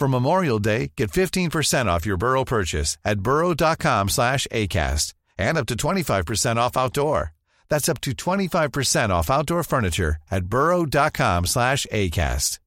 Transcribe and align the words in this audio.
For 0.00 0.08
Memorial 0.08 0.58
Day, 0.58 0.92
get 0.96 1.10
15% 1.10 1.84
off 1.84 2.06
your 2.06 2.16
Burrow 2.16 2.42
purchase 2.42 2.96
at 3.04 3.20
burrow.com 3.20 4.08
slash 4.08 4.46
ACAST 4.50 5.12
and 5.36 5.58
up 5.58 5.66
to 5.66 5.74
25% 5.74 6.56
off 6.56 6.74
outdoor. 6.74 7.34
That's 7.68 7.86
up 7.86 8.00
to 8.00 8.12
25% 8.12 9.10
off 9.10 9.28
outdoor 9.28 9.62
furniture 9.62 10.16
at 10.30 10.46
burrow.com 10.46 11.44
slash 11.44 11.86
ACAST. 11.92 12.60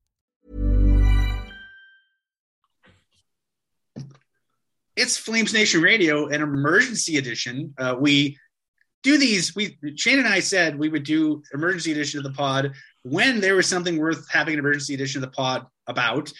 It's 4.96 5.18
Flames 5.18 5.56
Nation 5.56 5.82
Radio, 5.82 6.28
an 6.28 6.44
emergency 6.44 7.18
edition. 7.18 7.74
Uh, 7.80 7.96
we 8.00 8.38
do 9.02 9.18
these. 9.18 9.56
We 9.56 9.76
Shane 9.96 10.20
and 10.20 10.28
I 10.28 10.40
said 10.40 10.78
we 10.78 10.88
would 10.88 11.04
do 11.04 11.42
emergency 11.52 11.94
edition 11.94 12.20
of 12.20 12.26
the 12.26 12.34
pod 12.34 12.74
when 13.02 13.42
there 13.42 13.56
was 13.56 13.68
something 13.68 13.98
worth 13.98 14.30
having 14.30 14.54
an 14.54 14.60
emergency 14.60 14.94
edition 14.94 15.24
of 15.24 15.32
the 15.32 15.36
pod 15.36 15.66
about. 15.88 16.32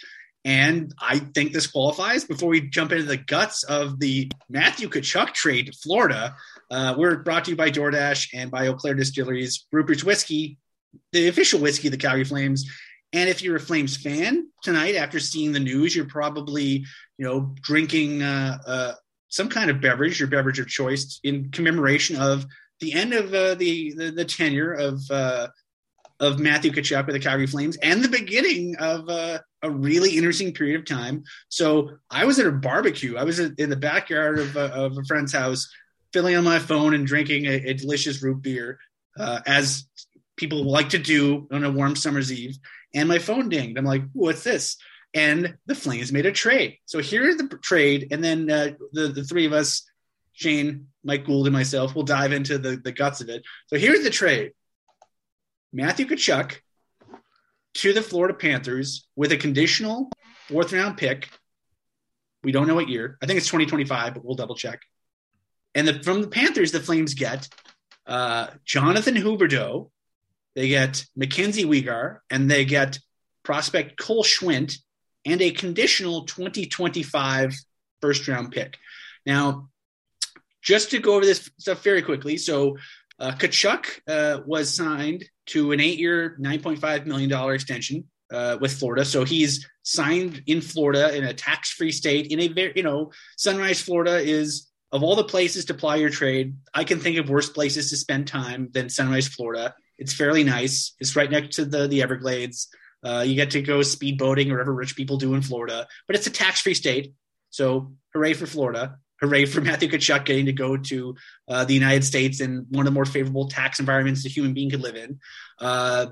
And 0.44 0.92
I 1.00 1.18
think 1.20 1.52
this 1.52 1.66
qualifies. 1.66 2.24
Before 2.24 2.50
we 2.50 2.60
jump 2.60 2.92
into 2.92 3.04
the 3.04 3.16
guts 3.16 3.62
of 3.62 3.98
the 3.98 4.30
Matthew 4.50 4.88
Tkachuk 4.88 5.32
trade 5.32 5.66
to 5.66 5.72
Florida, 5.72 6.36
uh, 6.70 6.94
we're 6.98 7.16
brought 7.16 7.46
to 7.46 7.52
you 7.52 7.56
by 7.56 7.70
DoorDash 7.70 8.28
and 8.34 8.50
by 8.50 8.68
Eau 8.68 8.74
Claire 8.74 8.94
Distilleries, 8.94 9.66
Rupert's 9.72 10.04
Whiskey, 10.04 10.58
the 11.12 11.28
official 11.28 11.60
whiskey 11.60 11.88
of 11.88 11.92
the 11.92 11.98
Calgary 11.98 12.24
Flames. 12.24 12.70
And 13.14 13.30
if 13.30 13.42
you're 13.42 13.56
a 13.56 13.60
Flames 13.60 13.96
fan 13.96 14.48
tonight, 14.62 14.96
after 14.96 15.18
seeing 15.18 15.52
the 15.52 15.60
news, 15.60 15.94
you're 15.96 16.04
probably, 16.04 16.84
you 17.16 17.24
know, 17.24 17.54
drinking 17.62 18.22
uh, 18.22 18.58
uh, 18.66 18.92
some 19.28 19.48
kind 19.48 19.70
of 19.70 19.80
beverage, 19.80 20.18
your 20.18 20.28
beverage 20.28 20.58
of 20.58 20.68
choice, 20.68 21.20
in 21.22 21.50
commemoration 21.50 22.16
of 22.16 22.44
the 22.80 22.92
end 22.92 23.14
of 23.14 23.32
uh, 23.32 23.54
the, 23.54 23.94
the, 23.94 24.10
the 24.10 24.24
tenure 24.24 24.72
of 24.72 25.00
uh, 25.10 25.48
of 26.20 26.38
Matthew 26.38 26.70
Tkachuk 26.70 27.06
with 27.06 27.14
the 27.14 27.20
Calgary 27.20 27.46
Flames 27.46 27.76
and 27.78 28.02
the 28.02 28.08
beginning 28.08 28.76
of 28.76 29.08
uh, 29.08 29.40
a 29.62 29.70
really 29.70 30.16
interesting 30.16 30.52
period 30.52 30.78
of 30.78 30.86
time. 30.86 31.24
So 31.48 31.90
I 32.10 32.24
was 32.24 32.38
at 32.38 32.46
a 32.46 32.52
barbecue. 32.52 33.16
I 33.16 33.24
was 33.24 33.40
in 33.40 33.70
the 33.70 33.76
backyard 33.76 34.38
of, 34.38 34.56
uh, 34.56 34.70
of 34.72 34.96
a 34.96 35.04
friend's 35.04 35.32
house, 35.32 35.68
filling 36.12 36.36
on 36.36 36.44
my 36.44 36.58
phone 36.58 36.94
and 36.94 37.06
drinking 37.06 37.46
a, 37.46 37.54
a 37.54 37.74
delicious 37.74 38.22
root 38.22 38.42
beer, 38.42 38.78
uh, 39.18 39.40
as 39.46 39.86
people 40.36 40.64
like 40.64 40.90
to 40.90 40.98
do 40.98 41.48
on 41.50 41.64
a 41.64 41.70
warm 41.70 41.96
summer's 41.96 42.32
eve. 42.32 42.56
And 42.94 43.08
my 43.08 43.18
phone 43.18 43.48
dinged. 43.48 43.76
I'm 43.76 43.84
like, 43.84 44.02
"What's 44.12 44.44
this?" 44.44 44.76
And 45.14 45.56
the 45.66 45.74
Flames 45.74 46.12
made 46.12 46.26
a 46.26 46.32
trade. 46.32 46.78
So 46.84 47.00
here's 47.00 47.36
the 47.36 47.48
trade, 47.60 48.08
and 48.12 48.22
then 48.22 48.48
uh, 48.48 48.70
the 48.92 49.08
the 49.08 49.24
three 49.24 49.46
of 49.46 49.52
us, 49.52 49.82
Shane, 50.32 50.86
Mike 51.02 51.24
Gould, 51.24 51.46
and 51.46 51.52
myself, 51.52 51.96
will 51.96 52.04
dive 52.04 52.32
into 52.32 52.58
the 52.58 52.76
the 52.76 52.92
guts 52.92 53.20
of 53.20 53.28
it. 53.28 53.42
So 53.66 53.76
here's 53.76 54.04
the 54.04 54.10
trade 54.10 54.52
Matthew 55.74 56.06
Tkachuk 56.06 56.60
to 57.74 57.92
the 57.92 58.00
Florida 58.00 58.32
Panthers 58.32 59.08
with 59.16 59.32
a 59.32 59.36
conditional 59.36 60.08
fourth 60.46 60.72
round 60.72 60.96
pick. 60.96 61.28
We 62.44 62.52
don't 62.52 62.68
know 62.68 62.76
what 62.76 62.88
year. 62.88 63.18
I 63.20 63.26
think 63.26 63.38
it's 63.38 63.48
2025, 63.48 64.14
but 64.14 64.24
we'll 64.24 64.36
double 64.36 64.54
check. 64.54 64.82
And 65.74 65.88
the, 65.88 66.00
from 66.04 66.20
the 66.20 66.28
Panthers, 66.28 66.70
the 66.70 66.78
Flames 66.78 67.14
get 67.14 67.48
uh, 68.06 68.48
Jonathan 68.64 69.16
Huberdeau, 69.16 69.90
they 70.54 70.68
get 70.68 71.04
Mackenzie 71.16 71.64
Weegar, 71.64 72.18
and 72.30 72.48
they 72.48 72.64
get 72.64 73.00
prospect 73.42 73.98
Cole 73.98 74.22
Schwindt 74.22 74.78
and 75.24 75.42
a 75.42 75.50
conditional 75.50 76.24
2025 76.26 77.52
first 78.00 78.28
round 78.28 78.52
pick. 78.52 78.78
Now, 79.26 79.70
just 80.62 80.92
to 80.92 81.00
go 81.00 81.16
over 81.16 81.24
this 81.24 81.50
stuff 81.58 81.82
very 81.82 82.02
quickly. 82.02 82.36
So, 82.36 82.76
uh, 83.18 83.32
Tkachuk 83.32 83.86
uh, 84.06 84.42
was 84.46 84.72
signed 84.72 85.24
to 85.46 85.72
an 85.72 85.80
nine 86.38 86.60
point 86.60 86.78
five 86.78 87.06
million 87.06 87.30
dollar 87.30 87.54
extension 87.54 88.04
uh, 88.32 88.56
with 88.60 88.72
Florida. 88.72 89.04
So 89.04 89.24
he's 89.24 89.68
signed 89.82 90.42
in 90.46 90.60
Florida 90.60 91.14
in 91.14 91.24
a 91.24 91.34
tax-free 91.34 91.92
state. 91.92 92.28
In 92.28 92.40
a 92.40 92.48
very, 92.48 92.72
you 92.76 92.82
know, 92.82 93.12
Sunrise, 93.36 93.80
Florida 93.80 94.16
is 94.18 94.70
of 94.92 95.02
all 95.02 95.16
the 95.16 95.24
places 95.24 95.66
to 95.66 95.74
ply 95.74 95.96
your 95.96 96.10
trade. 96.10 96.54
I 96.72 96.84
can 96.84 97.00
think 97.00 97.18
of 97.18 97.28
worse 97.28 97.50
places 97.50 97.90
to 97.90 97.96
spend 97.96 98.26
time 98.26 98.70
than 98.72 98.88
Sunrise, 98.88 99.28
Florida. 99.28 99.74
It's 99.98 100.14
fairly 100.14 100.44
nice. 100.44 100.94
It's 101.00 101.16
right 101.16 101.30
next 101.30 101.56
to 101.56 101.64
the 101.64 101.86
the 101.88 102.02
Everglades. 102.02 102.68
Uh, 103.04 103.22
you 103.26 103.34
get 103.34 103.50
to 103.50 103.60
go 103.60 103.80
speedboating 103.80 104.48
or 104.48 104.54
whatever 104.54 104.72
rich 104.72 104.96
people 104.96 105.18
do 105.18 105.34
in 105.34 105.42
Florida, 105.42 105.86
but 106.06 106.16
it's 106.16 106.26
a 106.26 106.30
tax-free 106.30 106.74
state. 106.74 107.12
So 107.50 107.92
hooray 108.14 108.32
for 108.32 108.46
Florida 108.46 108.98
hooray 109.20 109.44
for 109.44 109.60
Matthew 109.60 109.88
Tkachuk 109.88 110.24
getting 110.24 110.46
to 110.46 110.52
go 110.52 110.76
to 110.76 111.14
uh, 111.48 111.64
the 111.64 111.74
United 111.74 112.04
States 112.04 112.40
in 112.40 112.66
one 112.70 112.86
of 112.86 112.92
the 112.92 112.94
more 112.94 113.04
favorable 113.04 113.48
tax 113.48 113.80
environments 113.80 114.24
a 114.26 114.28
human 114.28 114.54
being 114.54 114.70
could 114.70 114.82
live 114.82 114.96
in. 114.96 115.18
Uh, 115.60 116.06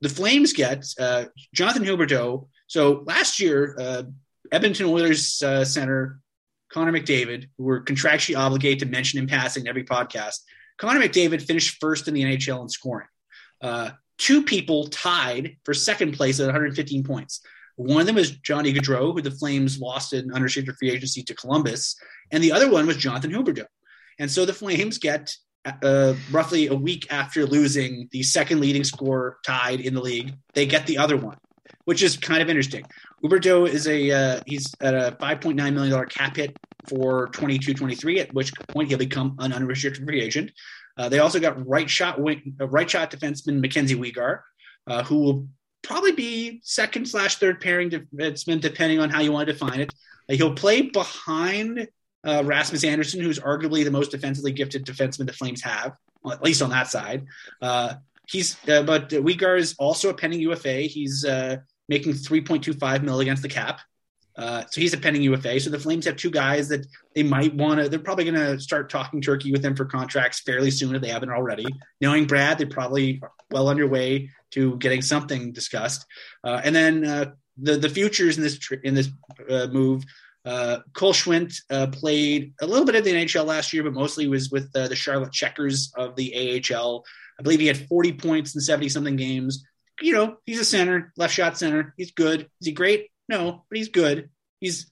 the 0.00 0.08
Flames 0.08 0.52
get 0.52 0.84
uh, 1.00 1.24
Jonathan 1.54 1.84
Huberdeau. 1.84 2.48
So 2.66 3.02
last 3.06 3.40
year, 3.40 3.76
uh, 3.78 4.02
Edmonton 4.52 4.86
Oilers 4.86 5.42
uh, 5.42 5.64
center 5.64 6.20
Connor 6.70 6.92
McDavid, 6.92 7.48
who 7.56 7.64
were 7.64 7.82
contractually 7.82 8.38
obligated 8.38 8.80
to 8.80 8.86
mention 8.86 9.18
in 9.18 9.26
passing 9.26 9.62
in 9.62 9.68
every 9.68 9.84
podcast, 9.84 10.40
Connor 10.78 11.00
McDavid 11.00 11.42
finished 11.42 11.78
first 11.80 12.08
in 12.08 12.14
the 12.14 12.22
NHL 12.22 12.62
in 12.62 12.68
scoring. 12.68 13.08
Uh, 13.60 13.90
two 14.18 14.42
people 14.42 14.88
tied 14.88 15.56
for 15.64 15.72
second 15.74 16.12
place 16.12 16.40
at 16.40 16.46
115 16.46 17.04
points. 17.04 17.40
One 17.76 18.00
of 18.00 18.06
them 18.06 18.16
was 18.16 18.30
Johnny 18.30 18.72
Gaudreau, 18.72 19.12
who 19.12 19.22
the 19.22 19.30
Flames 19.30 19.78
lost 19.78 20.12
in 20.12 20.26
an 20.26 20.32
unrestricted 20.32 20.76
free 20.76 20.90
agency 20.90 21.22
to 21.22 21.34
Columbus, 21.34 21.96
and 22.30 22.42
the 22.42 22.52
other 22.52 22.70
one 22.70 22.86
was 22.86 22.96
Jonathan 22.96 23.30
Huberdeau. 23.30 23.66
And 24.18 24.30
so 24.30 24.44
the 24.44 24.54
Flames 24.54 24.98
get 24.98 25.34
uh, 25.82 26.14
roughly 26.30 26.68
a 26.68 26.74
week 26.74 27.06
after 27.10 27.44
losing 27.44 28.08
the 28.12 28.22
second 28.22 28.60
leading 28.60 28.84
scorer 28.84 29.38
tied 29.44 29.80
in 29.80 29.94
the 29.94 30.00
league, 30.00 30.34
they 30.54 30.66
get 30.66 30.86
the 30.86 30.98
other 30.98 31.16
one, 31.16 31.36
which 31.84 32.02
is 32.02 32.16
kind 32.16 32.42
of 32.42 32.48
interesting. 32.48 32.84
Huberdeau 33.22 33.68
is 33.68 33.86
a 33.86 34.10
uh, 34.10 34.40
he's 34.46 34.74
at 34.80 34.94
a 34.94 35.16
5.9 35.20 35.54
million 35.56 35.90
dollar 35.90 36.06
cap 36.06 36.36
hit 36.36 36.56
for 36.88 37.28
22-23, 37.28 38.20
at 38.20 38.32
which 38.32 38.52
point 38.68 38.88
he'll 38.88 38.98
become 38.98 39.36
an 39.40 39.52
unrestricted 39.52 40.06
free 40.06 40.22
agent. 40.22 40.52
Uh, 40.96 41.08
they 41.08 41.18
also 41.18 41.40
got 41.40 41.66
right 41.66 41.90
shot 41.90 42.20
wing, 42.20 42.54
uh, 42.60 42.68
right 42.68 42.88
shot 42.88 43.10
defenseman 43.10 43.60
Mackenzie 43.60 43.96
Weegar, 43.96 44.40
uh, 44.86 45.02
who 45.02 45.18
will 45.18 45.48
probably 45.86 46.12
be 46.12 46.60
second 46.62 47.06
slash 47.08 47.36
third 47.36 47.60
pairing 47.60 47.90
defenseman, 47.90 48.60
depending 48.60 48.98
on 48.98 49.10
how 49.10 49.20
you 49.20 49.32
want 49.32 49.46
to 49.46 49.52
define 49.52 49.80
it. 49.80 49.92
Uh, 50.28 50.34
he'll 50.34 50.54
play 50.54 50.82
behind 50.82 51.88
uh, 52.24 52.42
Rasmus 52.44 52.84
Andersson, 52.84 53.20
who's 53.20 53.38
arguably 53.38 53.84
the 53.84 53.90
most 53.90 54.10
defensively 54.10 54.52
gifted 54.52 54.84
defenseman 54.84 55.26
the 55.26 55.32
Flames 55.32 55.62
have, 55.62 55.96
well, 56.22 56.34
at 56.34 56.42
least 56.42 56.62
on 56.62 56.70
that 56.70 56.88
side. 56.88 57.26
Uh, 57.62 57.94
he's 58.26 58.56
uh, 58.68 58.82
but 58.82 59.10
Weegar 59.10 59.58
is 59.58 59.74
also 59.78 60.10
a 60.10 60.14
pending 60.14 60.40
UFA. 60.40 60.82
He's 60.82 61.24
uh, 61.24 61.58
making 61.88 62.14
3.25 62.14 63.02
mil 63.02 63.20
against 63.20 63.42
the 63.42 63.48
cap. 63.48 63.80
Uh, 64.36 64.64
so 64.70 64.80
he's 64.80 64.92
a 64.92 64.98
pending 64.98 65.22
UFA. 65.22 65.58
So 65.60 65.70
the 65.70 65.78
Flames 65.78 66.04
have 66.04 66.16
two 66.16 66.30
guys 66.30 66.68
that 66.68 66.86
they 67.14 67.22
might 67.22 67.54
want 67.54 67.80
to. 67.80 67.88
They're 67.88 67.98
probably 67.98 68.24
going 68.24 68.34
to 68.34 68.60
start 68.60 68.90
talking 68.90 69.20
turkey 69.20 69.50
with 69.50 69.62
them 69.62 69.74
for 69.74 69.86
contracts 69.86 70.40
fairly 70.40 70.70
soon 70.70 70.94
if 70.94 71.02
they 71.02 71.08
haven't 71.08 71.30
already. 71.30 71.66
Knowing 72.00 72.26
Brad, 72.26 72.58
they're 72.58 72.66
probably 72.66 73.22
well 73.50 73.68
underway 73.68 74.30
to 74.52 74.76
getting 74.76 75.02
something 75.02 75.52
discussed. 75.52 76.04
Uh, 76.44 76.60
and 76.62 76.74
then 76.74 77.04
uh, 77.04 77.30
the 77.56 77.76
the 77.76 77.88
futures 77.88 78.36
in 78.36 78.42
this 78.42 78.58
in 78.84 78.94
this 78.94 79.08
uh, 79.48 79.68
move. 79.68 80.04
Uh, 80.44 80.78
Cole 80.92 81.12
Schwindt 81.12 81.54
played 81.92 82.54
a 82.60 82.66
little 82.66 82.86
bit 82.86 82.94
of 82.94 83.02
the 83.02 83.12
NHL 83.12 83.46
last 83.46 83.72
year, 83.72 83.82
but 83.82 83.94
mostly 83.94 84.28
was 84.28 84.48
with 84.48 84.70
the 84.72 84.94
Charlotte 84.94 85.32
Checkers 85.32 85.92
of 85.96 86.14
the 86.14 86.62
AHL. 86.72 87.04
I 87.38 87.42
believe 87.42 87.58
he 87.58 87.66
had 87.66 87.88
40 87.88 88.12
points 88.12 88.54
in 88.54 88.60
70 88.60 88.88
something 88.90 89.16
games. 89.16 89.64
You 90.00 90.12
know, 90.12 90.36
he's 90.46 90.60
a 90.60 90.64
center, 90.64 91.12
left 91.16 91.34
shot 91.34 91.58
center. 91.58 91.94
He's 91.96 92.12
good. 92.12 92.42
Is 92.60 92.66
he 92.66 92.72
great? 92.72 93.08
No, 93.28 93.64
but 93.68 93.78
he's 93.78 93.88
good. 93.88 94.30
He's, 94.60 94.90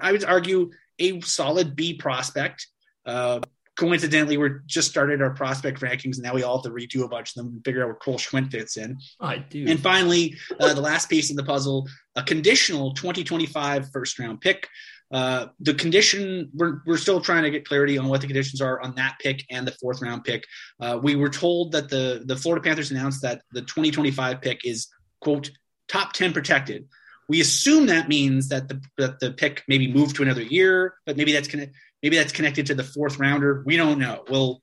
I 0.00 0.12
would 0.12 0.24
argue, 0.24 0.70
a 0.98 1.20
solid 1.20 1.76
B 1.76 1.94
prospect. 1.94 2.66
Uh, 3.04 3.40
coincidentally, 3.76 4.38
we're 4.38 4.62
just 4.66 4.88
started 4.88 5.22
our 5.22 5.30
prospect 5.30 5.80
rankings, 5.80 6.14
and 6.14 6.22
now 6.22 6.34
we 6.34 6.42
all 6.42 6.58
have 6.58 6.64
to 6.64 6.70
redo 6.70 7.04
a 7.04 7.08
bunch 7.08 7.30
of 7.30 7.34
them 7.34 7.54
and 7.54 7.64
figure 7.64 7.82
out 7.82 7.86
where 7.86 7.94
Cole 7.96 8.18
Schwindt 8.18 8.50
fits 8.50 8.76
in. 8.76 8.98
I 9.20 9.38
do. 9.38 9.66
And 9.68 9.78
finally, 9.78 10.36
uh, 10.58 10.74
the 10.74 10.80
last 10.80 11.08
piece 11.08 11.30
of 11.30 11.36
the 11.36 11.44
puzzle, 11.44 11.86
a 12.16 12.22
conditional 12.22 12.94
2025 12.94 13.90
first 13.92 14.18
round 14.18 14.40
pick. 14.40 14.68
Uh, 15.12 15.46
the 15.60 15.74
condition, 15.74 16.50
we're, 16.52 16.80
we're 16.84 16.96
still 16.96 17.20
trying 17.20 17.44
to 17.44 17.50
get 17.50 17.64
clarity 17.64 17.96
on 17.96 18.08
what 18.08 18.20
the 18.20 18.26
conditions 18.26 18.60
are 18.60 18.80
on 18.80 18.92
that 18.96 19.16
pick 19.20 19.44
and 19.50 19.66
the 19.66 19.72
fourth 19.72 20.02
round 20.02 20.24
pick. 20.24 20.44
Uh, 20.80 20.98
we 21.00 21.14
were 21.14 21.28
told 21.28 21.70
that 21.70 21.88
the, 21.88 22.22
the 22.24 22.34
Florida 22.34 22.62
Panthers 22.62 22.90
announced 22.90 23.22
that 23.22 23.42
the 23.52 23.60
2025 23.60 24.40
pick 24.40 24.64
is, 24.64 24.88
quote, 25.20 25.50
top 25.88 26.12
10 26.12 26.32
protected. 26.32 26.88
We 27.28 27.40
assume 27.40 27.86
that 27.86 28.08
means 28.08 28.48
that 28.50 28.68
the, 28.68 28.80
that 28.98 29.20
the 29.20 29.32
pick 29.32 29.64
maybe 29.68 29.92
moved 29.92 30.16
to 30.16 30.22
another 30.22 30.42
year, 30.42 30.94
but 31.04 31.16
maybe 31.16 31.32
that's 31.32 31.48
connected. 31.48 31.74
Maybe 32.02 32.16
that's 32.16 32.32
connected 32.32 32.66
to 32.66 32.74
the 32.74 32.84
fourth 32.84 33.18
rounder. 33.18 33.62
We 33.66 33.76
don't 33.76 33.98
know. 33.98 34.24
Well, 34.28 34.62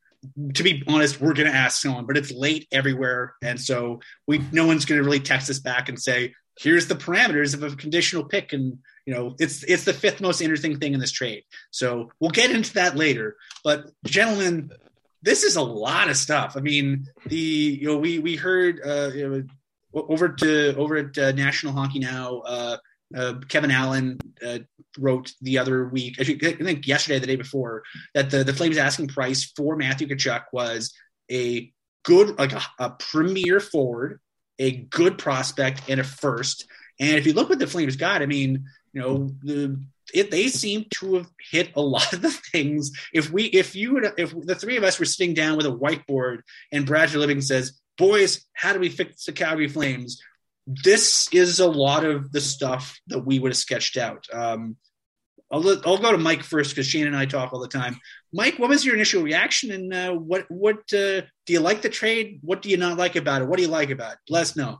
to 0.53 0.63
be 0.63 0.83
honest, 0.87 1.19
we're 1.19 1.33
going 1.33 1.51
to 1.51 1.57
ask 1.57 1.81
someone, 1.81 2.05
but 2.05 2.17
it's 2.17 2.31
late 2.31 2.67
everywhere, 2.71 3.35
and 3.41 3.59
so 3.59 3.99
we 4.27 4.41
no 4.51 4.65
one's 4.65 4.85
going 4.85 4.99
to 4.99 5.03
really 5.03 5.19
text 5.19 5.49
us 5.49 5.59
back 5.59 5.89
and 5.89 5.99
say, 5.99 6.33
"Here's 6.57 6.87
the 6.87 6.95
parameters 6.95 7.53
of 7.53 7.63
a 7.63 7.75
conditional 7.75 8.23
pick," 8.23 8.53
and 8.53 8.79
you 9.05 9.13
know, 9.13 9.35
it's 9.39 9.63
it's 9.63 9.83
the 9.83 9.93
fifth 9.93 10.21
most 10.21 10.41
interesting 10.41 10.79
thing 10.79 10.93
in 10.93 10.99
this 10.99 11.11
trade. 11.11 11.43
So 11.71 12.11
we'll 12.19 12.31
get 12.31 12.51
into 12.51 12.73
that 12.75 12.95
later. 12.95 13.35
But 13.63 13.91
gentlemen, 14.05 14.71
this 15.21 15.43
is 15.43 15.55
a 15.55 15.61
lot 15.61 16.09
of 16.09 16.17
stuff. 16.17 16.55
I 16.55 16.61
mean, 16.61 17.07
the 17.25 17.35
you 17.35 17.87
know 17.87 17.97
we 17.97 18.19
we 18.19 18.35
heard 18.35 18.79
uh, 18.85 19.11
you 19.13 19.29
know, 19.29 19.43
over 19.93 20.29
to 20.29 20.75
over 20.75 20.97
at 20.97 21.17
uh, 21.17 21.31
National 21.31 21.73
Hockey 21.73 21.99
Now. 21.99 22.39
Uh, 22.39 22.77
uh, 23.15 23.35
Kevin 23.47 23.69
Allen 23.69 24.17
uh, 24.45 24.59
wrote 24.97 25.33
the 25.41 25.59
other 25.59 25.87
week, 25.87 26.15
I 26.19 26.23
think 26.23 26.87
yesterday, 26.87 27.19
the 27.19 27.27
day 27.27 27.35
before, 27.35 27.83
that 28.15 28.31
the, 28.31 28.43
the 28.43 28.53
Flames 28.53 28.77
asking 28.77 29.09
price 29.09 29.51
for 29.55 29.75
Matthew 29.75 30.07
Tkachuk 30.07 30.45
was 30.51 30.93
a 31.31 31.71
good, 32.03 32.39
like 32.39 32.53
a, 32.53 32.61
a 32.79 32.89
premier 32.91 33.59
forward, 33.59 34.19
a 34.57 34.71
good 34.71 35.19
prospect, 35.19 35.83
and 35.89 35.99
a 35.99 36.03
first. 36.03 36.65
And 36.99 37.17
if 37.17 37.27
you 37.27 37.33
look 37.33 37.49
what 37.49 37.59
the 37.59 37.67
Flames 37.67 37.97
got, 37.97 38.23
I 38.23 38.25
mean, 38.25 38.65
you 38.93 39.01
know, 39.01 39.31
the 39.43 39.79
it, 40.13 40.31
they 40.31 40.47
seem 40.47 40.85
to 40.99 41.15
have 41.15 41.29
hit 41.51 41.71
a 41.75 41.81
lot 41.81 42.13
of 42.13 42.21
the 42.21 42.31
things. 42.31 42.91
If 43.13 43.31
we, 43.31 43.45
if 43.45 43.75
you, 43.75 43.93
would, 43.93 44.13
if 44.17 44.33
the 44.45 44.55
three 44.55 44.77
of 44.77 44.83
us 44.83 44.99
were 44.99 45.05
sitting 45.05 45.33
down 45.33 45.57
with 45.57 45.65
a 45.65 45.69
whiteboard 45.69 46.41
and 46.71 46.85
Brad 46.85 47.09
Treliving 47.09 47.41
says, 47.41 47.79
"Boys, 47.97 48.45
how 48.53 48.73
do 48.73 48.79
we 48.79 48.89
fix 48.89 49.25
the 49.25 49.31
Calgary 49.31 49.67
Flames?" 49.67 50.21
This 50.65 51.27
is 51.33 51.59
a 51.59 51.67
lot 51.67 52.05
of 52.05 52.31
the 52.31 52.41
stuff 52.41 52.99
that 53.07 53.19
we 53.19 53.39
would 53.39 53.51
have 53.51 53.57
sketched 53.57 53.97
out. 53.97 54.25
Um, 54.31 54.77
I'll, 55.51 55.61
let, 55.61 55.85
I'll 55.85 55.97
go 55.97 56.13
to 56.13 56.17
Mike 56.17 56.41
first 56.41 56.71
because 56.71 56.87
Shane 56.87 57.05
and 57.05 57.17
I 57.17 57.25
talk 57.25 57.51
all 57.51 57.59
the 57.59 57.67
time. 57.67 57.99
Mike, 58.31 58.57
what 58.57 58.69
was 58.69 58.85
your 58.85 58.95
initial 58.95 59.21
reaction, 59.21 59.71
and 59.71 59.93
uh, 59.93 60.13
what 60.13 60.45
what 60.49 60.77
uh, 60.93 61.21
do 61.45 61.53
you 61.53 61.59
like 61.59 61.81
the 61.81 61.89
trade? 61.89 62.39
What 62.41 62.61
do 62.61 62.69
you 62.69 62.77
not 62.77 62.97
like 62.97 63.15
about 63.15 63.41
it? 63.41 63.47
What 63.47 63.57
do 63.57 63.63
you 63.63 63.69
like 63.69 63.89
about 63.89 64.13
it? 64.13 64.19
Let 64.29 64.41
us 64.41 64.55
know. 64.55 64.79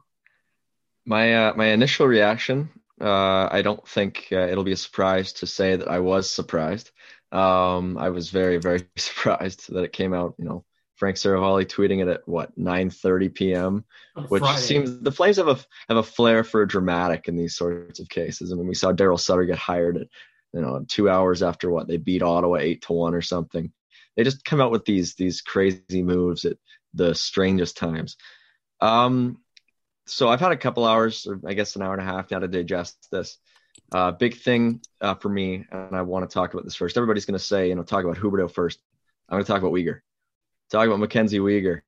My 1.06 1.36
uh, 1.36 1.54
my 1.56 1.68
initial 1.68 2.08
reaction 2.08 2.70
uh, 3.02 3.50
I 3.52 3.62
don't 3.62 3.86
think 3.88 4.28
uh, 4.32 4.48
it'll 4.48 4.64
be 4.64 4.72
a 4.72 4.78
surprise 4.78 5.34
to 5.34 5.48
say 5.48 5.76
that 5.76 5.90
I 5.90 6.00
was 6.00 6.30
surprised. 6.30 6.92
Um, 7.32 7.98
I 7.98 8.10
was 8.10 8.30
very, 8.30 8.58
very 8.58 8.88
surprised 8.96 9.74
that 9.74 9.84
it 9.84 9.94
came 9.94 10.14
out. 10.14 10.36
You 10.38 10.46
know, 10.46 10.66
Frank 10.96 11.18
Seravalli 11.18 11.66
tweeting 11.66 12.02
it 12.02 12.08
at 12.08 12.28
what 12.28 12.58
9:30 12.58 13.34
p.m., 13.34 13.86
which 14.28 14.42
Friday. 14.42 14.62
seems 14.62 15.00
the 15.00 15.12
Flames 15.12 15.38
have 15.38 15.48
a 15.48 15.60
have 15.90 15.98
a 15.98 16.04
flair 16.04 16.44
for 16.44 16.66
dramatic 16.66 17.28
in 17.28 17.36
these 17.36 17.56
sorts 17.56 18.00
of 18.00 18.10
cases. 18.10 18.52
I 18.52 18.56
mean, 18.56 18.68
we 18.68 18.76
saw 18.76 18.92
Daryl 18.92 19.20
Sutter 19.20 19.46
get 19.46 19.58
hired 19.58 19.98
at 19.98 20.08
you 20.54 20.62
know 20.62 20.86
two 20.88 21.10
hours 21.10 21.42
after 21.42 21.72
what 21.72 21.88
they 21.88 21.98
beat 21.98 22.22
Ottawa 22.22 22.58
eight 22.58 22.84
to 22.84 22.94
one 22.94 23.16
or 23.16 23.22
something. 23.22 23.72
They 24.16 24.24
just 24.24 24.46
come 24.46 24.62
out 24.62 24.72
with 24.72 24.86
these 24.86 25.16
these 25.16 25.42
crazy 25.42 26.04
moves 26.04 26.46
at 26.46 26.58
the 26.94 27.16
strangest 27.16 27.78
times. 27.78 28.18
Um, 28.80 29.40
so 30.06 30.30
I've 30.30 30.42
had 30.42 30.52
a 30.52 30.58
couple 30.58 30.86
hours, 30.86 31.26
or 31.26 31.40
I 31.48 31.54
guess 31.54 31.76
an 31.76 31.82
hour 31.82 31.94
and 31.94 32.02
a 32.02 32.06
half 32.06 32.30
now 32.30 32.40
to 32.40 32.48
digest 32.48 33.08
this. 33.12 33.38
Uh, 33.92 34.12
big 34.12 34.36
thing 34.36 34.82
uh, 35.02 35.16
for 35.16 35.30
me, 35.30 35.66
and 35.72 35.96
I 35.96 36.02
want 36.02 36.30
to 36.30 36.34
talk 36.34 36.54
about 36.54 36.66
this 36.66 36.76
first. 36.76 36.98
Everybody's 36.98 37.26
going 37.26 37.38
to 37.38 37.44
say, 37.44 37.70
you 37.70 37.76
know, 37.76 37.84
talk 37.84 38.04
about 38.04 38.18
Huberdeau 38.18 38.52
first. 38.52 38.80
I'm 39.30 39.36
going 39.36 39.46
to 39.46 39.52
talk 39.52 39.62
about 39.62 39.72
Weegar. 39.72 40.02
Talk 40.72 40.88
about 40.88 41.00
Mackenzie 41.00 41.40
Weegar. 41.40 41.82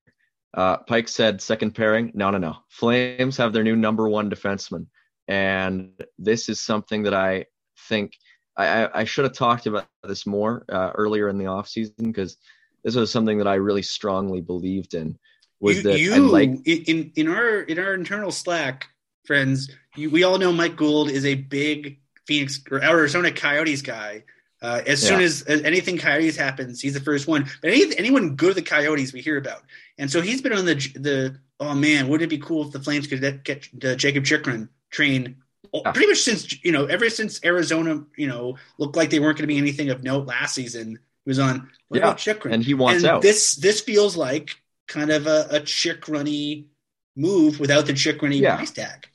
Uh, 0.54 0.78
Pike 0.78 1.08
said 1.08 1.42
second 1.42 1.76
pairing. 1.76 2.12
No, 2.14 2.32
no, 2.32 2.38
no. 2.38 2.58
Flames 2.70 3.38
have 3.38 3.52
their 3.52 3.64
new 3.64 3.76
number 3.76 4.08
one 4.08 4.30
defenseman, 4.30 4.88
and 5.28 5.92
this 6.18 6.50
is 6.50 6.62
something 6.62 7.04
that 7.04 7.14
I 7.14 7.46
think 7.90 8.14
I, 8.56 9.02
I 9.02 9.04
should 9.04 9.26
have 9.26 9.34
talked 9.34 9.66
about 9.66 9.88
this 10.04 10.26
more 10.26 10.66
uh, 10.70 10.92
earlier 10.96 11.28
in 11.28 11.38
the 11.38 11.46
offseason 11.46 11.94
because 11.98 12.38
this 12.84 12.96
was 12.96 13.12
something 13.12 13.40
that 13.40 13.48
I 13.48 13.56
really 13.56 13.82
strongly 13.82 14.42
believed 14.42 14.94
in 14.94 15.18
was 15.60 15.78
you, 15.78 15.84
that 15.84 16.00
you, 16.00 16.28
like 16.28 16.66
in 16.66 17.12
in 17.16 17.28
our 17.28 17.60
in 17.62 17.80
our 17.80 17.94
internal 17.94 18.32
Slack, 18.32 18.88
friends. 19.26 19.70
You, 19.96 20.10
we 20.10 20.24
all 20.24 20.38
know 20.38 20.52
Mike 20.52 20.76
Gould 20.76 21.10
is 21.10 21.26
a 21.26 21.36
big 21.36 22.00
Phoenix 22.28 22.62
or 22.70 22.84
Arizona 22.84 23.32
Coyotes 23.32 23.82
guy. 23.82 24.24
Uh, 24.62 24.82
as 24.88 25.04
yeah. 25.04 25.10
soon 25.10 25.22
as, 25.22 25.42
as, 25.44 25.62
anything 25.64 25.98
Coyotes 25.98 26.38
happens, 26.38 26.82
he's 26.82 26.94
the 26.94 27.00
first 27.00 27.28
one. 27.28 27.50
But 27.62 27.72
any, 27.72 27.98
anyone 27.98 28.36
good 28.36 28.50
to 28.50 28.54
the 28.56 28.62
Coyotes, 28.62 29.14
we 29.14 29.22
hear 29.22 29.38
about. 29.38 29.64
And 29.98 30.10
so 30.10 30.22
he's 30.22 30.42
been 30.42 30.54
on 30.54 30.66
the 30.66 30.76
the. 30.96 31.40
Oh 31.58 31.74
man, 31.74 32.10
wouldn't 32.10 32.30
it 32.30 32.36
be 32.36 32.42
cool 32.42 32.66
if 32.66 32.74
the 32.74 32.82
Flames 32.82 33.08
could 33.08 33.22
get, 33.22 33.44
get 33.46 33.70
uh, 33.86 33.96
Jakob 33.96 34.26
Chychrun 34.26 34.68
train 34.90 35.38
yeah. 35.74 35.92
pretty 35.92 36.08
much 36.08 36.20
since 36.20 36.64
you 36.64 36.72
know 36.72 36.86
ever 36.86 37.10
since 37.10 37.44
Arizona 37.44 38.04
you 38.16 38.28
know 38.28 38.58
looked 38.78 38.96
like 38.96 39.10
they 39.10 39.20
weren't 39.20 39.38
going 39.38 39.44
to 39.44 39.48
be 39.48 39.58
anything 39.58 39.90
of 39.90 40.04
note 40.04 40.26
last 40.26 40.56
season. 40.56 41.00
He 41.24 41.30
was 41.30 41.40
on 41.40 41.70
what 41.88 41.98
yeah. 41.98 42.04
about 42.04 42.18
Chychrun? 42.18 42.54
and 42.54 42.64
he 42.64 42.74
wants 42.74 43.04
and 43.04 43.12
out. 43.12 43.22
This 43.22 43.56
this 43.56 43.82
feels 43.82 44.16
like 44.16 44.58
kind 44.88 45.12
of 45.12 45.28
a, 45.28 45.48
a 45.50 45.60
chick 45.62 46.08
runny 46.08 46.68
move 47.16 47.60
without 47.60 47.86
the 47.86 47.94
chick 47.94 48.22
runny 48.22 48.38
yeah. 48.38 48.56
price 48.56 48.72
tag. 48.72 49.08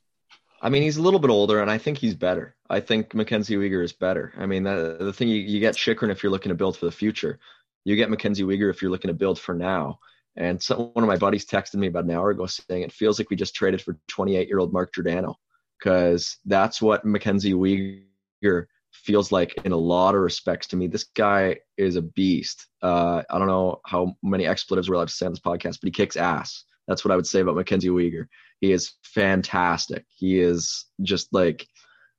I 0.60 0.68
mean, 0.68 0.82
he's 0.82 0.98
a 0.98 1.02
little 1.02 1.20
bit 1.20 1.30
older, 1.30 1.60
and 1.60 1.70
I 1.70 1.78
think 1.78 1.98
he's 1.98 2.14
better. 2.14 2.54
I 2.68 2.80
think 2.80 3.14
Mackenzie 3.14 3.56
Weegar 3.56 3.82
is 3.82 3.92
better. 3.92 4.32
I 4.36 4.46
mean, 4.46 4.64
the, 4.64 4.98
the 5.00 5.12
thing 5.12 5.28
you, 5.28 5.36
you 5.36 5.58
get 5.58 5.76
Chychrun 5.76 6.10
if 6.10 6.22
you're 6.22 6.32
looking 6.32 6.50
to 6.50 6.54
build 6.54 6.76
for 6.76 6.86
the 6.86 6.92
future. 6.92 7.38
You 7.84 7.96
get 7.96 8.10
Mackenzie 8.10 8.42
Weegar 8.42 8.70
if 8.70 8.82
you're 8.82 8.90
looking 8.90 9.08
to 9.08 9.14
build 9.14 9.38
for 9.38 9.54
now. 9.54 10.00
And 10.36 10.62
so, 10.62 10.90
one 10.92 11.02
of 11.02 11.08
my 11.08 11.16
buddies 11.16 11.46
texted 11.46 11.76
me 11.76 11.86
about 11.86 12.04
an 12.04 12.10
hour 12.10 12.30
ago 12.30 12.46
saying 12.46 12.82
it 12.82 12.92
feels 12.92 13.18
like 13.18 13.30
we 13.30 13.36
just 13.36 13.54
traded 13.54 13.80
for 13.80 13.98
28 14.08 14.48
year 14.48 14.58
old 14.58 14.72
Mark 14.72 14.94
Giordano 14.94 15.38
because 15.78 16.36
that's 16.44 16.80
what 16.82 17.04
Mackenzie 17.04 17.54
Weegar 17.54 18.66
feels 18.92 19.32
like 19.32 19.54
in 19.64 19.72
a 19.72 19.76
lot 19.76 20.14
of 20.14 20.20
respects 20.20 20.68
to 20.68 20.76
me. 20.76 20.86
This 20.86 21.04
guy 21.04 21.58
is 21.76 21.96
a 21.96 22.02
beast. 22.02 22.66
Uh, 22.82 23.22
I 23.30 23.38
don't 23.38 23.48
know 23.48 23.80
how 23.86 24.16
many 24.22 24.46
expletives 24.46 24.88
we're 24.88 24.96
allowed 24.96 25.08
to 25.08 25.14
say 25.14 25.26
on 25.26 25.32
this 25.32 25.40
podcast, 25.40 25.80
but 25.80 25.86
he 25.86 25.90
kicks 25.90 26.16
ass. 26.16 26.64
That's 26.86 27.04
what 27.04 27.12
I 27.12 27.16
would 27.16 27.26
say 27.26 27.40
about 27.40 27.56
Mackenzie 27.56 27.88
Weegar. 27.88 28.26
He 28.60 28.72
is 28.72 28.92
fantastic. 29.02 30.04
He 30.14 30.38
is 30.40 30.84
just 31.02 31.32
like 31.32 31.67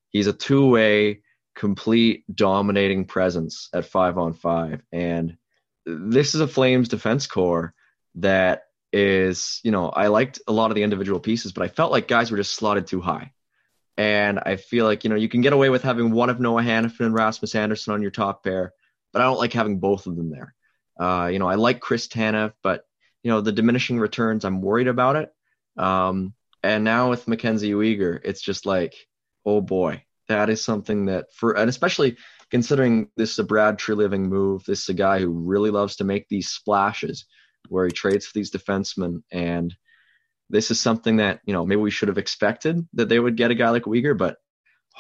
he's 0.10 0.28
a 0.28 0.34
two-way, 0.34 1.22
complete 1.56 2.24
dominating 2.34 3.06
presence 3.06 3.70
at 3.74 3.86
five 3.86 4.18
on 4.18 4.34
five. 4.34 4.82
And 4.92 5.38
this 5.86 6.36
is 6.36 6.42
a 6.42 6.48
Flames 6.48 6.90
defense 6.90 7.28
core 7.28 7.74
that 8.16 8.64
is, 8.92 9.60
you 9.64 9.72
know, 9.72 9.90
I 9.90 10.08
liked 10.08 10.42
a 10.48 10.52
lot 10.52 10.72
of 10.72 10.76
the 10.76 10.84
individual 10.84 11.20
pieces, 11.20 11.52
but 11.54 11.64
I 11.64 11.68
felt 11.68 11.92
like 11.92 12.08
guys 12.08 12.32
were 12.32 12.38
just 12.38 12.56
slotted 12.56 12.88
too 12.88 13.02
high. 13.02 13.32
And 13.98 14.40
I 14.40 14.56
feel 14.56 14.86
like, 14.86 15.04
you 15.04 15.10
know, 15.10 15.16
you 15.16 15.30
can 15.30 15.42
get 15.42 15.54
away 15.54 15.70
with 15.70 15.84
having 15.84 16.12
one 16.12 16.30
of 16.30 16.40
Noah 16.40 16.64
Hanifin 16.64 17.06
and 17.06 17.14
Rasmus 17.14 17.56
Andersson 17.56 17.94
on 17.94 18.02
your 18.02 18.12
top 18.12 18.44
pair, 18.44 18.74
but 19.14 19.22
I 19.22 19.26
don't 19.26 19.38
like 19.38 19.54
having 19.54 19.80
both 19.80 20.08
of 20.08 20.16
them 20.16 20.32
there. 20.32 20.56
Uh, 21.00 21.28
you 21.28 21.40
know, 21.40 21.48
I 21.48 21.56
like 21.56 21.80
Chris 21.80 22.08
Tanev, 22.08 22.54
but, 22.64 22.86
you 23.24 23.32
know, 23.32 23.42
the 23.42 23.52
diminishing 23.52 24.00
returns, 24.00 24.44
I'm 24.44 24.62
worried 24.62 24.88
about 24.88 25.18
it. 25.18 25.32
Um, 25.78 26.34
and 26.64 26.84
now 26.84 27.10
with 27.10 27.28
Mackenzie 27.28 27.72
Weegar, 27.72 28.20
it's 28.24 28.42
just 28.42 28.66
like, 28.66 28.94
oh 29.46 29.62
boy, 29.62 30.04
that 30.28 30.50
is 30.50 30.64
something 30.64 31.06
that 31.06 31.28
for, 31.34 31.58
and 31.58 31.70
especially 31.70 32.18
considering 32.50 33.10
this 33.18 33.32
is 33.32 33.40
a 33.40 33.44
Brad 33.44 33.78
Treliving 33.78 34.28
move, 34.28 34.64
this 34.66 34.84
is 34.84 34.90
a 34.90 34.94
guy 34.94 35.20
who 35.20 35.30
really 35.30 35.72
loves 35.72 35.96
to 35.98 36.04
make 36.04 36.28
these 36.28 36.50
splashes 36.50 37.26
where 37.70 37.86
he 37.86 37.92
trades 37.92 38.26
for 38.26 38.34
these 38.34 38.52
defensemen 38.52 39.24
and– 39.32 39.76
this 40.52 40.70
is 40.70 40.80
something 40.80 41.18
that 41.18 41.40
you 41.46 41.54
know 41.54 41.66
maybe 41.66 41.82
we 41.82 41.90
should 41.90 42.10
have 42.10 42.18
expected 42.18 42.86
that 42.94 43.10
they 43.10 43.20
would 43.20 43.38
get 43.38 43.52
a 43.52 43.56
guy 43.56 43.70
like 43.70 43.84
Weegar, 43.84 44.18
but 44.18 44.38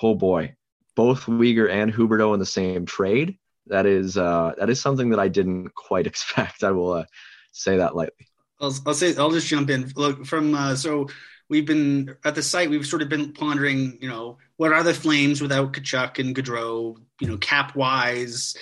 oh 0.02 0.16
boy, 0.16 0.56
both 0.96 1.26
Weegar 1.26 1.70
and 1.70 1.94
Huberdeau 1.94 2.34
in 2.34 2.40
the 2.40 2.46
same 2.46 2.86
trade. 2.86 3.38
That 3.68 3.86
is 3.86 4.18
uh, 4.18 4.54
that 4.58 4.70
is 4.70 4.82
something 4.82 5.10
that 5.10 5.20
I 5.20 5.28
didn't 5.28 5.76
quite 5.76 6.08
expect. 6.12 6.64
I 6.64 6.72
will 6.72 6.94
uh, 6.94 7.06
say 7.52 7.78
that 7.78 7.96
lightly. 7.96 8.28
I'll, 8.62 8.76
I'll 8.86 8.94
say 8.94 9.16
I'll 9.16 9.32
just 9.32 9.48
jump 9.48 9.70
in. 9.70 9.92
Look 9.96 10.26
from 10.26 10.56
uh, 10.56 10.76
so 10.76 11.08
we've 11.50 11.66
been 11.66 12.16
at 12.24 12.36
the 12.36 12.44
site. 12.44 12.70
We've 12.70 12.86
sort 12.86 13.02
of 13.02 13.10
been 13.10 13.34
pondering, 13.34 13.98
you 14.02 14.08
know, 14.08 14.38
what 14.58 14.72
are 14.72 14.84
the 14.84 14.94
Flames 14.94 15.42
without 15.42 15.74
Tkachuk 15.74 16.20
and 16.20 16.36
Gaudreau, 16.36 16.98
you 17.20 17.28
know, 17.28 17.38
cap 17.38 17.76
wise, 17.76 18.56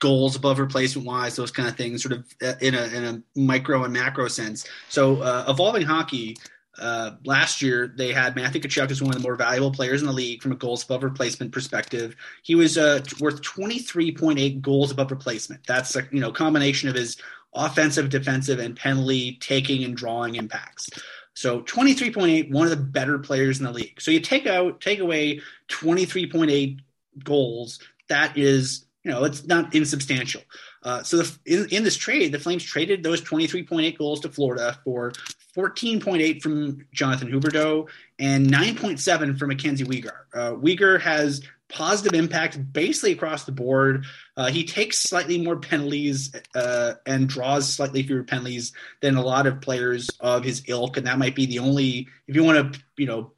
goals 0.00 0.36
above 0.36 0.58
replacement 0.58 1.06
wise, 1.06 1.36
those 1.36 1.50
kind 1.50 1.68
of 1.68 1.76
things, 1.76 2.02
sort 2.02 2.12
of 2.12 2.26
uh, 2.42 2.54
in 2.60 2.74
a 2.74 2.84
in 2.86 3.04
a 3.04 3.40
micro 3.40 3.84
and 3.84 3.92
macro 3.92 4.28
sense. 4.28 4.66
So, 4.88 5.22
uh, 5.22 5.44
evolving 5.48 5.82
hockey, 5.82 6.36
uh, 6.78 7.12
last 7.24 7.62
year 7.62 7.94
they 7.96 8.12
had 8.12 8.34
Matthew 8.34 8.60
Tkachuk 8.60 8.90
as 8.90 9.00
one 9.00 9.14
of 9.14 9.22
the 9.22 9.26
more 9.26 9.36
valuable 9.36 9.70
players 9.70 10.00
in 10.00 10.06
the 10.06 10.12
league 10.12 10.42
from 10.42 10.52
a 10.52 10.56
goals 10.56 10.84
above 10.84 11.04
replacement 11.04 11.52
perspective. 11.52 12.16
He 12.42 12.54
was 12.54 12.76
uh, 12.76 13.00
worth 13.20 13.42
23.8 13.42 14.60
goals 14.60 14.90
above 14.90 15.10
replacement. 15.10 15.66
That's 15.66 15.94
a 15.94 16.02
you 16.10 16.20
know 16.20 16.32
combination 16.32 16.88
of 16.88 16.96
his 16.96 17.16
offensive, 17.54 18.08
defensive, 18.08 18.58
and 18.58 18.76
penalty 18.76 19.36
taking 19.40 19.84
and 19.84 19.96
drawing 19.96 20.34
impacts. 20.34 20.90
So 21.34 21.60
23.8, 21.62 22.50
one 22.50 22.66
of 22.66 22.70
the 22.70 22.84
better 22.84 23.18
players 23.18 23.58
in 23.58 23.64
the 23.64 23.72
league. 23.72 24.00
So 24.00 24.10
you 24.10 24.20
take 24.20 24.46
out 24.46 24.80
take 24.80 25.00
away 25.00 25.40
23.8 25.68 26.80
goals. 27.22 27.80
That 28.08 28.36
is 28.36 28.86
you 29.02 29.10
know 29.10 29.24
it's 29.24 29.46
not 29.46 29.74
insubstantial. 29.74 30.42
Uh, 30.82 31.02
so 31.02 31.18
the, 31.18 31.38
in, 31.46 31.68
in 31.70 31.84
this 31.84 31.96
trade, 31.96 32.30
the 32.30 32.38
Flames 32.38 32.62
traded 32.62 33.02
those 33.02 33.22
23.8 33.22 33.96
goals 33.96 34.20
to 34.20 34.28
Florida 34.28 34.78
for 34.84 35.12
14.8 35.56 36.42
from 36.42 36.86
Jonathan 36.92 37.30
Huberdeau 37.30 37.88
and 38.18 38.46
9.7 38.46 39.38
from 39.38 39.48
Mackenzie 39.48 39.84
Weegar. 39.84 40.24
Uh, 40.34 40.52
Weegar 40.52 41.00
has 41.00 41.42
positive 41.68 42.14
impact 42.14 42.72
basically 42.72 43.12
across 43.12 43.44
the 43.44 43.52
board. 43.52 44.04
Uh, 44.36 44.50
he 44.50 44.64
takes 44.64 44.98
slightly 44.98 45.40
more 45.40 45.56
penalties 45.56 46.34
uh, 46.54 46.94
and 47.06 47.28
draws 47.28 47.72
slightly 47.72 48.02
fewer 48.02 48.24
penalties 48.24 48.72
than 49.00 49.16
a 49.16 49.22
lot 49.22 49.46
of 49.46 49.60
players 49.60 50.10
of 50.20 50.42
his 50.42 50.62
ilk, 50.66 50.96
and 50.96 51.06
that 51.06 51.18
might 51.18 51.36
be 51.36 51.46
the 51.46 51.60
only. 51.60 52.08
If 52.26 52.34
you 52.34 52.42
want 52.42 52.74
to, 52.74 52.80
you 52.96 53.06
know, 53.06 53.32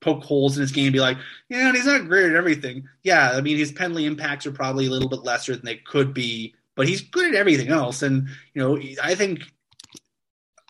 poke 0.00 0.24
holes 0.24 0.56
in 0.56 0.62
his 0.62 0.72
game, 0.72 0.86
and 0.86 0.92
be 0.92 1.00
like, 1.00 1.18
yeah, 1.48 1.70
he's 1.72 1.86
not 1.86 2.08
great 2.08 2.30
at 2.30 2.36
everything. 2.36 2.88
Yeah, 3.02 3.30
I 3.32 3.40
mean, 3.40 3.56
his 3.56 3.70
penalty 3.70 4.04
impacts 4.04 4.46
are 4.46 4.52
probably 4.52 4.86
a 4.86 4.90
little 4.90 5.08
bit 5.08 5.22
lesser 5.22 5.54
than 5.54 5.64
they 5.64 5.76
could 5.76 6.12
be 6.12 6.54
but 6.74 6.88
he's 6.88 7.02
good 7.02 7.28
at 7.28 7.34
everything 7.34 7.68
else. 7.68 8.02
And 8.02 8.28
you 8.54 8.62
know, 8.62 8.78
I 9.02 9.14
think 9.14 9.42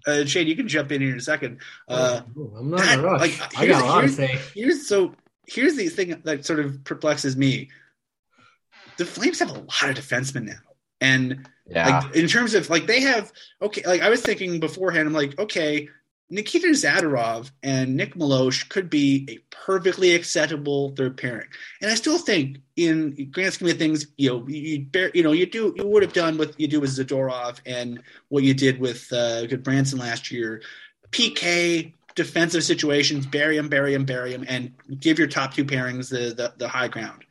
uh, 0.07 0.25
Shane, 0.25 0.47
you 0.47 0.57
can 0.57 0.69
jump 0.69 0.93
in 0.93 1.01
here 1.01 1.13
in 1.13 1.19
a 1.19 1.23
second. 1.23 1.61
Uh, 1.89 2.23
oh, 2.37 2.53
I'm 2.59 2.71
not 2.71 2.81
that, 2.81 2.99
in 2.99 3.05
a 3.05 3.09
rush. 3.09 3.21
Like, 3.21 3.59
I 3.59 3.67
got 3.67 3.83
a 3.83 3.87
lot 3.87 4.01
to 4.03 4.09
say. 4.09 4.39
Here's 4.55 4.87
so 4.87 5.15
here's 5.47 5.77
the 5.77 5.89
thing 5.89 6.21
that 6.25 6.45
sort 6.45 6.61
of 6.61 6.83
perplexes 6.85 7.37
me. 7.37 7.71
The 8.97 9.07
Flames 9.07 9.39
have 9.39 9.51
a 9.51 9.55
lot 9.55 9.85
of 9.85 9.97
defensemen 9.97 10.45
now, 10.45 10.61
and 11.01 11.49
yeah. 11.67 12.01
like 12.01 12.17
in 12.17 12.29
terms 12.29 12.55
of 12.55 12.71
like 12.71 12.87
they 12.87 13.01
have 13.01 13.33
okay. 13.61 13.83
Like 13.87 14.03
I 14.03 14.11
was 14.11 14.23
thinking 14.23 14.61
beforehand, 14.61 15.07
I'm 15.07 15.15
like, 15.15 15.39
okay, 15.39 15.89
Nikita 16.31 16.69
Zadorov 16.69 17.51
and 17.63 17.97
Nick 17.97 18.15
Meloche 18.15 18.69
could 18.69 18.89
be 18.89 19.27
a 19.29 19.39
perfectly 19.55 20.15
acceptable 20.15 20.95
third 20.97 21.17
pairing, 21.17 21.49
and 21.81 21.91
I 21.91 21.95
still 21.95 22.19
think, 22.19 22.59
in 22.77 23.31
grand 23.31 23.55
scheme 23.55 23.69
of 23.69 23.79
things, 23.79 24.07
you 24.17 24.31
know, 24.31 24.47
you 24.49 24.81
bear, 24.81 25.11
you 25.15 25.23
know, 25.23 25.33
you 25.33 25.47
do 25.47 25.75
you 25.77 25.87
would 25.87 26.03
have 26.03 26.13
done 26.13 26.39
what 26.39 26.59
you 26.61 26.69
do 26.69 26.81
with 26.81 26.91
Zadorov 26.91 27.61
and 27.67 28.03
what 28.29 28.45
you 28.45 28.55
did 28.55 28.81
with 28.81 29.13
uh, 29.13 29.47
Branson 29.59 29.99
last 29.99 30.31
year. 30.31 30.63
PK 31.11 31.93
defensive 32.15 32.65
situations, 32.65 33.27
bury 33.27 33.57
him, 33.57 33.69
bury 33.69 33.95
him, 33.95 34.05
bury 34.05 34.33
him, 34.33 34.45
and 34.49 34.73
give 35.01 35.19
your 35.19 35.29
top 35.29 35.55
two 35.55 35.65
pairings 35.65 36.11
the 36.11 36.35
the, 36.35 36.53
the 36.57 36.69
high 36.69 36.89
ground. 36.89 37.25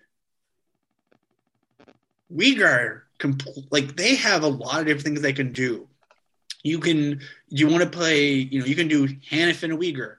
Compl- 3.20 3.68
like 3.70 3.96
they 3.96 4.16
have 4.16 4.42
a 4.42 4.48
lot 4.48 4.80
of 4.80 4.88
different 4.88 5.04
things 5.04 5.22
they 5.22 5.34
can 5.34 5.52
do 5.52 5.88
you 6.64 6.80
can 6.80 7.22
you 7.50 7.68
want 7.68 7.84
to 7.84 7.90
play, 7.90 8.32
you 8.32 8.60
know, 8.60 8.66
you 8.66 8.76
can 8.76 8.88
do 8.88 9.08
Hanifin 9.08 9.72
and 9.72 9.80
Weegar, 9.80 10.16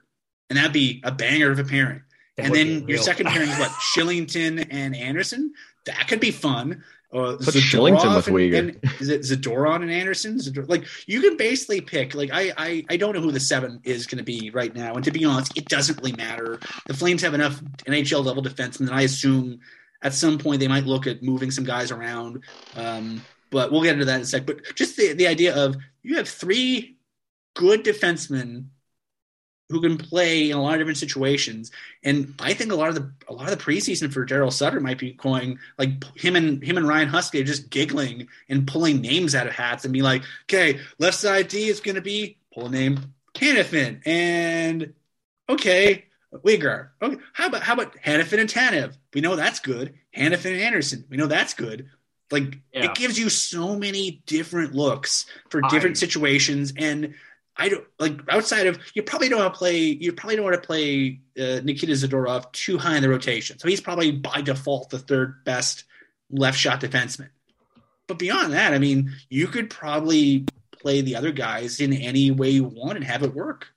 and 0.49 0.57
that'd 0.57 0.73
be 0.73 1.01
a 1.03 1.11
banger 1.11 1.51
of 1.51 1.59
a 1.59 1.63
pairing. 1.63 2.01
That 2.37 2.47
and 2.47 2.55
then 2.55 2.87
your 2.87 2.97
second 2.97 3.27
pairing 3.27 3.49
is 3.49 3.59
what 3.59 3.69
Kylington 3.95 4.67
and 4.69 4.95
Andersson. 4.95 5.53
That 5.85 6.07
could 6.07 6.19
be 6.19 6.31
fun. 6.31 6.83
Uh, 7.11 7.37
Put 7.37 7.53
Kylington 7.53 8.15
with 8.15 8.25
Weegar. 8.25 8.57
And, 8.57 8.79
is 8.99 9.09
it 9.09 9.21
Zadorov 9.21 9.83
and 9.83 9.91
Andersson? 9.91 10.37
Zador- 10.37 10.67
like 10.67 10.85
you 11.05 11.21
can 11.21 11.37
basically 11.37 11.79
pick. 11.79 12.15
Like 12.15 12.31
I, 12.33 12.51
I, 12.57 12.85
I 12.89 12.97
don't 12.97 13.13
know 13.13 13.21
who 13.21 13.31
the 13.31 13.39
seven 13.39 13.79
is 13.83 14.07
going 14.07 14.17
to 14.17 14.23
be 14.23 14.49
right 14.49 14.73
now, 14.73 14.95
and 14.95 15.03
to 15.05 15.11
be 15.11 15.23
honest, 15.23 15.55
it 15.55 15.69
doesn't 15.69 15.97
really 15.97 16.13
matter. 16.13 16.59
The 16.87 16.93
Flames 16.93 17.21
have 17.21 17.35
enough 17.35 17.61
NHL 17.85 18.25
level 18.25 18.41
defensemen 18.41 18.87
that 18.87 18.93
I 18.93 19.01
assume 19.01 19.59
at 20.03 20.13
some 20.13 20.37
point 20.37 20.59
they 20.59 20.67
might 20.67 20.85
look 20.85 21.07
at 21.07 21.23
moving 21.23 21.49
some 21.49 21.63
guys 21.63 21.91
around. 21.91 22.43
Um, 22.75 23.21
but 23.49 23.71
we'll 23.71 23.83
get 23.83 23.93
into 23.93 24.05
that 24.05 24.15
in 24.15 24.21
a 24.21 24.25
sec. 24.25 24.45
But 24.45 24.75
just 24.75 24.97
the, 24.97 25.13
the 25.13 25.27
idea 25.27 25.55
of 25.55 25.75
you 26.01 26.17
have 26.17 26.27
three 26.27 26.97
good 27.55 27.83
defensemen 27.83 28.65
who 29.69 29.81
can 29.81 29.97
play 29.97 30.51
in 30.51 30.57
a 30.57 30.61
lot 30.61 30.73
of 30.73 30.79
different 30.79 30.97
situations. 30.97 31.71
And 32.03 32.35
I 32.39 32.53
think 32.53 32.71
a 32.71 32.75
lot 32.75 32.89
of 32.89 32.95
the 32.95 33.11
a 33.27 33.33
lot 33.33 33.51
of 33.51 33.57
the 33.57 33.63
preseason 33.63 34.11
for 34.11 34.25
Daryl 34.25 34.51
Sutter 34.51 34.79
might 34.79 34.99
be 34.99 35.13
going 35.13 35.57
like 35.77 36.03
him 36.15 36.35
and 36.35 36.63
him 36.63 36.77
and 36.77 36.87
Ryan 36.87 37.09
Huska 37.09 37.41
are 37.41 37.45
just 37.45 37.69
giggling 37.69 38.27
and 38.49 38.67
pulling 38.67 39.01
names 39.01 39.35
out 39.35 39.47
of 39.47 39.53
hats 39.53 39.85
and 39.85 39.93
be 39.93 40.01
like, 40.01 40.23
okay, 40.43 40.79
left 40.99 41.17
side 41.17 41.47
D 41.47 41.67
is 41.67 41.79
going 41.79 41.95
to 41.95 42.01
be 42.01 42.37
pull 42.53 42.67
a 42.67 42.69
name 42.69 43.13
Hanifin 43.35 44.01
and 44.05 44.93
okay. 45.49 46.05
Weegar. 46.39 46.89
Okay, 47.01 47.17
how 47.33 47.47
about 47.47 47.63
how 47.63 47.73
about 47.73 47.95
Hanifin 47.97 48.39
and 48.39 48.49
Tanev? 48.49 48.97
We 49.13 49.21
know 49.21 49.35
that's 49.35 49.59
good. 49.59 49.93
Hanifin 50.17 50.53
and 50.53 50.61
Andersson. 50.61 51.05
We 51.09 51.17
know 51.17 51.27
that's 51.27 51.53
good. 51.53 51.89
Like 52.31 52.59
yeah. 52.73 52.85
it 52.85 52.95
gives 52.95 53.19
you 53.19 53.29
so 53.29 53.75
many 53.75 54.23
different 54.25 54.73
looks 54.73 55.25
for 55.49 55.61
different 55.69 55.97
I, 55.97 55.99
situations, 55.99 56.73
and 56.75 57.13
I 57.55 57.69
don't 57.69 57.85
like 57.99 58.19
outside 58.29 58.67
of 58.67 58.79
you 58.95 59.03
probably 59.03 59.29
don't 59.29 59.39
want 59.39 59.53
to 59.53 59.57
play. 59.57 59.77
You 59.77 60.13
probably 60.13 60.37
don't 60.37 60.45
want 60.45 60.61
to 60.61 60.65
play 60.65 61.19
uh, 61.37 61.61
Nikita 61.63 61.93
Zadorov 61.93 62.51
too 62.51 62.77
high 62.77 62.95
in 62.95 63.03
the 63.03 63.09
rotation, 63.09 63.59
so 63.59 63.67
he's 63.67 63.81
probably 63.81 64.11
by 64.11 64.41
default 64.41 64.89
the 64.89 64.99
third 64.99 65.43
best 65.43 65.83
left 66.31 66.57
shot 66.57 66.81
defenseman. 66.81 67.29
But 68.07 68.19
beyond 68.19 68.53
that, 68.53 68.73
I 68.73 68.79
mean, 68.79 69.11
you 69.29 69.47
could 69.47 69.69
probably 69.69 70.45
play 70.71 71.01
the 71.01 71.15
other 71.15 71.31
guys 71.31 71.79
in 71.79 71.93
any 71.93 72.31
way 72.31 72.49
you 72.49 72.65
want 72.65 72.97
and 72.97 73.05
have 73.05 73.23
it 73.23 73.33
work. 73.33 73.67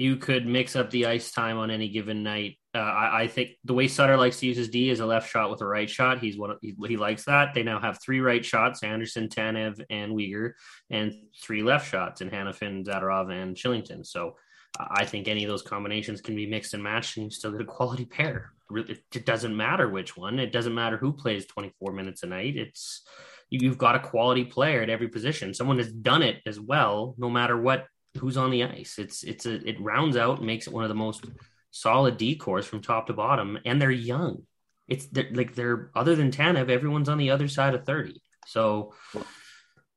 You 0.00 0.16
could 0.16 0.46
mix 0.46 0.76
up 0.76 0.90
the 0.90 1.06
ice 1.06 1.30
time 1.30 1.58
on 1.58 1.70
any 1.70 1.88
given 1.88 2.22
night 2.22 2.56
uh, 2.72 2.78
I, 2.78 3.22
I, 3.22 3.26
think 3.26 3.50
the 3.64 3.74
way 3.74 3.88
Sutter 3.88 4.16
likes 4.16 4.38
to 4.40 4.46
use 4.46 4.56
his 4.56 4.68
D 4.68 4.90
is 4.90 5.00
a 5.00 5.06
left 5.06 5.28
shot 5.28 5.50
with 5.50 5.60
a 5.60 5.66
right 5.66 5.90
shot. 5.90 6.20
He's 6.20 6.38
one. 6.38 6.56
He, 6.62 6.74
he, 6.86 6.96
likes 6.96 7.24
that. 7.24 7.52
They 7.52 7.64
now 7.64 7.80
have 7.80 8.00
three 8.00 8.20
right 8.20 8.44
shots: 8.44 8.84
Andersson, 8.84 9.28
Tanev, 9.28 9.82
and 9.90 10.12
Weegar, 10.12 10.52
and 10.88 11.12
three 11.42 11.64
left 11.64 11.90
shots 11.90 12.20
in 12.20 12.30
Hanifin, 12.30 12.84
Zadorov, 12.84 13.32
and 13.32 13.56
Kylington. 13.56 14.06
So 14.06 14.36
uh, 14.78 14.86
I 14.88 15.04
think 15.04 15.26
any 15.26 15.42
of 15.42 15.50
those 15.50 15.62
combinations 15.62 16.20
can 16.20 16.36
be 16.36 16.46
mixed 16.46 16.72
and 16.72 16.82
matched, 16.82 17.16
and 17.16 17.24
you 17.24 17.30
still 17.30 17.50
get 17.50 17.60
a 17.60 17.64
quality 17.64 18.04
pair. 18.04 18.52
It, 18.72 19.02
it 19.12 19.26
doesn't 19.26 19.56
matter 19.56 19.88
which 19.88 20.16
one. 20.16 20.38
It 20.38 20.52
doesn't 20.52 20.74
matter 20.74 20.96
who 20.96 21.12
plays 21.12 21.46
24 21.46 21.92
minutes 21.92 22.22
a 22.22 22.26
night. 22.26 22.56
It's 22.56 23.02
you've 23.48 23.78
got 23.78 23.96
a 23.96 24.00
quality 24.00 24.44
player 24.44 24.80
at 24.80 24.90
every 24.90 25.08
position. 25.08 25.54
Someone 25.54 25.78
has 25.78 25.90
done 25.90 26.22
it 26.22 26.36
as 26.46 26.60
well, 26.60 27.16
no 27.18 27.28
matter 27.28 27.60
what 27.60 27.86
who's 28.18 28.36
on 28.36 28.50
the 28.50 28.64
ice. 28.64 28.98
It's 28.98 29.22
it's 29.22 29.46
a 29.46 29.66
it 29.68 29.80
rounds 29.80 30.16
out 30.16 30.38
and 30.38 30.46
makes 30.46 30.66
it 30.66 30.72
one 30.72 30.84
of 30.84 30.88
the 30.88 30.94
most 30.94 31.24
solid 31.70 32.16
D 32.16 32.36
corps 32.36 32.62
from 32.62 32.82
top 32.82 33.06
to 33.06 33.12
bottom, 33.12 33.58
and 33.64 33.80
they're 33.80 33.90
young. 33.90 34.42
It's 34.88 35.06
they're, 35.06 35.30
like 35.32 35.54
they're 35.54 35.90
other 35.94 36.16
than 36.16 36.30
Tanev, 36.30 36.70
everyone's 36.70 37.08
on 37.08 37.18
the 37.18 37.30
other 37.30 37.48
side 37.48 37.74
of 37.74 37.84
thirty. 37.84 38.22
So, 38.46 38.94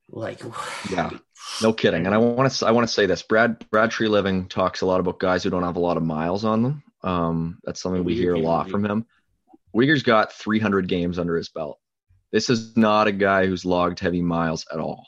like, 0.10 0.42
yeah, 0.92 1.10
no 1.62 1.74
kidding. 1.74 2.06
And 2.06 2.14
I 2.14 2.18
want 2.20 2.52
to 2.52 2.66
I 2.66 2.72
want 2.72 2.88
to 2.88 2.94
say 2.94 3.06
this: 3.06 3.24
Brad 3.24 3.66
Brad 3.72 3.92
Treliving 3.92 4.50
talks 4.50 4.82
a 4.82 4.86
lot 4.86 5.00
about 5.00 5.20
guys 5.20 5.44
who 5.44 5.50
don't 5.50 5.64
have 5.64 5.78
a 5.78 5.82
lot 5.82 5.98
of 5.98 6.04
miles 6.04 6.46
on 6.46 6.64
them. 6.64 6.84
Um, 7.04 7.60
that's 7.64 7.82
something 7.82 8.04
we 8.04 8.16
hear 8.16 8.34
a 8.34 8.40
lot 8.40 8.70
from 8.70 8.86
him. 8.86 9.06
Weegar's 9.76 10.04
got 10.04 10.32
300 10.32 10.88
games 10.88 11.18
under 11.18 11.36
his 11.36 11.50
belt. 11.50 11.80
This 12.32 12.50
is 12.50 12.78
not 12.78 13.08
a 13.08 13.12
guy 13.12 13.48
who's 13.48 13.66
logged 13.66 14.00
heavy 14.00 14.22
miles 14.22 14.66
at 14.72 14.80
all. 14.80 15.08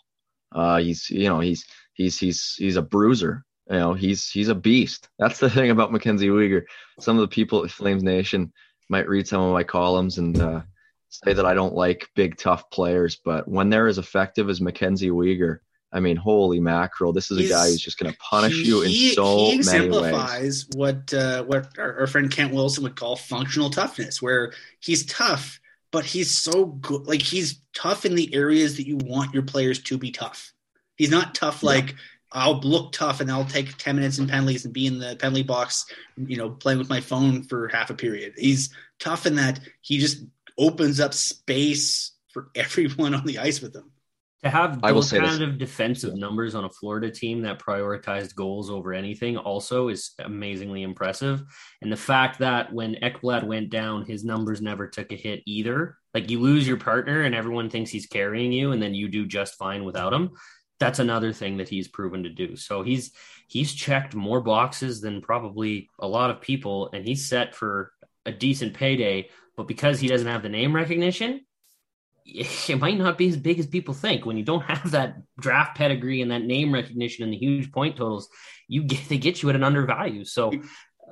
Uh, 0.51 0.77
he's 0.77 1.09
you 1.09 1.29
know 1.29 1.39
he's 1.39 1.65
he's 1.95 2.19
he's 2.19 2.55
he's 2.57 2.75
a 2.75 2.81
bruiser 2.81 3.43
you 3.69 3.77
know 3.77 3.93
he's 3.93 4.29
he's 4.29 4.49
a 4.49 4.55
beast 4.55 5.09
that's 5.17 5.39
the 5.39 5.49
thing 5.55 5.71
about 5.71 5.91
mackenzie 5.91 6.29
weegar 6.29 6.63
some 6.99 7.17
of 7.17 7.21
the 7.21 7.27
people 7.27 7.63
at 7.63 7.71
flames 7.71 8.03
nation 8.03 8.53
might 8.89 9.09
read 9.09 9.27
some 9.27 9.41
of 9.41 9.53
my 9.53 9.63
columns 9.63 10.19
and 10.19 10.39
uh, 10.39 10.61
say 11.09 11.33
that 11.33 11.45
i 11.45 11.53
don't 11.53 11.73
like 11.73 12.09
big 12.15 12.37
tough 12.37 12.69
players 12.69 13.17
but 13.25 13.47
when 13.47 13.69
they're 13.69 13.87
as 13.87 13.97
effective 13.97 14.49
as 14.49 14.61
mackenzie 14.61 15.09
weegar 15.09 15.59
I 15.95 16.01
mean, 16.01 16.17
holy 16.17 16.59
mackerel! 16.59 17.13
This 17.13 17.31
is 17.31 17.37
a 17.37 17.47
guy 17.47 17.67
who's 17.69 17.79
just 17.79 17.97
going 17.97 18.11
to 18.11 18.17
punish 18.17 18.51
he, 18.51 18.63
you 18.65 18.81
in 18.81 18.91
so 19.13 19.37
he 19.37 19.55
exemplifies 19.55 20.67
what 20.75 21.13
uh, 21.13 21.43
what 21.43 21.69
our, 21.79 22.01
our, 22.01 22.07
friend 22.07 22.29
Kent 22.29 22.53
Wilson 22.53 22.83
would 22.83 22.97
call 22.97 23.15
functional 23.15 23.69
toughness, 23.69 24.21
where 24.21 24.51
he's 24.81 25.05
tough, 25.05 25.61
but 25.91 26.03
he's 26.03 26.37
so 26.37 26.65
good. 26.65 27.07
Like 27.07 27.21
he's 27.21 27.61
tough 27.73 28.05
in 28.05 28.15
the 28.15 28.33
areas 28.35 28.75
that 28.75 28.85
you 28.85 28.97
want 28.97 29.33
your 29.33 29.43
players 29.43 29.81
to 29.83 29.97
be 29.97 30.11
tough. 30.11 30.53
He's 30.95 31.11
not 31.11 31.35
tough 31.35 31.63
like 31.63 31.89
yeah. 31.89 31.95
I'll 32.35 32.59
look 32.59 32.91
tough 32.91 33.21
and 33.21 33.31
I'll 33.31 33.45
take 33.45 33.77
10 33.77 33.95
minutes 33.95 34.19
in 34.19 34.27
penalties 34.27 34.65
and 34.65 34.73
be 34.73 34.87
in 34.87 34.99
the 34.99 35.15
penalty 35.15 35.43
box, 35.43 35.85
you 36.17 36.35
know, 36.35 36.49
playing 36.49 36.79
with 36.79 36.89
my 36.89 36.99
phone 36.99 37.43
for 37.43 37.69
half 37.69 37.89
a 37.89 37.93
period. 37.93 38.33
He's 38.35 38.69
tough 38.99 39.25
in 39.25 39.35
that 39.35 39.61
he 39.81 39.99
just 39.99 40.23
opens 40.57 40.99
up 40.99 41.13
space 41.13 42.11
for 42.33 42.49
everyone 42.55 43.15
on 43.15 43.25
the 43.25 43.39
ice 43.39 43.61
with 43.61 43.75
him. 43.75 43.91
To 44.43 44.49
have 44.51 44.79
those 44.79 45.11
kind 45.11 45.41
of 45.41 45.57
defensive 45.57 46.15
numbers 46.15 46.53
on 46.53 46.65
a 46.65 46.69
Florida 46.69 47.09
team 47.09 47.41
that 47.43 47.57
prioritized 47.57 48.35
goals 48.35 48.69
over 48.69 48.93
anything 48.93 49.37
also 49.37 49.87
is 49.87 50.11
amazingly 50.19 50.83
impressive. 50.83 51.41
And 51.81 51.91
the 51.91 51.97
fact 51.97 52.39
that 52.39 52.71
when 52.71 52.95
Ekblad 53.01 53.43
went 53.43 53.71
down, 53.71 54.05
his 54.05 54.23
numbers 54.23 54.61
never 54.61 54.87
took 54.87 55.11
a 55.11 55.15
hit 55.15 55.41
either. 55.47 55.97
Like 56.13 56.29
you 56.29 56.41
lose 56.41 56.67
your 56.67 56.77
partner 56.77 57.21
and 57.21 57.33
everyone 57.33 57.71
thinks 57.71 57.89
he's 57.89 58.05
carrying 58.05 58.51
you, 58.51 58.71
and 58.71 58.79
then 58.79 58.93
you 58.93 59.07
do 59.07 59.25
just 59.25 59.55
fine 59.55 59.83
without 59.83 60.13
him 60.13 60.31
that's 60.79 60.99
another 60.99 61.31
thing 61.31 61.57
that 61.57 61.69
he's 61.69 61.87
proven 61.87 62.23
to 62.23 62.29
do. 62.29 62.55
So 62.55 62.83
he's 62.83 63.11
he's 63.47 63.73
checked 63.73 64.15
more 64.15 64.41
boxes 64.41 65.01
than 65.01 65.21
probably 65.21 65.89
a 65.99 66.07
lot 66.07 66.29
of 66.29 66.41
people, 66.41 66.89
and 66.93 67.07
he's 67.07 67.27
set 67.27 67.55
for 67.55 67.93
a 68.25 68.31
decent 68.31 68.73
payday. 68.73 69.29
But 69.55 69.67
because 69.67 69.99
he 69.99 70.07
doesn't 70.07 70.27
have 70.27 70.43
the 70.43 70.49
name 70.49 70.75
recognition, 70.75 71.45
it 72.25 72.79
might 72.79 72.97
not 72.97 73.17
be 73.17 73.29
as 73.29 73.37
big 73.37 73.59
as 73.59 73.67
people 73.67 73.93
think. 73.93 74.25
When 74.25 74.37
you 74.37 74.43
don't 74.43 74.63
have 74.69 74.91
that 74.91 75.17
draft 75.39 75.77
pedigree 75.77 76.21
and 76.21 76.31
that 76.31 76.43
name 76.43 76.73
recognition 76.73 77.23
and 77.23 77.33
the 77.33 77.37
huge 77.37 77.71
point 77.71 77.95
totals, 77.95 78.29
you 78.67 78.83
get 78.83 79.07
they 79.07 79.17
get 79.17 79.41
you 79.41 79.49
at 79.49 79.55
an 79.55 79.63
undervalue. 79.63 80.25
So 80.25 80.51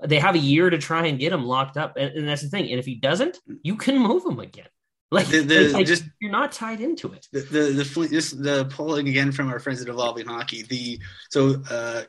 they 0.05 0.19
have 0.19 0.35
a 0.35 0.39
year 0.39 0.69
to 0.69 0.77
try 0.77 1.05
and 1.05 1.19
get 1.19 1.31
him 1.31 1.45
locked 1.45 1.77
up, 1.77 1.95
and, 1.97 2.15
and 2.17 2.27
that's 2.27 2.41
the 2.41 2.49
thing. 2.49 2.69
And 2.69 2.79
if 2.79 2.85
he 2.85 2.95
doesn't, 2.95 3.39
you 3.63 3.77
can 3.77 3.97
move 3.97 4.25
him 4.25 4.39
again. 4.39 4.67
Like, 5.11 5.27
The- 5.27 5.41
the- 5.41 5.69
like, 5.69 5.85
just- 5.85 6.05
you're 6.19 6.31
not 6.31 6.51
tied 6.51 6.81
into 6.81 7.13
it. 7.13 7.27
the 7.31 7.41
the 7.41 7.61
the, 7.83 8.07
this, 8.09 8.31
the 8.31 8.65
polling 8.65 9.07
again 9.07 9.31
from 9.31 9.49
our 9.49 9.59
friends 9.59 9.81
at 9.81 9.87
Evolving 9.87 10.25
Hockey. 10.25 10.63
The 10.63 10.99
so 11.29 11.61
uh, 11.69 12.03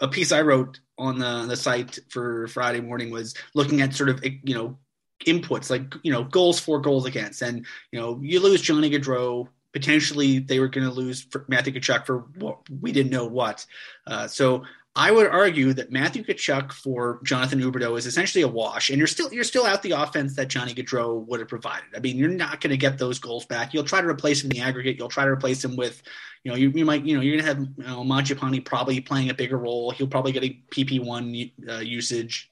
a 0.00 0.08
piece 0.08 0.32
I 0.32 0.42
wrote 0.42 0.80
on 0.98 1.18
the 1.18 1.46
the 1.46 1.56
site 1.56 1.98
for 2.10 2.46
Friday 2.48 2.80
morning 2.80 3.10
was 3.10 3.34
looking 3.54 3.80
at 3.80 3.94
sort 3.94 4.08
of 4.10 4.22
you 4.24 4.54
know 4.54 4.78
inputs 5.24 5.70
like 5.70 5.94
you 6.02 6.12
know 6.12 6.24
goals 6.24 6.60
for 6.60 6.78
goals 6.80 7.06
against, 7.06 7.40
and 7.42 7.64
you 7.90 7.98
know 8.00 8.20
you 8.22 8.40
lose 8.40 8.60
Johnny 8.60 8.90
Gaudreau. 8.90 9.48
Potentially, 9.72 10.38
they 10.38 10.58
were 10.58 10.68
going 10.68 10.86
to 10.86 10.92
lose 10.92 11.22
for 11.30 11.44
Matthew 11.48 11.74
Tkachuk 11.74 12.06
for 12.06 12.20
what 12.38 12.60
we 12.70 12.92
didn't 12.92 13.12
know 13.12 13.26
what. 13.26 13.66
Uh, 14.06 14.26
so 14.26 14.64
I 14.98 15.10
would 15.10 15.26
argue 15.26 15.74
that 15.74 15.92
Matthew 15.92 16.24
Tkachuk 16.24 16.72
for 16.72 17.20
Jonathan 17.22 17.60
Huberdeau 17.60 17.98
is 17.98 18.06
essentially 18.06 18.40
a 18.40 18.48
wash, 18.48 18.88
and 18.88 18.96
you're 18.96 19.06
still 19.06 19.30
you're 19.30 19.44
still 19.44 19.66
out 19.66 19.82
the 19.82 19.90
offense 19.90 20.34
that 20.36 20.48
Johnny 20.48 20.72
Gaudreau 20.72 21.26
would 21.26 21.38
have 21.38 21.50
provided. 21.50 21.84
I 21.94 22.00
mean, 22.00 22.16
you're 22.16 22.30
not 22.30 22.62
going 22.62 22.70
to 22.70 22.78
get 22.78 22.96
those 22.96 23.18
goals 23.18 23.44
back. 23.44 23.74
You'll 23.74 23.84
try 23.84 24.00
to 24.00 24.08
replace 24.08 24.42
him 24.42 24.50
in 24.50 24.56
the 24.56 24.62
aggregate. 24.62 24.96
You'll 24.96 25.10
try 25.10 25.26
to 25.26 25.30
replace 25.30 25.62
him 25.62 25.76
with, 25.76 26.02
you 26.44 26.50
know, 26.50 26.56
you, 26.56 26.70
you 26.70 26.86
might 26.86 27.04
you 27.04 27.14
know 27.14 27.20
you're 27.20 27.36
going 27.36 27.44
to 27.44 27.54
have 27.54 27.68
you 27.76 28.06
know, 28.06 28.60
probably 28.64 29.00
playing 29.02 29.28
a 29.28 29.34
bigger 29.34 29.58
role. 29.58 29.90
He'll 29.90 30.06
probably 30.06 30.32
get 30.32 30.44
a 30.44 30.58
PP 30.70 31.04
one 31.04 31.50
uh, 31.68 31.80
usage. 31.80 32.50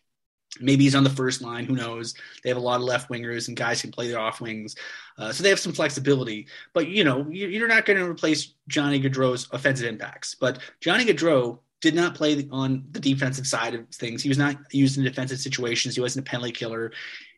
Maybe 0.60 0.84
he's 0.84 0.94
on 0.94 1.02
the 1.02 1.10
first 1.10 1.40
line. 1.40 1.64
Who 1.64 1.74
knows? 1.74 2.14
They 2.42 2.50
have 2.50 2.58
a 2.58 2.60
lot 2.60 2.76
of 2.76 2.82
left 2.82 3.10
wingers 3.10 3.48
and 3.48 3.56
guys 3.56 3.80
can 3.80 3.90
play 3.90 4.08
their 4.08 4.20
off 4.20 4.42
wings, 4.42 4.76
uh, 5.16 5.32
so 5.32 5.42
they 5.42 5.48
have 5.48 5.58
some 5.58 5.72
flexibility. 5.72 6.48
But 6.74 6.88
you 6.88 7.04
know, 7.04 7.26
you, 7.30 7.48
you're 7.48 7.68
not 7.68 7.86
going 7.86 7.98
to 7.98 8.04
replace 8.04 8.52
Johnny 8.68 9.00
Gaudreau's 9.00 9.48
offensive 9.50 9.86
impacts. 9.86 10.34
But 10.34 10.58
Johnny 10.80 11.06
Gaudreau 11.06 11.60
did 11.81 11.95
not 11.95 12.14
play 12.14 12.49
on 12.50 12.85
the 12.93 13.00
defensive 13.00 13.47
side 13.47 13.75
of 13.75 13.88
things. 13.88 14.23
He 14.23 14.28
was 14.28 14.38
not 14.38 14.57
used 14.73 14.97
in 14.97 15.04
defensive 15.04 15.38
situations. 15.38 15.95
He 15.95 16.00
wasn't 16.00 16.26
a 16.26 16.31
penalty 16.31 16.52
killer. 16.52 16.93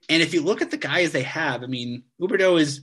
And 0.08 0.22
if 0.22 0.32
you 0.32 0.42
look 0.42 0.62
at 0.62 0.70
the 0.70 0.76
guys 0.76 1.10
they 1.10 1.24
have, 1.24 1.62
I 1.62 1.66
mean, 1.66 2.04
Huberdeau 2.20 2.60
is 2.60 2.82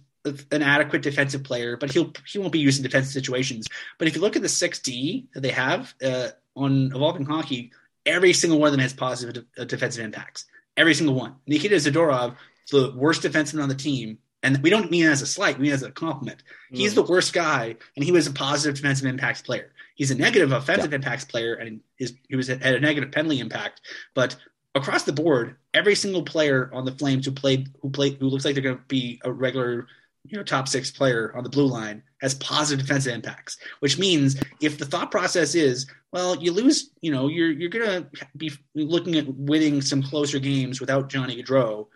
an 0.52 0.62
adequate 0.62 1.02
defensive 1.02 1.44
player, 1.44 1.76
but 1.78 1.92
he'll 1.92 2.12
he 2.26 2.40
won't 2.40 2.54
be 2.54 2.60
used 2.60 2.80
in 2.80 2.84
defensive 2.84 3.12
situations. 3.12 3.68
But 3.98 4.08
if 4.08 4.16
you 4.16 4.22
look 4.22 4.36
at 4.36 4.42
the 4.42 4.50
six 4.50 4.80
D 4.80 5.28
that 5.34 5.42
they 5.42 5.52
have 5.52 5.94
uh, 6.04 6.30
on 6.56 6.92
evolving 6.96 7.26
hockey, 7.26 7.72
every 8.06 8.34
single 8.34 8.60
one 8.60 8.68
of 8.68 8.72
them 8.72 8.80
has 8.80 8.94
positive 8.94 9.46
de- 9.56 9.66
defensive 9.66 10.04
impacts. 10.04 10.46
Every 10.78 10.94
single 10.94 11.16
one. 11.16 11.36
Nikita 11.46 11.76
Zadorov, 11.76 12.36
the 12.72 12.94
worst 12.96 13.22
defenseman 13.22 13.62
on 13.62 13.70
the 13.70 13.76
team, 13.76 14.18
and 14.42 14.64
we 14.64 14.70
don't 14.70 14.90
mean 14.90 15.06
as 15.06 15.22
a 15.22 15.28
slight, 15.28 15.58
we 15.58 15.64
mean 15.64 15.74
as 15.74 15.84
a 15.84 15.92
compliment. 15.92 16.42
He's 16.72 16.96
the 16.96 17.04
worst 17.04 17.34
guy, 17.34 17.76
and 17.96 18.04
he 18.04 18.12
was 18.12 18.26
a 18.26 18.32
positive 18.32 18.76
defensive 18.76 19.08
impacts 19.08 19.42
player. 19.42 19.73
He's 19.96 20.12
a 20.12 20.16
negative 20.16 20.52
offensive 20.52 20.94
impacts 20.94 21.26
player, 21.26 21.56
and 21.56 21.82
his, 21.98 22.14
he 22.28 22.36
was 22.36 22.50
at 22.50 22.62
a 22.62 22.80
negative 22.80 23.12
penalty 23.12 23.40
impact. 23.40 23.82
But 24.14 24.36
across 24.76 25.04
the 25.04 25.14
board, 25.14 25.56
every 25.74 25.96
single 25.96 26.24
player 26.24 26.70
on 26.74 26.86
the 26.86 26.94
Flames 26.94 27.26
who 27.26 27.32
played, 27.32 27.70
who 27.82 27.90
played, 27.90 28.18
who 28.20 28.28
looks 28.28 28.46
like 28.46 28.56
they're 28.56 28.64
going 28.64 28.78
to 28.78 28.84
be 28.88 29.22
a 29.24 29.32
regular, 29.32 29.88
you 30.26 30.38
know, 30.38 30.44
top 30.44 30.68
six 30.68 30.90
player 30.90 31.32
on 31.36 31.44
the 31.44 31.50
blue 31.50 31.68
line 31.68 32.02
has 32.22 32.34
positive 32.36 32.86
defensive 32.86 33.14
impacts. 33.14 33.58
Which 33.82 34.00
means 34.00 34.42
if 34.62 34.78
the 34.78 34.86
thought 34.86 35.12
process 35.12 35.54
is, 35.54 35.86
well, 36.12 36.36
you 36.42 36.52
lose, 36.52 36.90
you 37.02 37.12
know, 37.12 37.28
you're 37.28 37.52
you're 37.52 37.70
going 37.70 38.04
to 38.04 38.28
be 38.38 38.52
looking 38.74 39.16
at 39.16 39.28
winning 39.28 39.82
some 39.82 40.02
closer 40.02 40.40
games 40.40 40.80
without 40.80 41.10
Johnny 41.10 41.42
Gaudreau 41.42 41.88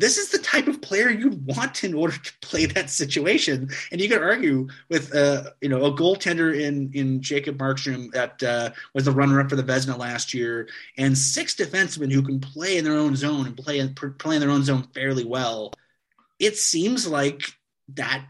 this 0.00 0.16
is 0.16 0.30
the 0.30 0.38
type 0.38 0.66
of 0.66 0.80
player 0.80 1.10
you'd 1.10 1.46
want 1.46 1.84
in 1.84 1.92
order 1.92 2.16
to 2.16 2.32
play 2.40 2.64
that 2.66 2.88
situation. 2.88 3.68
And 3.92 4.00
you 4.00 4.08
could 4.08 4.22
argue 4.22 4.68
with, 4.88 5.14
uh, 5.14 5.50
you 5.60 5.68
know, 5.68 5.84
a 5.84 5.92
goaltender 5.92 6.58
in 6.58 6.90
in 6.94 7.20
Jacob 7.20 7.58
Markstrom 7.58 8.10
that 8.12 8.42
uh, 8.42 8.70
was 8.94 9.04
the 9.04 9.12
runner-up 9.12 9.50
for 9.50 9.56
the 9.56 9.62
Vezina 9.62 9.98
last 9.98 10.32
year, 10.32 10.68
and 10.96 11.16
six 11.16 11.54
defensemen 11.54 12.10
who 12.10 12.22
can 12.22 12.40
play 12.40 12.78
in 12.78 12.84
their 12.84 12.96
own 12.96 13.14
zone 13.14 13.46
and 13.46 13.56
play 13.56 13.86
play 14.18 14.36
in 14.36 14.40
their 14.40 14.50
own 14.50 14.64
zone 14.64 14.88
fairly 14.94 15.24
well. 15.24 15.72
It 16.38 16.56
seems 16.56 17.06
like 17.06 17.42
that 17.94 18.24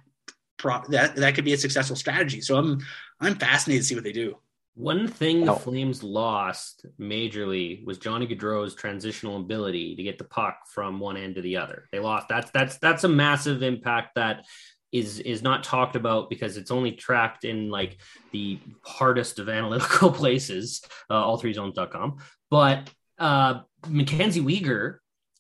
that 0.89 1.15
that 1.17 1.35
could 1.35 1.45
be 1.45 1.53
a 1.53 1.59
successful 1.59 1.97
strategy. 1.97 2.41
So 2.41 2.57
I'm 2.57 2.81
I'm 3.21 3.37
fascinated 3.37 3.83
to 3.83 3.87
see 3.87 3.95
what 3.95 4.05
they 4.05 4.13
do. 4.13 4.37
One 4.81 5.07
thing 5.09 5.45
the 5.45 5.53
Oh. 5.53 5.57
Flames 5.57 6.03
lost 6.03 6.87
majorly 6.99 7.85
was 7.85 7.99
Johnny 7.99 8.27
Gaudreau's 8.27 8.75
transitional 8.75 9.37
ability 9.37 9.97
to 9.97 10.03
get 10.03 10.19
the 10.19 10.25
puck 10.25 10.57
from 10.73 10.99
one 11.01 11.17
end 11.17 11.35
to 11.37 11.43
the 11.43 11.57
other. 11.59 11.89
They 11.93 11.99
lost. 12.01 12.29
That's 12.29 12.51
that's 12.51 12.79
that's 12.79 13.05
a 13.05 13.09
massive 13.09 13.63
impact 13.63 14.15
that 14.15 14.47
is 14.93 15.21
is 15.21 15.43
not 15.43 15.63
talked 15.65 15.97
about 15.97 16.31
because 16.31 16.57
it's 16.57 16.71
only 16.71 16.93
tracked 16.93 17.45
in 17.45 17.69
like 17.71 17.99
the 18.33 18.59
hardest 18.85 19.39
of 19.39 19.49
analytical 19.59 20.11
places, 20.11 20.83
uh, 21.11 21.15
all3zones.com. 21.25 22.19
But 22.51 22.91
uh, 23.19 23.61
Mackenzie 23.89 24.41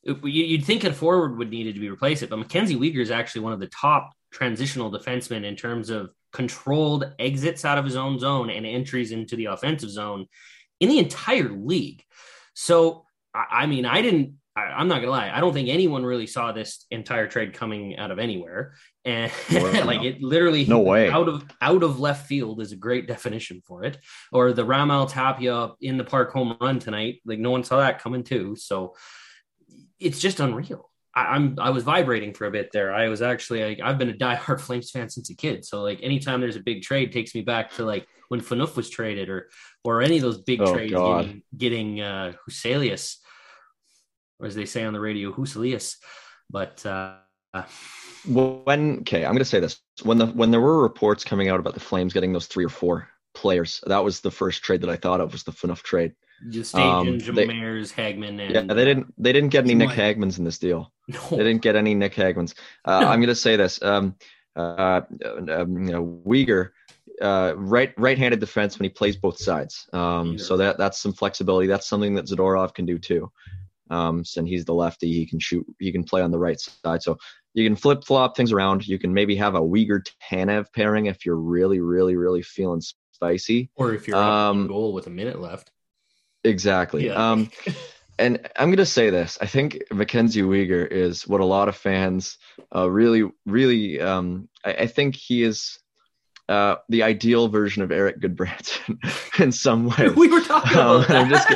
you- 0.05 0.45
you'd 0.45 0.65
think 0.65 0.85
a 0.85 0.93
forward 0.93 1.39
would 1.39 1.51
needed 1.51 1.75
to 1.75 1.81
be 1.81 1.91
replaced, 1.91 2.29
but 2.29 2.39
Mackenzie 2.39 2.77
Weegar 2.77 3.01
is 3.01 3.11
actually 3.11 3.43
one 3.43 3.53
of 3.53 3.61
the 3.61 3.69
top 3.69 4.11
transitional 4.31 4.91
defensemen 4.91 5.45
in 5.45 5.57
terms 5.57 5.91
of 5.91 6.11
controlled 6.33 7.13
exits 7.19 7.65
out 7.65 7.79
of 7.79 7.85
his 7.85 7.97
own 7.97 8.19
zone 8.19 8.51
and 8.51 8.65
entries 8.67 9.11
into 9.13 9.37
the 9.37 9.47
offensive 9.47 9.91
zone 9.91 10.27
in 10.79 10.89
the 10.89 10.99
entire 10.99 11.49
league. 11.49 12.03
So, 12.55 13.05
I, 13.35 13.63
I 13.63 13.67
mean, 13.67 13.85
I 13.85 14.01
didn't, 14.03 14.35
I, 14.57 14.63
I'm 14.63 14.89
not 14.89 15.01
gonna 15.01 15.11
lie, 15.13 15.31
I 15.35 15.41
don't 15.41 15.53
think 15.53 15.69
anyone 15.69 16.05
really 16.05 16.27
saw 16.27 16.53
this 16.53 16.87
entire 16.91 17.27
trade 17.27 17.55
coming 17.55 17.97
out 17.97 18.11
of 18.11 18.19
anywhere. 18.19 18.75
And 19.05 19.33
Well, 19.53 19.87
like 19.87 20.01
no. 20.03 20.07
it 20.09 20.23
literally 20.23 20.67
No 20.67 20.81
way. 20.81 21.09
out 21.11 21.29
of 21.29 21.45
out 21.61 21.83
of 21.83 22.01
left 22.01 22.27
field 22.27 22.61
is 22.61 22.73
a 22.73 22.77
great 22.77 23.07
definition 23.09 23.63
for 23.67 23.85
it. 23.85 23.99
Or 24.33 24.53
the 24.53 24.65
Raimel 24.67 25.11
Tapia 25.11 25.71
in 25.81 25.97
the 25.97 26.05
park 26.05 26.33
home 26.33 26.57
run 26.61 26.79
tonight, 26.79 27.21
like 27.25 27.39
no 27.39 27.51
one 27.51 27.65
saw 27.65 27.79
that 27.79 28.03
coming 28.03 28.23
too. 28.25 28.57
So 28.57 28.95
it's 29.99 30.19
just 30.19 30.41
unreal. 30.41 30.90
I, 31.15 31.35
I'm 31.35 31.57
I 31.59 31.71
was 31.71 31.85
vibrating 31.85 32.35
for 32.35 32.47
a 32.47 32.51
bit 32.51 32.71
there. 32.73 32.93
I 32.93 33.09
was 33.09 33.23
actually 33.23 33.65
like, 33.65 33.81
I've 33.83 33.99
been 33.99 34.11
a 34.11 34.15
diehard 34.15 34.61
Flames 34.67 34.91
fan 34.91 35.09
since 35.09 35.31
a 35.31 35.37
kid. 35.37 35.65
So 35.65 35.83
like 35.83 36.01
anytime 36.03 36.41
there's 36.41 36.57
a 36.57 36.61
big 36.61 36.83
trade, 36.83 37.13
takes 37.13 37.35
me 37.35 37.43
back 37.43 37.73
to 37.75 37.85
like 37.85 38.07
when 38.29 38.41
Phaneuf 38.41 38.77
was 38.77 38.89
traded 38.91 39.29
or 39.29 39.49
or 39.85 40.03
any 40.03 40.17
of 40.17 40.23
those 40.23 40.43
big 40.43 40.61
Oh, 40.61 40.73
trades 40.73 40.93
God. 40.93 41.25
getting, 41.25 41.43
getting 41.57 42.01
uh 42.01 42.33
Huselius, 42.49 43.17
or 44.39 44.47
as 44.47 44.55
they 44.55 44.67
say 44.67 44.85
on 44.85 44.93
the 44.93 45.01
radio, 45.01 45.33
Huselius. 45.33 45.97
But 46.49 46.85
uh 46.87 47.17
when 48.27 48.99
okay 49.01 49.25
i'm 49.25 49.33
going 49.33 49.39
to 49.39 49.45
say 49.45 49.59
this 49.59 49.81
when 50.03 50.19
the 50.19 50.27
when 50.27 50.51
there 50.53 50.61
were 50.61 50.83
reports 50.83 51.25
coming 51.25 51.49
out 51.49 51.59
about 51.59 51.75
the 51.75 51.81
flames 51.81 52.13
getting 52.13 52.33
those 52.33 52.47
three 52.47 52.65
or 52.65 52.69
four 52.69 53.09
players 53.35 53.83
that 53.87 54.05
was 54.05 54.21
the 54.21 54.31
first 54.31 54.63
trade 54.63 54.81
that 54.81 54.91
i 54.91 54.97
thought 54.97 55.21
of 55.21 55.33
was 55.33 55.43
the 55.43 55.51
Phaneuf 55.51 55.83
trade 55.83 56.13
just 56.49 56.75
Um, 56.75 57.07
Stajan, 57.19 57.35
they- 57.35 57.47
Hagman, 57.47 58.41
and 58.41 58.55
yeah 58.55 58.75
they 58.75 58.85
didn't 58.85 59.13
they 59.19 59.33
didn't 59.33 59.51
get 59.51 59.65
any 59.65 59.75
nick 59.75 59.91
Why? 59.91 59.97
hagmans 59.97 60.39
in 60.39 60.45
this 60.45 60.59
deal. 60.59 60.93
No, 61.09 61.19
they 61.31 61.39
didn't 61.39 61.63
get 61.63 61.77
any 61.77 61.95
nick 61.95 62.15
hagmans. 62.15 62.55
Uh, 62.85 62.99
i'm 63.09 63.21
going 63.21 63.29
to 63.29 63.35
say 63.35 63.57
this 63.57 63.83
um 63.83 64.15
uh 64.57 65.01
um, 65.51 65.85
you 65.87 65.93
know 65.93 66.23
Weegar, 66.27 66.71
uh 67.21 67.53
right 67.57 67.93
right-handed 67.99 68.41
defense 68.41 68.79
when 68.79 68.85
he 68.85 68.91
plays 68.91 69.17
both 69.17 69.39
sides. 69.39 69.87
Um 69.93 70.39
so 70.39 70.57
that 70.57 70.79
that's 70.79 70.99
some 71.01 71.13
flexibility. 71.13 71.67
That's 71.67 71.89
something 71.89 72.15
that 72.15 72.27
zadorov 72.27 72.75
can 72.75 72.87
do 72.87 72.99
too. 72.99 73.31
Um 73.91 74.25
and 74.37 74.47
he's 74.49 74.65
the 74.65 74.75
lefty 74.75 75.13
he 75.13 75.27
can 75.27 75.39
shoot 75.41 75.67
he 75.79 75.91
can 75.93 76.05
play 76.05 76.23
on 76.23 76.31
the 76.31 76.39
right 76.39 76.59
side. 76.61 77.03
So 77.03 77.19
you 77.55 77.65
can 77.69 77.75
flip 77.77 78.05
flop 78.05 78.37
things 78.37 78.53
around. 78.53 78.87
You 78.87 78.99
can 78.99 79.13
maybe 79.13 79.35
have 79.37 79.57
a 79.57 79.61
Weegar 79.61 80.07
Tanev 80.31 80.67
pairing 80.73 81.07
if 81.07 81.27
you're 81.27 81.35
really, 81.57 81.81
really, 81.81 82.15
really 82.15 82.43
feeling 82.43 82.81
spicy. 83.13 83.71
or 83.75 83.93
if 83.93 84.07
you're 84.07 84.17
up 84.17 84.23
Um, 84.25 84.67
goal 84.69 84.93
with 84.93 85.09
a 85.09 85.11
minute 85.11 85.41
left. 85.41 85.73
Exactly. 86.45 87.07
Yeah. 87.07 87.31
Um, 87.33 87.51
and 88.19 88.49
I'm 88.57 88.69
going 88.69 88.77
to 88.79 88.87
say 88.87 89.11
this. 89.11 89.39
I 89.41 89.47
think 89.47 89.83
Mackenzie 89.91 90.43
Weegar 90.43 90.87
is 90.91 91.27
what 91.27 91.41
a 91.41 91.45
lot 91.45 91.69
of 91.69 91.77
fans 91.77 92.37
uh, 92.75 92.89
really, 92.91 93.29
really, 93.47 94.01
um, 94.01 94.49
I, 94.65 94.73
I 94.73 94.87
think 94.87 95.17
he 95.17 95.43
is 95.43 95.79
uh, 96.49 96.77
the 96.89 97.03
ideal 97.05 97.49
version 97.49 97.83
of 97.83 97.93
Eric 97.93 98.21
Gudbranson 98.21 98.99
in 99.41 99.53
some 99.53 99.87
ways. 99.99 100.15
we 100.15 100.29
were 100.29 100.41
talking 100.43 100.77
Um, 100.79 101.05
about 101.05 101.11
I'm 101.11 101.29
just. 101.31 101.49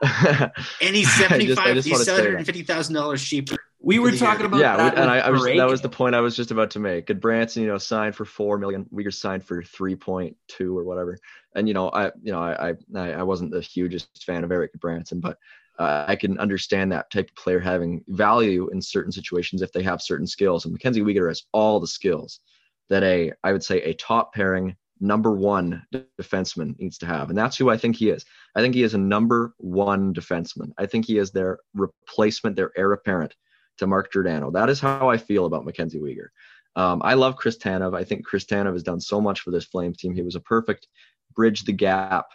And 0.80 0.94
he's 0.94 1.08
I 1.08 1.10
just- 1.10 1.18
I 1.20 1.22
seventy 1.28 1.46
just 1.46 1.58
five. 1.58 1.66
wanna 1.70 1.80
He's 1.80 1.98
say 1.98 2.04
seven 2.04 2.24
that. 2.24 2.30
hundred 2.30 2.46
fifty 2.46 2.62
thousand 2.62 2.94
dollars 2.94 3.22
cheaper. 3.24 3.56
We 3.80 3.98
were 3.98 4.06
for 4.06 4.10
the 4.10 4.16
year. 4.16 4.26
talking 4.26 4.46
about 4.46 4.60
yeah, 4.60 4.76
that. 4.76 4.98
and 4.98 5.08
I, 5.08 5.18
I 5.18 5.30
was 5.30 5.44
that 5.44 5.68
was 5.68 5.80
the 5.80 5.88
point 5.88 6.14
I 6.14 6.20
was 6.20 6.34
just 6.34 6.50
about 6.50 6.70
to 6.72 6.80
make. 6.80 7.06
Gudbranson, 7.06 7.62
you 7.62 7.68
know, 7.68 7.78
signed 7.78 8.16
for 8.16 8.24
four 8.24 8.58
million. 8.58 8.86
Weegar 8.92 9.14
signed 9.14 9.44
for 9.44 9.62
three 9.62 9.94
point 9.94 10.36
two 10.48 10.76
or 10.76 10.84
whatever. 10.84 11.16
And 11.54 11.68
you 11.68 11.74
know, 11.74 11.88
I 11.90 12.06
you 12.20 12.32
know, 12.32 12.40
I 12.40 12.74
I, 12.94 13.12
I 13.12 13.22
wasn't 13.22 13.52
the 13.52 13.60
hugest 13.60 14.24
fan 14.24 14.42
of 14.42 14.50
Eric 14.50 14.72
Gudbranson, 14.74 15.20
but 15.20 15.38
uh, 15.78 16.06
I 16.08 16.16
can 16.16 16.38
understand 16.40 16.90
that 16.90 17.10
type 17.10 17.30
of 17.30 17.36
player 17.36 17.60
having 17.60 18.04
value 18.08 18.68
in 18.72 18.82
certain 18.82 19.12
situations 19.12 19.62
if 19.62 19.72
they 19.72 19.82
have 19.84 20.02
certain 20.02 20.26
skills. 20.26 20.64
And 20.64 20.72
Mackenzie 20.72 21.02
Weegar 21.02 21.28
has 21.28 21.44
all 21.52 21.78
the 21.78 21.86
skills 21.86 22.40
that 22.88 23.04
a 23.04 23.32
I 23.44 23.52
would 23.52 23.62
say 23.62 23.80
a 23.82 23.94
top 23.94 24.34
pairing 24.34 24.76
number 25.00 25.30
one 25.30 25.86
defenseman 26.20 26.76
needs 26.80 26.98
to 26.98 27.06
have. 27.06 27.28
And 27.28 27.38
that's 27.38 27.56
who 27.56 27.70
I 27.70 27.76
think 27.76 27.94
he 27.94 28.10
is. 28.10 28.24
I 28.56 28.60
think 28.60 28.74
he 28.74 28.82
is 28.82 28.94
a 28.94 28.98
number 28.98 29.54
one 29.58 30.12
defenseman. 30.12 30.72
I 30.76 30.86
think 30.86 31.06
he 31.06 31.18
is 31.18 31.30
their 31.30 31.60
replacement, 31.74 32.56
their 32.56 32.72
heir 32.76 32.92
apparent 32.92 33.36
to 33.78 33.86
Mark 33.86 34.12
Giordano. 34.12 34.50
That 34.50 34.70
is 34.70 34.80
how 34.80 35.08
I 35.08 35.16
feel 35.16 35.46
about 35.46 35.64
Mackenzie 35.64 35.98
Weegar. 35.98 36.28
Um, 36.76 37.00
I 37.04 37.14
love 37.14 37.36
Chris 37.36 37.58
Tanev. 37.58 37.96
I 37.96 38.04
think 38.04 38.24
Chris 38.24 38.44
Tanev 38.44 38.72
has 38.72 38.82
done 38.82 39.00
so 39.00 39.20
much 39.20 39.40
for 39.40 39.50
this 39.50 39.64
Flames 39.64 39.96
team. 39.96 40.14
He 40.14 40.22
was 40.22 40.36
a 40.36 40.40
perfect 40.40 40.86
bridge 41.34 41.64
the 41.64 41.72
gap 41.72 42.26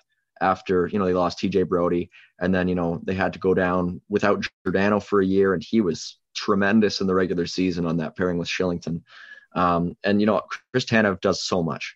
after, 0.41 0.88
you 0.88 0.99
know, 0.99 1.06
they 1.06 1.13
lost 1.13 1.39
TJ 1.39 1.67
Brodie 1.67 2.10
and 2.39 2.53
then, 2.53 2.67
you 2.67 2.75
know, 2.75 2.99
they 3.03 3.13
had 3.13 3.34
to 3.34 3.39
go 3.39 3.53
down 3.53 4.01
without 4.10 4.45
Giordano 4.65 4.99
for 4.99 5.21
a 5.21 5.25
year 5.25 5.53
and 5.53 5.63
he 5.63 5.82
was 5.82 6.17
tremendous 6.36 6.99
in 6.99 7.08
the 7.08 7.15
regular 7.15 7.45
season 7.45 7.86
on 7.86 7.97
that 7.97 8.17
pairing 8.17 8.38
with 8.38 8.49
Kylington. 8.49 9.01
Um, 9.56 9.95
and, 10.03 10.19
you 10.19 10.25
know, 10.25 10.41
Chris 10.71 10.86
Tanev 10.86 11.21
does 11.21 11.43
so 11.43 11.63
much. 11.63 11.93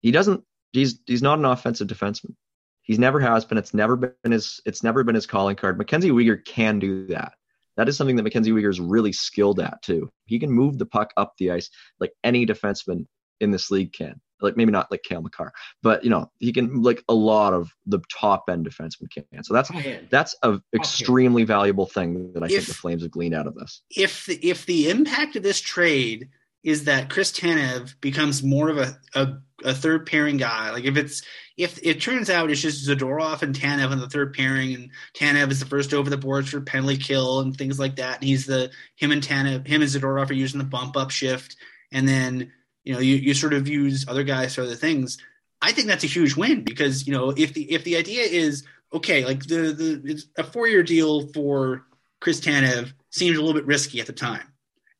He 0.00 0.10
doesn't, 0.10 0.42
he's, 0.72 1.00
he's 1.06 1.22
not 1.22 1.38
an 1.38 1.44
offensive 1.44 1.88
defenseman. 1.88 2.34
He's 2.82 2.98
never 2.98 3.20
has 3.20 3.44
been. 3.44 3.58
It's 3.58 3.74
never 3.74 3.96
been 3.96 4.32
his, 4.32 4.60
it's 4.64 4.82
never 4.82 5.04
been 5.04 5.14
his 5.14 5.26
calling 5.26 5.56
card. 5.56 5.76
Mackenzie 5.76 6.10
Weegar 6.10 6.44
can 6.44 6.78
do 6.78 7.06
that. 7.08 7.34
That 7.80 7.88
is 7.88 7.96
something 7.96 8.16
that 8.16 8.24
Mackenzie 8.24 8.50
Weegar 8.50 8.68
is 8.68 8.78
really 8.78 9.10
skilled 9.10 9.58
at 9.58 9.80
too. 9.80 10.10
He 10.26 10.38
can 10.38 10.50
move 10.50 10.76
the 10.76 10.84
puck 10.84 11.14
up 11.16 11.32
the 11.38 11.50
ice 11.50 11.70
like 11.98 12.12
any 12.22 12.44
defenseman 12.44 13.06
in 13.40 13.52
this 13.52 13.70
league 13.70 13.94
can. 13.94 14.20
Like 14.42 14.54
maybe 14.54 14.70
not 14.70 14.90
like 14.90 15.02
Cale 15.02 15.22
Makar, 15.22 15.50
but 15.82 16.04
you 16.04 16.10
know 16.10 16.30
he 16.40 16.52
can 16.52 16.82
like 16.82 17.02
a 17.08 17.14
lot 17.14 17.54
of 17.54 17.70
the 17.86 18.00
top 18.14 18.44
end 18.50 18.66
defensemen 18.66 19.10
can. 19.10 19.42
So 19.44 19.54
that's 19.54 19.70
oh, 19.72 19.82
that's 20.10 20.36
a 20.42 20.48
oh, 20.48 20.60
extremely 20.74 21.44
valuable 21.44 21.86
thing 21.86 22.34
that 22.34 22.42
I 22.42 22.46
if, 22.48 22.52
think 22.52 22.66
the 22.66 22.74
Flames 22.74 23.00
have 23.00 23.12
gleaned 23.12 23.34
out 23.34 23.46
of 23.46 23.54
this. 23.54 23.80
If 23.96 24.26
the, 24.26 24.36
if 24.46 24.66
the 24.66 24.90
impact 24.90 25.36
of 25.36 25.42
this 25.42 25.58
trade 25.58 26.28
is 26.62 26.84
that 26.84 27.08
Chris 27.08 27.32
Tanev 27.32 27.94
becomes 28.00 28.42
more 28.42 28.68
of 28.68 28.78
a, 28.78 28.98
a, 29.14 29.28
a, 29.64 29.74
third 29.74 30.06
pairing 30.06 30.36
guy. 30.36 30.70
Like 30.70 30.84
if 30.84 30.96
it's 30.96 31.22
if 31.56 31.78
it 31.82 32.00
turns 32.00 32.28
out 32.28 32.50
it's 32.50 32.60
just 32.60 32.86
Zadorov 32.86 33.42
and 33.42 33.54
Tanev 33.54 33.92
in 33.92 33.98
the 33.98 34.08
third 34.08 34.34
pairing, 34.34 34.74
and 34.74 34.90
Tanev 35.14 35.50
is 35.50 35.60
the 35.60 35.66
first 35.66 35.94
over 35.94 36.10
the 36.10 36.18
boards 36.18 36.50
for 36.50 36.60
penalty 36.60 36.98
kill 36.98 37.40
and 37.40 37.56
things 37.56 37.78
like 37.78 37.96
that. 37.96 38.16
And 38.16 38.24
he's 38.24 38.46
the 38.46 38.70
him 38.96 39.10
and 39.10 39.22
Tanev, 39.22 39.66
him 39.66 39.82
and 39.82 39.90
Zadorov 39.90 40.30
are 40.30 40.34
using 40.34 40.58
the 40.58 40.64
bump 40.64 40.96
up 40.96 41.10
shift, 41.10 41.56
and 41.92 42.06
then 42.06 42.52
you 42.84 42.92
know 42.92 43.00
you, 43.00 43.16
you 43.16 43.34
sort 43.34 43.54
of 43.54 43.66
use 43.66 44.06
other 44.06 44.24
guys 44.24 44.54
for 44.54 44.62
other 44.62 44.76
things. 44.76 45.18
I 45.62 45.72
think 45.72 45.88
that's 45.88 46.04
a 46.04 46.08
huge 46.08 46.36
win 46.36 46.64
because 46.64 47.06
you 47.06 47.14
know 47.14 47.30
if 47.30 47.54
the 47.54 47.70
if 47.72 47.84
the 47.84 47.96
idea 47.96 48.22
is 48.22 48.64
okay, 48.92 49.24
like 49.24 49.46
the 49.46 49.72
the 49.72 50.02
it's 50.04 50.26
a 50.36 50.44
four 50.44 50.68
year 50.68 50.82
deal 50.82 51.28
for 51.28 51.86
Chris 52.20 52.40
Tanev 52.40 52.92
seems 53.08 53.38
a 53.38 53.40
little 53.40 53.58
bit 53.58 53.66
risky 53.66 54.00
at 54.00 54.06
the 54.06 54.12
time 54.12 54.49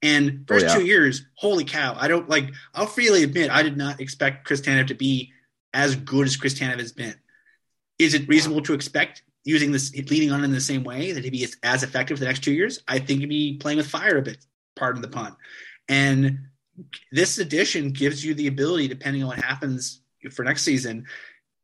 and 0.02 0.30
oh, 0.30 0.44
first 0.46 0.66
oh, 0.66 0.68
yeah. 0.68 0.74
two 0.76 0.86
years, 0.86 1.26
holy 1.34 1.64
cow! 1.64 1.96
I 1.98 2.08
don't 2.08 2.28
like. 2.28 2.52
I'll 2.74 2.86
freely 2.86 3.22
admit 3.22 3.50
I 3.50 3.62
did 3.62 3.76
not 3.76 4.00
expect 4.00 4.46
Chris 4.46 4.60
Tanev 4.60 4.88
to 4.88 4.94
be 4.94 5.32
as 5.74 5.94
good 5.96 6.26
as 6.26 6.36
Chris 6.36 6.58
Tanev 6.58 6.78
has 6.78 6.92
been. 6.92 7.14
Is 7.98 8.14
it 8.14 8.28
reasonable 8.28 8.62
to 8.62 8.74
expect 8.74 9.22
using 9.44 9.72
this 9.72 9.94
leading 9.94 10.32
on 10.32 10.44
in 10.44 10.52
the 10.52 10.60
same 10.60 10.84
way 10.84 11.12
that 11.12 11.24
he'd 11.24 11.30
be 11.30 11.46
as 11.62 11.82
effective 11.82 12.18
for 12.18 12.20
the 12.20 12.26
next 12.26 12.42
two 12.42 12.52
years? 12.52 12.82
I 12.88 12.98
think 12.98 13.20
he'd 13.20 13.28
be 13.28 13.56
playing 13.58 13.78
with 13.78 13.88
fire 13.88 14.18
a 14.18 14.22
bit. 14.22 14.38
Pardon 14.74 15.02
the 15.02 15.08
pun. 15.08 15.36
And 15.88 16.38
this 17.12 17.38
addition 17.38 17.90
gives 17.90 18.24
you 18.24 18.34
the 18.34 18.46
ability, 18.46 18.88
depending 18.88 19.22
on 19.22 19.28
what 19.28 19.38
happens 19.38 20.00
for 20.30 20.44
next 20.44 20.62
season, 20.62 21.06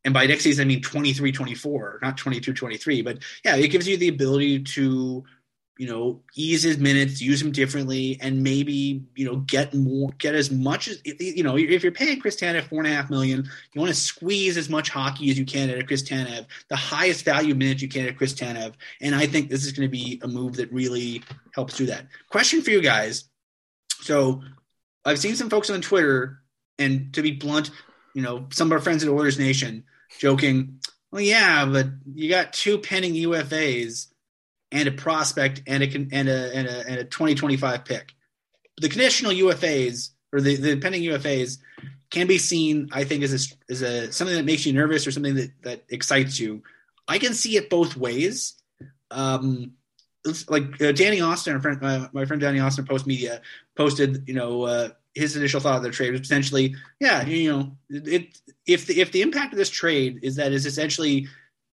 and 0.03 0.13
by 0.13 0.25
next 0.25 0.43
season 0.43 0.63
I 0.63 0.67
mean 0.67 0.81
23 0.81 1.31
24, 1.31 1.99
not 2.01 2.17
22 2.17 2.53
23, 2.53 3.01
but 3.01 3.19
yeah, 3.43 3.55
it 3.55 3.69
gives 3.69 3.87
you 3.87 3.97
the 3.97 4.07
ability 4.07 4.63
to 4.63 5.23
you 5.77 5.87
know, 5.87 6.21
ease 6.35 6.63
his 6.63 6.77
minutes, 6.77 7.21
use 7.21 7.41
him 7.41 7.51
differently, 7.51 8.17
and 8.19 8.41
maybe 8.41 9.03
you 9.15 9.25
know 9.25 9.37
get 9.37 9.73
more, 9.73 10.09
get 10.17 10.33
as 10.33 10.49
much 10.49 10.87
as 10.87 11.01
you 11.05 11.43
know. 11.43 11.55
If 11.55 11.83
you're 11.83 11.91
paying 11.91 12.19
Chris 12.19 12.35
Tanev 12.35 12.63
four 12.63 12.79
and 12.79 12.87
a 12.87 12.95
half 12.95 13.09
million, 13.09 13.47
you 13.73 13.81
want 13.81 13.93
to 13.93 13.99
squeeze 13.99 14.57
as 14.57 14.69
much 14.69 14.89
hockey 14.89 15.29
as 15.29 15.37
you 15.37 15.45
can 15.45 15.69
of 15.69 15.85
Chris 15.85 16.03
Tanev, 16.03 16.45
the 16.69 16.75
highest 16.75 17.23
value 17.25 17.53
minutes 17.53 17.81
you 17.81 17.87
can 17.87 18.07
of 18.07 18.15
Chris 18.17 18.33
Tanev, 18.33 18.73
and 19.01 19.13
I 19.13 19.27
think 19.27 19.49
this 19.49 19.65
is 19.65 19.71
going 19.71 19.87
to 19.87 19.91
be 19.91 20.19
a 20.23 20.27
move 20.27 20.55
that 20.55 20.71
really 20.71 21.23
helps 21.53 21.77
do 21.77 21.85
that. 21.85 22.07
Question 22.29 22.61
for 22.61 22.71
you 22.71 22.81
guys: 22.81 23.25
So, 24.01 24.41
I've 25.05 25.19
seen 25.19 25.35
some 25.35 25.49
folks 25.49 25.69
on 25.69 25.81
Twitter, 25.81 26.39
and 26.79 27.13
to 27.13 27.21
be 27.21 27.31
blunt, 27.33 27.69
you 28.15 28.23
know, 28.23 28.47
some 28.51 28.69
of 28.69 28.71
our 28.71 28.79
friends 28.79 29.03
at 29.03 29.09
Oilers 29.09 29.37
Nation 29.37 29.83
joking, 30.17 30.79
"Well, 31.11 31.21
yeah, 31.21 31.65
but 31.65 31.87
you 32.11 32.29
got 32.29 32.53
two 32.53 32.79
pending 32.79 33.13
UFAs." 33.13 34.07
And 34.71 34.87
a 34.87 34.91
prospect 34.91 35.61
and 35.67 35.83
a 35.83 35.87
and 35.87 36.29
a 36.29 36.55
and 36.55 36.67
a, 36.67 36.87
and 36.87 36.99
a 36.99 37.03
2025 37.03 37.85
pick. 37.85 38.13
The 38.79 38.89
conditional 38.89 39.31
UFAs 39.31 40.11
or 40.31 40.41
the, 40.41 40.55
the 40.55 40.77
pending 40.77 41.03
UFAs 41.03 41.57
can 42.09 42.27
be 42.27 42.37
seen, 42.37 42.89
I 42.91 43.03
think, 43.03 43.23
as 43.23 43.33
a, 43.33 43.71
as 43.71 43.81
a 43.81 44.11
something 44.11 44.35
that 44.35 44.45
makes 44.45 44.65
you 44.65 44.73
nervous 44.73 45.07
or 45.07 45.11
something 45.11 45.35
that 45.35 45.51
that 45.63 45.83
excites 45.89 46.39
you. 46.39 46.63
I 47.07 47.19
can 47.19 47.33
see 47.33 47.57
it 47.57 47.69
both 47.69 47.95
ways. 47.95 48.53
Um, 49.11 49.73
like 50.49 50.81
uh, 50.81 50.91
Danny 50.91 51.21
Austin, 51.21 51.59
friend, 51.61 51.79
uh, 51.81 52.09
my 52.11 52.25
friend 52.25 52.41
Danny 52.41 52.59
Austin, 52.59 52.85
Post 52.85 53.07
Media, 53.07 53.41
posted, 53.77 54.27
you 54.27 54.33
know, 54.33 54.63
uh, 54.63 54.89
his 55.15 55.37
initial 55.37 55.61
thought 55.61 55.77
of 55.77 55.83
the 55.83 55.89
trade 55.89 56.11
was 56.11 56.21
potentially, 56.21 56.75
yeah, 56.99 57.25
you 57.25 57.51
know, 57.51 57.77
it 57.89 58.37
if 58.65 58.85
the 58.85 58.99
if 58.99 59.11
the 59.11 59.21
impact 59.21 59.53
of 59.53 59.57
this 59.57 59.69
trade 59.69 60.19
is 60.21 60.35
that 60.35 60.51
is 60.51 60.65
essentially 60.65 61.27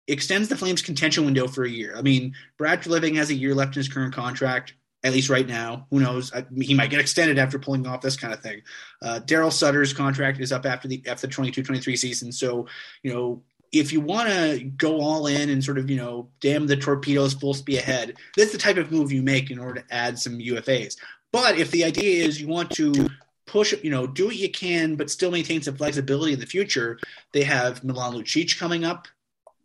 extends 0.09 0.49
the 0.49 0.57
Flames' 0.57 0.83
contention 0.83 1.25
window 1.25 1.47
for 1.47 1.64
a 1.64 1.71
year. 1.71 1.94
I 1.97 2.03
mean, 2.03 2.35
Brad 2.57 2.87
Living 2.87 3.14
has 3.16 3.31
a 3.31 3.35
year 3.35 3.55
left 3.55 3.77
in 3.77 3.81
his 3.81 3.88
current 3.88 4.14
contract, 4.14 4.75
at 5.05 5.12
least 5.12 5.29
right 5.29 5.47
now. 5.47 5.87
Who 5.90 6.01
knows? 6.01 6.33
I, 6.33 6.44
he 6.61 6.75
might 6.75 6.90
get 6.90 7.01
extended 7.01 7.38
after 7.38 7.59
pulling 7.59 7.87
off 7.87 8.01
this 8.01 8.16
kind 8.16 8.33
of 8.33 8.40
thing. 8.40 8.62
Uh, 9.03 9.21
Daryl 9.25 9.53
Sutter's 9.53 9.92
contract 9.92 10.40
is 10.40 10.51
up 10.51 10.66
after 10.66 10.88
the 10.88 11.03
after 11.07 11.27
the 11.27 11.33
22-23 11.33 11.97
season. 11.97 12.33
So, 12.33 12.66
you 13.03 13.12
know, 13.12 13.42
if 13.71 13.92
you 13.92 14.01
want 14.01 14.31
to 14.31 14.64
go 14.64 15.01
all 15.01 15.27
in 15.27 15.51
and 15.51 15.62
sort 15.62 15.79
of, 15.79 15.90
you 15.90 15.97
know, 15.97 16.31
damn 16.40 16.66
the 16.66 16.77
torpedoes 16.77 17.35
full 17.35 17.55
speed 17.55 17.79
ahead, 17.79 18.14
that's 18.37 18.53
the 18.53 18.59
type 18.59 18.79
of 18.79 18.90
move 18.90 19.12
you 19.12 19.23
make 19.23 19.51
in 19.51 19.59
order 19.59 19.83
to 19.83 19.94
add 19.94 20.18
some 20.18 20.38
UFAs. 20.38 20.97
But 21.33 21.59
if 21.59 21.71
the 21.71 21.85
idea 21.85 22.25
is 22.25 22.40
you 22.40 22.49
want 22.49 22.71
to 22.73 23.09
push, 23.47 23.75
you 23.83 23.90
know, 23.90 24.07
do 24.07 24.27
what 24.27 24.37
you 24.37 24.51
can, 24.51 24.97
but 24.97 25.11
still 25.11 25.31
maintain 25.31 25.61
some 25.61 25.77
flexibility 25.77 26.33
in 26.33 26.40
the 26.40 26.47
future, 26.47 26.99
they 27.33 27.42
have 27.42 27.85
Milan 27.85 28.14
Lucic 28.14 28.59
coming 28.59 28.85
up 28.85 29.07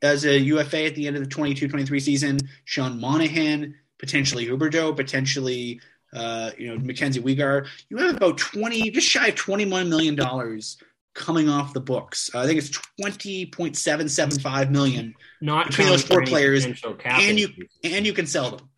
as 0.03 0.25
a 0.25 0.37
UFA 0.37 0.85
at 0.85 0.95
the 0.95 1.07
end 1.07 1.15
of 1.15 1.23
the 1.23 1.29
22-23 1.29 2.01
season. 2.01 2.39
Sean 2.65 2.99
Monahan, 2.99 3.75
potentially 3.97 4.45
Huberdeau, 4.45 4.95
potentially 4.95 5.79
uh, 6.13 6.51
you 6.57 6.67
know 6.67 6.77
Mackenzie 6.77 7.21
Weegar. 7.21 7.67
You 7.89 7.97
have 7.97 8.17
about 8.17 8.37
20, 8.37 8.91
just 8.91 9.07
shy 9.07 9.27
of 9.27 9.35
21 9.35 9.89
million 9.89 10.15
dollars 10.15 10.77
coming 11.15 11.49
off 11.49 11.73
the 11.73 11.79
books. 11.79 12.29
Uh, 12.33 12.39
I 12.39 12.45
think 12.45 12.59
it's 12.59 12.69
20.775 13.01 14.69
million 14.69 15.15
not 15.41 15.67
between 15.67 15.87
those 15.87 16.03
four 16.03 16.23
players, 16.25 16.65
and 16.65 17.39
you 17.39 17.49
and 17.83 18.05
you 18.05 18.13
can 18.13 18.27
sell 18.27 18.51
them. 18.51 18.69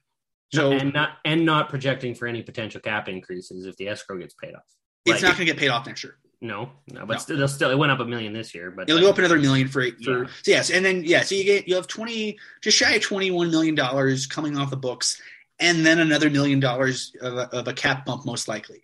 So 0.54 0.72
and 0.72 0.94
not 0.94 1.18
and 1.26 1.46
not 1.46 1.70
projecting 1.70 2.16
for 2.16 2.28
any 2.28 2.44
potential 2.44 2.80
cap 2.80 3.10
increases 3.10 3.66
if 3.66 3.76
the 3.78 3.90
escrow 3.90 4.18
gets 4.18 4.36
paid 4.36 4.56
off. 4.56 4.64
It's 5.06 5.22
like, 5.22 5.24
not 5.24 5.38
going 5.38 5.48
to 5.48 5.54
get 5.54 5.60
paid 5.60 5.70
off 5.70 5.86
next 5.86 6.04
year. 6.04 6.18
No, 6.42 6.70
no, 6.92 7.06
but 7.06 7.14
no. 7.14 7.20
Still, 7.20 7.48
still, 7.48 7.72
it 7.72 7.78
went 7.78 7.92
up 7.92 8.00
a 8.00 8.06
million 8.06 8.34
this 8.34 8.54
year. 8.54 8.72
But 8.72 8.84
it'll 8.84 8.96
like, 8.96 9.04
go 9.04 9.10
up 9.10 9.18
another 9.18 9.40
million 9.40 9.68
for 9.68 9.84
for 10.04 10.24
yeah. 10.24 10.30
so 10.44 10.52
yes, 10.52 10.70
and 10.70 10.86
then 10.86 11.04
yeah, 11.04 11.22
so 11.24 11.36
you 11.36 11.44
get 11.44 11.68
you 11.68 11.76
have 11.76 11.88
twenty 11.88 12.38
just 12.62 12.78
shy 12.78 12.94
of 12.94 13.02
twenty 13.02 13.32
one 13.32 13.50
million 13.52 13.76
dollars 13.76 14.26
coming 14.26 14.58
off 14.58 14.70
the 14.70 14.78
books, 14.78 15.22
and 15.60 15.86
then 15.86 16.00
another 16.00 16.30
million 16.30 16.60
dollars 16.60 17.16
of 17.22 17.36
a, 17.36 17.50
of 17.56 17.68
a 17.68 17.74
cap 17.74 18.06
bump 18.06 18.26
most 18.26 18.48
likely. 18.48 18.84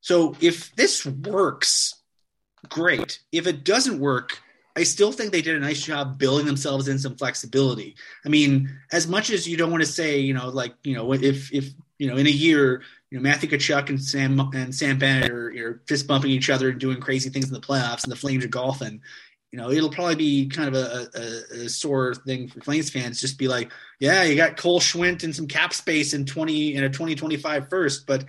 So 0.00 0.34
if 0.40 0.74
this 0.76 1.04
works, 1.04 1.94
great. 2.68 3.20
If 3.32 3.46
it 3.46 3.64
doesn't 3.64 3.98
work, 3.98 4.40
I 4.76 4.84
still 4.84 5.12
think 5.12 5.32
they 5.32 5.42
did 5.42 5.56
a 5.56 5.60
nice 5.60 5.82
job 5.82 6.18
building 6.18 6.46
themselves 6.46 6.88
in 6.88 6.98
some 6.98 7.16
flexibility. 7.16 7.96
I 8.24 8.28
mean, 8.28 8.70
as 8.92 9.06
much 9.06 9.30
as 9.30 9.46
you 9.46 9.56
don't 9.56 9.70
want 9.70 9.82
to 9.82 9.90
say, 9.90 10.20
you 10.20 10.34
know, 10.34 10.48
like 10.48 10.74
you 10.84 10.94
know, 10.94 11.12
if 11.12 11.52
if 11.52 11.72
you 11.98 12.08
know 12.08 12.16
in 12.16 12.26
a 12.26 12.30
year 12.30 12.82
you 13.10 13.18
know 13.18 13.22
Matthew 13.22 13.48
Tkachuk 13.48 13.88
and 13.88 14.02
Sam 14.02 14.38
and 14.54 14.74
Sam 14.74 14.98
Bennett 14.98 15.30
are, 15.30 15.48
are 15.48 15.82
fist 15.86 16.06
bumping 16.06 16.30
each 16.30 16.50
other 16.50 16.70
and 16.70 16.78
doing 16.78 17.00
crazy 17.00 17.30
things 17.30 17.48
in 17.48 17.54
the 17.54 17.60
playoffs, 17.60 18.04
and 18.04 18.12
the 18.12 18.16
Flames 18.16 18.44
are 18.44 18.48
golfing. 18.48 19.00
You 19.52 19.58
know, 19.58 19.70
it'll 19.70 19.90
probably 19.90 20.14
be 20.14 20.48
kind 20.48 20.68
of 20.68 20.74
a, 20.74 21.08
a, 21.14 21.64
a 21.64 21.68
sore 21.68 22.14
thing 22.14 22.46
for 22.46 22.60
Flames 22.60 22.88
fans. 22.88 23.20
Just 23.20 23.36
be 23.36 23.48
like, 23.48 23.72
yeah, 23.98 24.22
you 24.22 24.36
got 24.36 24.56
Cole 24.56 24.78
Schwindt 24.78 25.24
and 25.24 25.34
some 25.34 25.48
cap 25.48 25.72
space 25.74 26.14
in 26.14 26.24
twenty 26.24 26.74
in 26.74 26.84
a 26.84 26.88
twenty 26.88 27.16
twenty 27.16 27.36
five 27.36 27.68
first, 27.68 28.06
but 28.06 28.24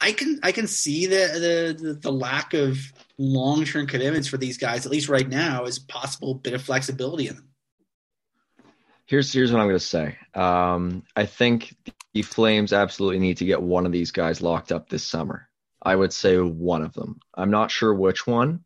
I 0.00 0.12
can 0.12 0.40
I 0.42 0.52
can 0.52 0.66
see 0.66 1.06
the 1.06 1.76
the, 1.78 1.94
the 1.94 2.12
lack 2.12 2.52
of 2.52 2.78
long 3.18 3.64
term 3.64 3.86
commitments 3.86 4.28
for 4.28 4.36
these 4.36 4.58
guys, 4.58 4.84
at 4.84 4.92
least 4.92 5.08
right 5.08 5.28
now, 5.28 5.64
is 5.64 5.78
possible 5.78 6.34
bit 6.34 6.52
of 6.52 6.62
flexibility 6.62 7.28
in 7.28 7.36
them. 7.36 7.48
Here's 9.06 9.32
here's 9.32 9.52
what 9.52 9.60
I'm 9.60 9.68
going 9.68 9.78
to 9.78 9.84
say. 9.84 10.18
Um, 10.34 11.04
I 11.14 11.26
think 11.26 11.74
the 12.16 12.22
Flames 12.22 12.72
absolutely 12.72 13.18
need 13.18 13.36
to 13.36 13.44
get 13.44 13.60
one 13.60 13.84
of 13.84 13.92
these 13.92 14.10
guys 14.10 14.40
locked 14.40 14.72
up 14.72 14.88
this 14.88 15.06
summer. 15.06 15.50
I 15.82 15.94
would 15.94 16.14
say 16.14 16.38
one 16.38 16.80
of 16.80 16.94
them. 16.94 17.20
I'm 17.34 17.50
not 17.50 17.70
sure 17.70 17.92
which 17.92 18.26
one. 18.26 18.64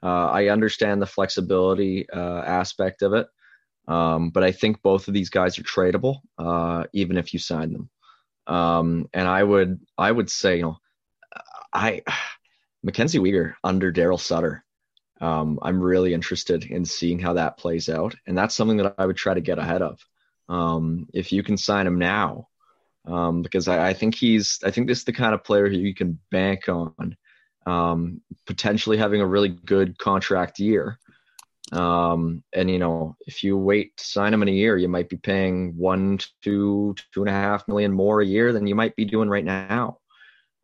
Uh, 0.00 0.28
I 0.30 0.50
understand 0.50 1.02
the 1.02 1.06
flexibility 1.06 2.08
uh, 2.08 2.42
aspect 2.42 3.02
of 3.02 3.14
it, 3.14 3.26
um, 3.88 4.30
but 4.30 4.44
I 4.44 4.52
think 4.52 4.82
both 4.82 5.08
of 5.08 5.14
these 5.14 5.30
guys 5.30 5.58
are 5.58 5.64
tradable, 5.64 6.20
uh, 6.38 6.84
even 6.92 7.18
if 7.18 7.32
you 7.32 7.40
sign 7.40 7.72
them. 7.72 7.90
Um, 8.46 9.08
and 9.12 9.26
I 9.26 9.42
would 9.42 9.80
I 9.98 10.12
would 10.12 10.30
say, 10.30 10.58
you 10.58 10.62
know, 10.62 10.76
I 11.72 12.02
Mackenzie 12.84 13.18
Weegar 13.18 13.54
under 13.64 13.92
Daryl 13.92 14.20
Sutter. 14.20 14.64
Um, 15.20 15.58
I'm 15.60 15.80
really 15.80 16.14
interested 16.14 16.66
in 16.66 16.84
seeing 16.84 17.18
how 17.18 17.32
that 17.32 17.58
plays 17.58 17.88
out, 17.88 18.14
and 18.28 18.38
that's 18.38 18.54
something 18.54 18.76
that 18.76 18.94
I 18.96 19.06
would 19.06 19.16
try 19.16 19.34
to 19.34 19.40
get 19.40 19.58
ahead 19.58 19.82
of. 19.82 19.98
Um, 20.48 21.08
if 21.12 21.32
you 21.32 21.42
can 21.42 21.56
sign 21.56 21.88
him 21.88 21.98
now, 21.98 22.48
um, 23.06 23.42
because 23.42 23.68
I, 23.68 23.88
I, 23.88 23.92
think 23.92 24.14
he's, 24.14 24.58
I 24.64 24.70
think 24.70 24.86
this 24.86 24.98
is 24.98 25.04
the 25.04 25.12
kind 25.12 25.34
of 25.34 25.44
player 25.44 25.68
who 25.68 25.76
you 25.76 25.94
can 25.94 26.18
bank 26.30 26.68
on 26.68 27.16
um, 27.66 28.20
potentially 28.46 28.96
having 28.96 29.20
a 29.20 29.26
really 29.26 29.48
good 29.48 29.98
contract 29.98 30.58
year. 30.58 30.98
Um, 31.72 32.42
and 32.52 32.70
you 32.70 32.78
know, 32.78 33.16
if 33.26 33.42
you 33.42 33.56
wait 33.56 33.96
to 33.96 34.04
sign 34.04 34.34
him 34.34 34.42
in 34.42 34.48
a 34.48 34.52
year, 34.52 34.76
you 34.76 34.88
might 34.88 35.08
be 35.08 35.16
paying 35.16 35.76
one, 35.76 36.18
two, 36.42 36.94
two 37.12 37.22
and 37.22 37.30
a 37.30 37.32
half 37.32 37.66
million 37.66 37.92
more 37.92 38.20
a 38.20 38.26
year 38.26 38.52
than 38.52 38.66
you 38.66 38.74
might 38.74 38.94
be 38.94 39.04
doing 39.04 39.28
right 39.28 39.44
now. 39.44 39.98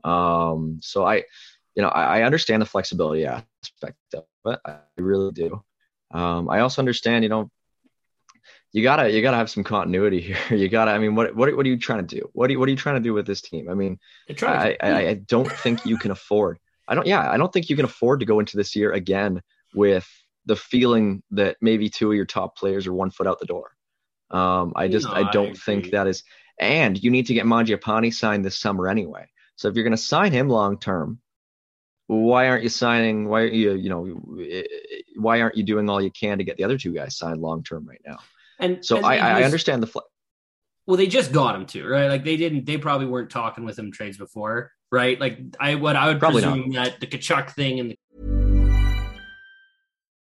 Um, 0.05 0.81
so 0.83 1.07
I, 1.07 1.25
you 1.75 1.83
know, 1.83 1.89
I, 1.89 2.19
I 2.19 2.23
understand 2.23 2.61
the 2.61 2.67
flexibility 2.67 3.25
aspect 3.25 3.97
of 4.15 4.25
it. 4.47 4.61
I 4.67 4.79
really 4.99 5.33
do. 5.33 5.63
Um, 6.11 6.49
I 6.51 6.61
also 6.61 6.83
understand, 6.83 7.23
you 7.23 7.31
know, 7.31 7.51
you 8.73 8.83
gotta 8.83 9.11
you 9.11 9.23
gotta 9.23 9.37
have 9.37 9.51
some 9.51 9.65
continuity 9.65 10.21
here. 10.49 10.57
You 10.57 10.69
gotta. 10.69 10.91
I 10.91 10.99
mean, 10.99 11.15
what 11.15 11.35
what 11.35 11.55
what 11.57 11.67
are 11.67 11.69
you 11.69 11.79
trying 11.79 12.07
to 12.07 12.17
do? 12.17 12.29
What 12.33 12.49
are 12.51 12.53
you, 12.53 12.59
what 12.59 12.69
are 12.69 12.71
you 12.71 12.77
trying 12.77 12.97
to 12.97 13.01
do 13.01 13.15
with 13.15 13.27
this 13.27 13.41
team? 13.41 13.69
I 13.71 13.75
mean, 13.75 13.99
I, 14.43 14.77
I, 14.83 15.09
I 15.09 15.15
don't 15.15 15.51
think 15.51 15.87
you 15.87 15.97
can 15.97 16.11
afford. 16.11 16.59
I 16.87 16.95
don't. 16.95 17.07
Yeah, 17.07 17.31
I 17.31 17.37
don't 17.37 17.53
think 17.53 17.71
you 17.71 17.77
can 17.77 17.85
afford 17.85 18.21
to 18.21 18.27
go 18.27 18.41
into 18.41 18.57
this 18.57 18.77
year 18.77 18.93
again 18.93 19.43
with 19.75 20.09
the 20.47 20.57
feeling 20.57 21.23
that 21.31 21.57
maybe 21.61 21.91
two 21.91 22.11
of 22.11 22.17
your 22.17 22.25
top 22.25 22.57
players 22.57 22.87
are 22.87 22.93
one 22.93 23.11
foot 23.11 23.27
out 23.27 23.39
the 23.39 23.47
door. 23.47 23.71
Um, 24.31 24.73
I 24.77 24.89
just 24.89 25.07
no, 25.07 25.15
I 25.15 25.31
don't 25.31 25.51
I 25.51 25.55
think 25.55 25.91
that 25.91 26.07
is. 26.07 26.23
And 26.61 27.03
you 27.03 27.11
need 27.11 27.27
to 27.27 27.35
get 27.35 27.47
Mangiapane 27.47 28.13
signed 28.13 28.45
this 28.45 28.59
summer 28.59 28.89
anyway. 28.89 29.29
So 29.57 29.69
if 29.69 29.75
you're 29.75 29.85
going 29.85 29.93
to 29.93 29.97
sign 29.97 30.33
him 30.33 30.49
long 30.49 30.79
term, 30.79 31.21
why 32.09 32.49
aren't 32.49 32.63
you 32.63 32.69
signing? 32.69 33.29
Why 33.29 33.43
are 33.43 33.47
you 33.47 33.75
you 33.75 33.91
know 33.91 34.21
why 35.17 35.41
aren't 35.41 35.57
you 35.57 35.63
doing 35.63 35.89
all 35.89 36.01
you 36.01 36.11
can 36.11 36.39
to 36.39 36.45
get 36.45 36.57
the 36.57 36.65
other 36.65 36.79
two 36.79 36.93
guys 36.93 37.17
signed 37.17 37.41
long 37.41 37.63
term 37.63 37.87
right 37.87 38.01
now? 38.07 38.19
And 38.59 38.85
so 38.85 38.97
and 38.97 39.07
I, 39.07 39.17
I 39.17 39.43
understand 39.45 39.83
the. 39.83 39.87
Fl- 39.87 40.01
well, 40.87 40.97
they 40.97 41.07
just 41.07 41.33
got 41.33 41.55
him 41.55 41.67
to 41.67 41.87
right. 41.87 42.09
Like 42.09 42.25
they 42.25 42.37
didn't. 42.37 42.65
They 42.65 42.79
probably 42.79 43.07
weren't 43.07 43.31
talking 43.31 43.65
with 43.65 43.79
him 43.79 43.93
trades 43.93 44.17
before, 44.17 44.73
right? 44.91 45.21
Like 45.21 45.39
I 45.61 45.75
what 45.75 45.97
I 45.97 46.09
would 46.09 46.19
probably 46.19 46.43
presume 46.43 46.71
not. 46.71 46.85
that 46.85 47.01
the 47.01 47.07
Tkachuk 47.07 47.51
thing 47.51 47.81
and 47.81 47.91
the 47.91 48.38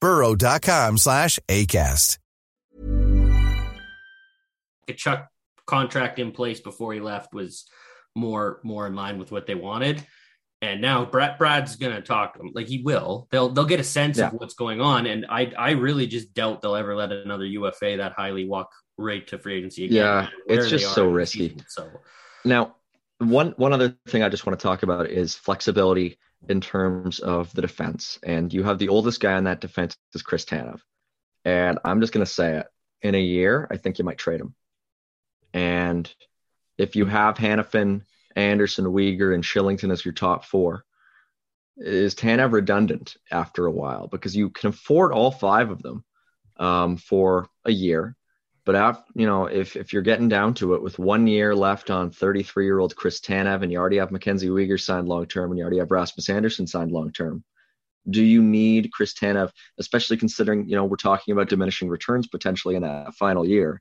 burrow.com 0.00 0.98
slash 0.98 1.38
ACAST. 1.48 2.18
Chuck 4.96 5.28
contract 5.66 6.18
in 6.18 6.32
place 6.32 6.60
before 6.60 6.94
he 6.94 7.00
left 7.00 7.34
was 7.34 7.66
more 8.16 8.60
more 8.64 8.86
in 8.86 8.94
line 8.94 9.18
with 9.18 9.30
what 9.30 9.46
they 9.46 9.54
wanted. 9.54 10.04
And 10.60 10.80
now 10.80 11.04
Brad 11.04 11.38
Brad's 11.38 11.76
gonna 11.76 12.00
talk 12.00 12.34
to 12.34 12.40
him. 12.40 12.50
Like 12.54 12.66
he 12.66 12.82
will. 12.82 13.28
They'll 13.30 13.50
they'll 13.50 13.64
get 13.64 13.78
a 13.78 13.84
sense 13.84 14.18
yeah. 14.18 14.28
of 14.28 14.32
what's 14.34 14.54
going 14.54 14.80
on. 14.80 15.06
And 15.06 15.26
I 15.28 15.52
I 15.56 15.70
really 15.72 16.06
just 16.06 16.34
doubt 16.34 16.62
they'll 16.62 16.74
ever 16.74 16.96
let 16.96 17.12
another 17.12 17.44
UFA 17.44 17.98
that 17.98 18.12
highly 18.12 18.46
walk 18.46 18.70
rate 18.96 19.28
to 19.28 19.38
free 19.38 19.58
agency 19.58 19.84
again. 19.84 19.96
Yeah, 19.96 20.28
it's 20.48 20.68
just 20.68 20.94
so 20.94 21.08
risky. 21.08 21.50
Season, 21.50 21.64
so 21.68 21.90
now 22.44 22.74
one 23.18 23.54
one 23.56 23.72
other 23.72 23.96
thing 24.08 24.22
I 24.22 24.28
just 24.28 24.46
want 24.46 24.58
to 24.58 24.62
talk 24.62 24.82
about 24.82 25.10
is 25.10 25.34
flexibility 25.34 26.18
in 26.48 26.60
terms 26.60 27.20
of 27.20 27.52
the 27.52 27.62
defense. 27.62 28.18
And 28.22 28.52
you 28.52 28.62
have 28.62 28.78
the 28.78 28.88
oldest 28.88 29.20
guy 29.20 29.34
on 29.34 29.44
that 29.44 29.60
defense 29.60 29.96
is 30.14 30.22
Chris 30.22 30.44
Tanev. 30.44 30.80
And 31.44 31.78
I'm 31.84 32.00
just 32.00 32.12
going 32.12 32.24
to 32.24 32.30
say 32.30 32.58
it. 32.58 32.66
In 33.00 33.14
a 33.14 33.20
year, 33.20 33.68
I 33.70 33.76
think 33.76 33.98
you 33.98 34.04
might 34.04 34.18
trade 34.18 34.40
him. 34.40 34.54
And 35.54 36.12
if 36.78 36.96
you 36.96 37.06
have 37.06 37.36
Hanifin, 37.36 38.02
Andersson, 38.34 38.86
Weegar, 38.86 39.34
and 39.34 39.44
Kylington 39.44 39.92
as 39.92 40.04
your 40.04 40.14
top 40.14 40.44
four, 40.44 40.84
is 41.76 42.14
Tanev 42.14 42.52
redundant 42.52 43.16
after 43.30 43.66
a 43.66 43.70
while? 43.70 44.08
Because 44.08 44.36
you 44.36 44.50
can 44.50 44.70
afford 44.70 45.12
all 45.12 45.30
five 45.30 45.70
of 45.70 45.80
them 45.80 46.04
um, 46.56 46.96
for 46.96 47.48
a 47.64 47.70
year. 47.70 48.16
But 48.68 48.76
after, 48.76 49.10
you 49.14 49.24
know, 49.24 49.46
if 49.46 49.76
if 49.76 49.94
you're 49.94 50.02
getting 50.02 50.28
down 50.28 50.52
to 50.56 50.74
it, 50.74 50.82
with 50.82 50.98
one 50.98 51.26
year 51.26 51.54
left 51.54 51.88
on 51.88 52.10
33 52.10 52.66
year 52.66 52.80
old 52.80 52.94
Chris 52.94 53.18
Tanev, 53.18 53.62
and 53.62 53.72
you 53.72 53.78
already 53.78 53.96
have 53.96 54.10
Mackenzie 54.10 54.50
Weegar 54.50 54.78
signed 54.78 55.08
long 55.08 55.24
term, 55.24 55.50
and 55.50 55.56
you 55.56 55.64
already 55.64 55.78
have 55.78 55.90
Rasmus 55.90 56.28
Andersson 56.28 56.66
signed 56.66 56.92
long 56.92 57.10
term, 57.10 57.42
do 58.10 58.22
you 58.22 58.42
need 58.42 58.92
Chris 58.92 59.14
Tanev, 59.14 59.52
especially 59.78 60.18
considering 60.18 60.68
you 60.68 60.76
know 60.76 60.84
we're 60.84 60.96
talking 60.96 61.32
about 61.32 61.48
diminishing 61.48 61.88
returns 61.88 62.26
potentially 62.26 62.74
in 62.74 62.82
that 62.82 63.14
final 63.14 63.42
year, 63.42 63.80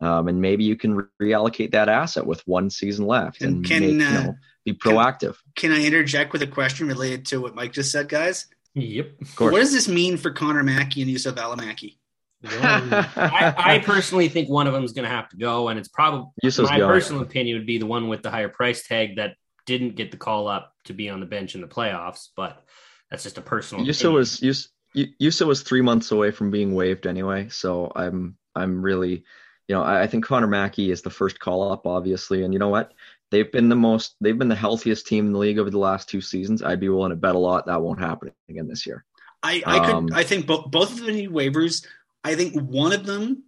um, 0.00 0.28
and 0.28 0.40
maybe 0.40 0.64
you 0.64 0.76
can 0.76 1.06
reallocate 1.20 1.72
that 1.72 1.90
asset 1.90 2.24
with 2.24 2.40
one 2.46 2.70
season 2.70 3.06
left 3.06 3.42
and, 3.42 3.56
and 3.56 3.66
can 3.66 3.80
make, 3.82 3.90
you 3.90 3.98
know, 3.98 4.30
uh, 4.30 4.32
be 4.64 4.72
proactive. 4.72 5.36
Can, 5.56 5.72
can 5.72 5.72
I 5.72 5.84
interject 5.84 6.32
with 6.32 6.40
a 6.40 6.46
question 6.46 6.88
related 6.88 7.26
to 7.26 7.42
what 7.42 7.54
Mike 7.54 7.74
just 7.74 7.92
said, 7.92 8.08
guys? 8.08 8.46
Yep. 8.72 9.10
What 9.36 9.56
does 9.56 9.74
this 9.74 9.88
mean 9.88 10.16
for 10.16 10.30
Connor 10.30 10.62
Mackey 10.62 11.02
and 11.02 11.10
Juuso 11.10 11.32
Valimaki? 11.32 11.96
I, 12.44 13.54
I, 13.56 13.78
personally 13.78 14.28
think 14.28 14.48
one 14.48 14.66
of 14.66 14.72
them 14.72 14.84
is 14.84 14.92
going 14.92 15.04
to 15.04 15.14
have 15.14 15.28
to 15.30 15.36
go, 15.36 15.68
and 15.68 15.78
it's 15.78 15.88
probably 15.88 16.30
my 16.42 16.78
going. 16.78 16.80
personal 16.80 17.22
opinion 17.22 17.58
would 17.58 17.66
be 17.66 17.78
the 17.78 17.86
one 17.86 18.08
with 18.08 18.22
the 18.22 18.30
higher 18.30 18.48
price 18.48 18.86
tag 18.86 19.16
that 19.16 19.36
didn't 19.66 19.94
get 19.94 20.10
the 20.10 20.16
call 20.16 20.48
up 20.48 20.74
to 20.84 20.92
be 20.92 21.08
on 21.08 21.20
the 21.20 21.26
bench 21.26 21.54
in 21.54 21.60
the 21.60 21.68
playoffs. 21.68 22.28
But 22.36 22.64
that's 23.10 23.22
just 23.22 23.38
a 23.38 23.42
personal. 23.42 23.84
Juuso 23.84 24.12
was 24.12 24.40
Juuso 24.40 25.46
was 25.46 25.62
three 25.62 25.82
months 25.82 26.10
away 26.10 26.30
from 26.30 26.50
being 26.50 26.74
waived 26.74 27.06
anyway, 27.06 27.48
so 27.48 27.92
I'm 27.94 28.36
I'm 28.54 28.82
really, 28.82 29.24
you 29.68 29.74
know, 29.74 29.82
I, 29.82 30.02
I 30.02 30.06
think 30.06 30.24
Connor 30.24 30.46
Mackey 30.46 30.90
is 30.90 31.02
the 31.02 31.10
first 31.10 31.38
call 31.38 31.70
up, 31.70 31.86
obviously, 31.86 32.44
and 32.44 32.52
you 32.52 32.58
know 32.58 32.68
what? 32.68 32.92
They've 33.30 33.50
been 33.50 33.70
the 33.70 33.76
most, 33.76 34.16
they've 34.20 34.38
been 34.38 34.48
the 34.48 34.54
healthiest 34.54 35.06
team 35.06 35.26
in 35.26 35.32
the 35.32 35.38
league 35.38 35.58
over 35.58 35.70
the 35.70 35.78
last 35.78 36.08
two 36.08 36.20
seasons. 36.20 36.62
I'd 36.62 36.80
be 36.80 36.90
willing 36.90 37.10
to 37.10 37.16
bet 37.16 37.34
a 37.34 37.38
lot 37.38 37.66
that 37.66 37.80
won't 37.80 37.98
happen 37.98 38.32
again 38.50 38.68
this 38.68 38.86
year. 38.86 39.04
I, 39.42 39.62
I 39.66 39.78
um, 39.78 40.08
could, 40.08 40.16
I 40.16 40.22
think 40.22 40.46
both 40.46 40.70
both 40.70 40.92
of 40.92 41.04
them 41.04 41.14
need 41.14 41.30
waivers. 41.30 41.86
I 42.24 42.34
think 42.34 42.54
one 42.60 42.92
of 42.92 43.06
them 43.06 43.44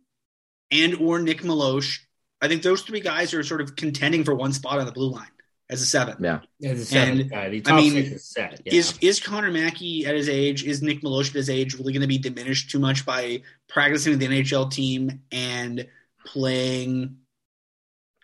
and 0.71 0.95
or 0.97 1.21
Nick 1.21 1.43
Meloche, 1.43 2.01
I 2.41 2.49
think 2.49 2.63
those 2.63 2.83
three 2.83 3.01
guys 3.01 3.33
are 3.35 3.43
sort 3.43 3.61
of 3.61 3.77
contending 3.77 4.25
for 4.25 4.35
one 4.35 4.53
spot 4.53 4.79
on 4.79 4.87
the 4.87 4.93
blue 4.93 5.11
line 5.11 5.29
as 5.71 5.81
a 5.81 5.87
seven. 5.87 6.17
Yeah. 6.21 6.41
As 6.63 6.81
a 6.81 6.85
seven 6.85 7.21
and, 7.21 7.31
guy. 7.31 7.63
I 7.67 7.77
mean, 7.77 7.97
is, 7.97 8.35
yeah. 8.37 8.55
is 8.65 8.99
is 9.01 9.21
Connor 9.21 9.51
Mackey 9.51 10.07
at 10.07 10.15
his 10.15 10.29
age, 10.29 10.65
is 10.65 10.83
Nick 10.83 11.03
Meloche 11.03 11.29
at 11.29 11.35
his 11.35 11.51
age 11.51 11.75
really 11.75 11.93
going 11.93 12.03
to 12.03 12.09
be 12.09 12.19
diminished 12.19 12.71
too 12.71 12.79
much 12.79 13.07
by 13.07 13.43
practicing 13.69 14.13
with 14.13 14.21
the 14.21 14.27
NHL 14.27 14.71
team 14.71 15.21
and 15.33 15.87
playing 16.27 17.17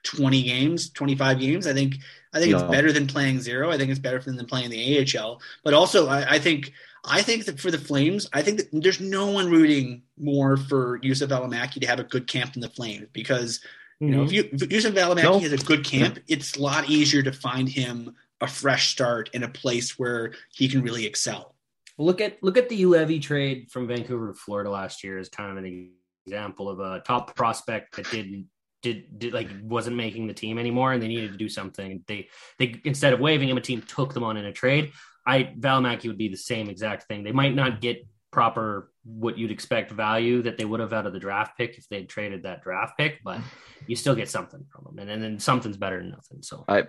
20 0.03 0.43
games, 0.43 0.91
25 0.91 1.41
games? 1.41 1.67
I 1.67 1.73
think 1.73 1.97
I 2.33 2.39
think 2.39 2.53
no. 2.53 2.59
it's 2.59 2.71
better 2.71 2.93
than 2.93 3.07
playing 3.07 3.41
zero. 3.41 3.71
I 3.71 3.79
think 3.79 3.91
it's 3.91 3.99
better 3.99 4.21
than 4.21 4.45
playing 4.47 4.71
the 4.71 5.19
AHL. 5.19 5.41
But 5.65 5.75
also, 5.75 6.09
I, 6.09 6.35
I 6.35 6.39
think 6.39 6.73
I 7.05 7.23
think 7.23 7.47
that 7.47 7.59
for 7.59 7.71
the 7.71 7.79
Flames, 7.79 8.29
I 8.33 8.43
think 8.43 8.59
that 8.59 8.69
there's 8.73 9.01
no 9.01 9.31
one 9.31 9.51
rooting 9.51 10.03
more 10.19 10.57
for 10.57 10.99
Juuso 11.01 11.27
Valimaki 11.27 11.81
to 11.81 11.87
have 11.87 12.01
a 12.01 12.05
good 12.05 12.27
camp 12.27 12.53
than 12.53 12.61
the 12.61 12.69
Flames 12.69 13.09
because 13.13 13.61
you 14.01 14.11
know 14.11 14.23
if, 14.23 14.31
mm-hmm. 14.31 14.35
you, 14.35 14.43
if 14.53 14.61
Juuso 14.61 14.93
Valimaki 14.93 15.23
No. 15.23 15.39
has 15.39 15.53
a 15.53 15.57
good 15.59 15.85
camp, 15.85 16.19
it's 16.29 16.57
a 16.57 16.63
lot 16.63 16.89
easier 16.91 17.23
to 17.23 17.33
find 17.33 17.69
him 17.69 18.15
a 18.41 18.47
fresh 18.47 18.91
start 18.91 19.31
in 19.33 19.43
a 19.43 19.49
place 19.49 19.99
where 19.99 20.35
he 20.53 20.69
can 20.69 20.83
really 20.83 21.07
excel. 21.07 21.55
Look 21.99 22.21
at 22.21 22.43
look 22.43 22.57
at 22.57 22.69
the 22.69 22.87
Levy 22.87 23.21
trade 23.21 23.71
from 23.71 23.87
Vancouver 23.87 24.29
to 24.29 24.35
Florida 24.35 24.71
last 24.71 25.05
year 25.05 25.19
as 25.19 25.29
kind 25.29 25.51
of 25.51 25.63
an 25.63 25.91
example 26.27 26.69
of 26.69 26.81
a 26.81 27.01
top 27.01 27.35
prospect 27.37 27.97
that 27.97 28.11
didn't 28.11 28.49
did, 28.83 29.19
did 29.19 29.35
like 29.35 29.49
wasn't 29.63 29.97
making 29.97 30.27
the 30.27 30.35
team 30.35 30.59
anymore 30.59 30.93
and 30.93 31.03
they 31.03 31.09
needed 31.09 31.33
to 31.33 31.39
do 31.39 31.49
something. 31.49 32.03
They 32.07 32.29
they 32.59 32.81
instead 32.85 33.13
of 33.13 33.21
waiving 33.21 33.49
him, 33.49 33.57
a 33.59 33.61
team 33.61 33.83
took 33.83 34.15
them 34.15 34.25
on 34.25 34.37
in 34.37 34.47
a 34.47 34.53
trade. 34.53 34.93
I 35.31 35.55
Valimaki 35.59 36.09
would 36.09 36.19
be 36.19 36.29
the 36.29 36.37
same 36.37 36.69
exact 36.69 37.05
thing. 37.05 37.23
They 37.23 37.33
might 37.33 37.55
not 37.55 37.81
get 37.81 38.05
proper 38.33 38.93
what 39.05 39.39
you'd 39.39 39.51
expect 39.51 39.93
value 39.93 40.43
that 40.43 40.59
they 40.59 40.65
would 40.65 40.81
have 40.81 40.93
out 40.93 41.07
of 41.07 41.13
the 41.13 41.19
draft 41.19 41.57
pick 41.57 41.79
if 41.79 41.89
they'd 41.89 42.09
traded 42.09 42.43
that 42.43 42.63
draft 42.63 42.99
pick, 42.99 43.21
but 43.25 43.41
you 43.87 43.97
still 43.97 44.15
get 44.15 44.29
something 44.29 44.65
from 44.73 44.85
them, 44.85 44.99
and, 44.99 45.11
and 45.11 45.23
then 45.23 45.39
something's 45.39 45.77
better 45.77 45.99
than 45.99 46.11
nothing. 46.11 46.43
So 46.43 46.65
I, 46.69 46.85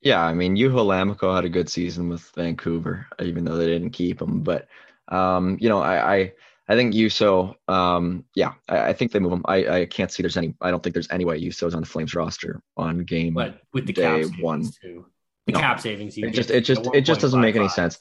yeah, 0.00 0.22
I 0.22 0.32
mean, 0.34 0.56
Juho 0.56 0.84
Lammikko 0.84 1.34
had 1.34 1.44
a 1.44 1.50
good 1.50 1.68
season 1.68 2.08
with 2.08 2.22
Vancouver, 2.34 3.06
even 3.20 3.44
though 3.44 3.56
they 3.56 3.66
didn't 3.66 3.90
keep 3.90 4.20
him. 4.20 4.42
But, 4.42 4.68
um, 5.08 5.56
you 5.60 5.68
know, 5.68 5.80
I, 5.80 6.16
I, 6.16 6.32
I 6.68 6.76
think 6.76 6.94
Juuso, 6.94 7.54
um, 7.68 8.24
yeah, 8.34 8.52
I, 8.68 8.88
I 8.88 8.92
think 8.92 9.12
they 9.12 9.18
move 9.18 9.32
him. 9.32 9.44
I, 9.46 9.66
I 9.80 9.86
can't 9.86 10.10
see 10.10 10.22
there's 10.22 10.36
any. 10.36 10.54
I 10.60 10.70
don't 10.70 10.82
think 10.82 10.94
there's 10.94 11.10
any 11.10 11.24
way 11.24 11.40
Juuso's 11.40 11.74
on 11.74 11.80
the 11.80 11.86
Flames 11.86 12.14
roster 12.14 12.62
on 12.76 12.98
game. 13.04 13.34
but 13.34 13.60
with 13.72 13.86
the 13.86 13.92
Day 13.92 14.24
one. 14.40 14.70
too. 14.82 15.06
The 15.46 15.52
No. 15.52 15.60
cap 15.60 15.80
savings, 15.80 16.16
you 16.16 16.26
it 16.26 16.30
just, 16.32 16.50
it 16.50 16.62
just 16.62 16.86
it 16.94 17.02
just 17.02 17.20
doesn't 17.20 17.40
make 17.40 17.54
any 17.56 17.66
1.55. 17.66 17.70
sense. 17.74 17.98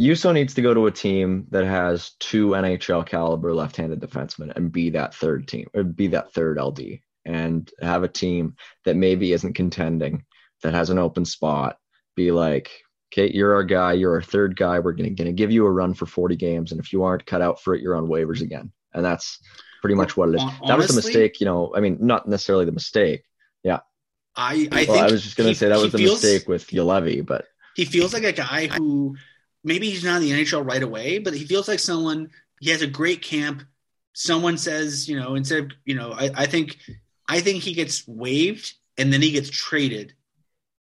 Juuso 0.00 0.32
needs 0.34 0.54
to 0.54 0.62
go 0.62 0.74
to 0.74 0.86
a 0.86 0.90
team 0.90 1.46
that 1.50 1.64
has 1.64 2.12
two 2.20 2.48
NHL 2.50 3.06
caliber 3.06 3.54
left-handed 3.54 4.00
defensemen 4.00 4.54
and 4.54 4.70
be 4.70 4.90
that 4.90 5.14
third 5.14 5.48
team 5.48 5.68
or 5.74 5.84
be 5.84 6.08
that 6.08 6.32
third 6.32 6.58
LD 6.58 7.00
and 7.24 7.70
have 7.80 8.02
a 8.02 8.08
team 8.08 8.56
that 8.84 8.96
maybe 8.96 9.32
isn't 9.32 9.54
contending 9.54 10.24
that 10.62 10.74
has 10.74 10.90
an 10.90 10.98
open 10.98 11.24
spot. 11.24 11.78
Be 12.14 12.30
like, 12.30 12.70
okay, 13.12 13.30
you're 13.34 13.54
our 13.54 13.64
guy, 13.64 13.94
you're 13.94 14.14
our 14.14 14.22
third 14.22 14.56
guy. 14.56 14.78
We're 14.78 14.92
gonna 14.92 15.10
gonna 15.10 15.32
give 15.32 15.50
you 15.50 15.64
a 15.66 15.70
run 15.70 15.94
for 15.94 16.06
40 16.06 16.36
games, 16.36 16.72
and 16.72 16.80
if 16.80 16.92
you 16.92 17.02
aren't 17.04 17.26
cut 17.26 17.42
out 17.42 17.60
for 17.60 17.74
it, 17.74 17.82
you're 17.82 17.96
on 17.96 18.06
waivers 18.06 18.42
again. 18.42 18.72
And 18.94 19.04
that's 19.04 19.38
pretty 19.80 19.94
much 19.94 20.16
what 20.16 20.30
it 20.30 20.36
is. 20.36 20.42
Hon- 20.42 20.68
that 20.68 20.78
was 20.78 20.88
the 20.88 20.94
mistake, 20.94 21.40
you 21.40 21.46
know. 21.46 21.72
I 21.74 21.80
mean, 21.80 21.98
not 22.00 22.26
necessarily 22.28 22.64
the 22.64 22.72
mistake. 22.72 23.22
I, 24.36 24.68
I 24.70 24.84
well, 24.84 24.84
think 24.84 24.90
I 24.90 25.10
was 25.10 25.22
just 25.22 25.36
gonna 25.36 25.50
he- 25.50 25.54
say 25.54 25.68
that 25.68 25.78
was 25.78 25.92
the 25.92 25.98
feels- 25.98 26.22
mistake 26.22 26.48
with 26.48 26.66
Yalevi, 26.68 27.24
but 27.24 27.46
he 27.74 27.84
feels 27.84 28.12
like 28.12 28.24
a 28.24 28.32
guy 28.32 28.66
who 28.66 29.16
maybe 29.64 29.90
he's 29.90 30.04
not 30.04 30.22
in 30.22 30.28
the 30.28 30.32
NHL 30.32 30.66
right 30.66 30.82
away, 30.82 31.18
but 31.18 31.34
he 31.34 31.44
feels 31.44 31.68
like 31.68 31.78
someone 31.78 32.30
he 32.60 32.70
has 32.70 32.82
a 32.82 32.86
great 32.86 33.22
camp. 33.22 33.62
Someone 34.14 34.56
says, 34.56 35.08
you 35.08 35.18
know, 35.18 35.34
instead 35.34 35.64
of, 35.64 35.70
you 35.84 35.94
know, 35.94 36.12
I, 36.12 36.30
I 36.34 36.46
think 36.46 36.78
I 37.28 37.40
think 37.40 37.62
he 37.62 37.74
gets 37.74 38.06
waived 38.08 38.72
and 38.96 39.12
then 39.12 39.20
he 39.20 39.30
gets 39.30 39.50
traded 39.50 40.14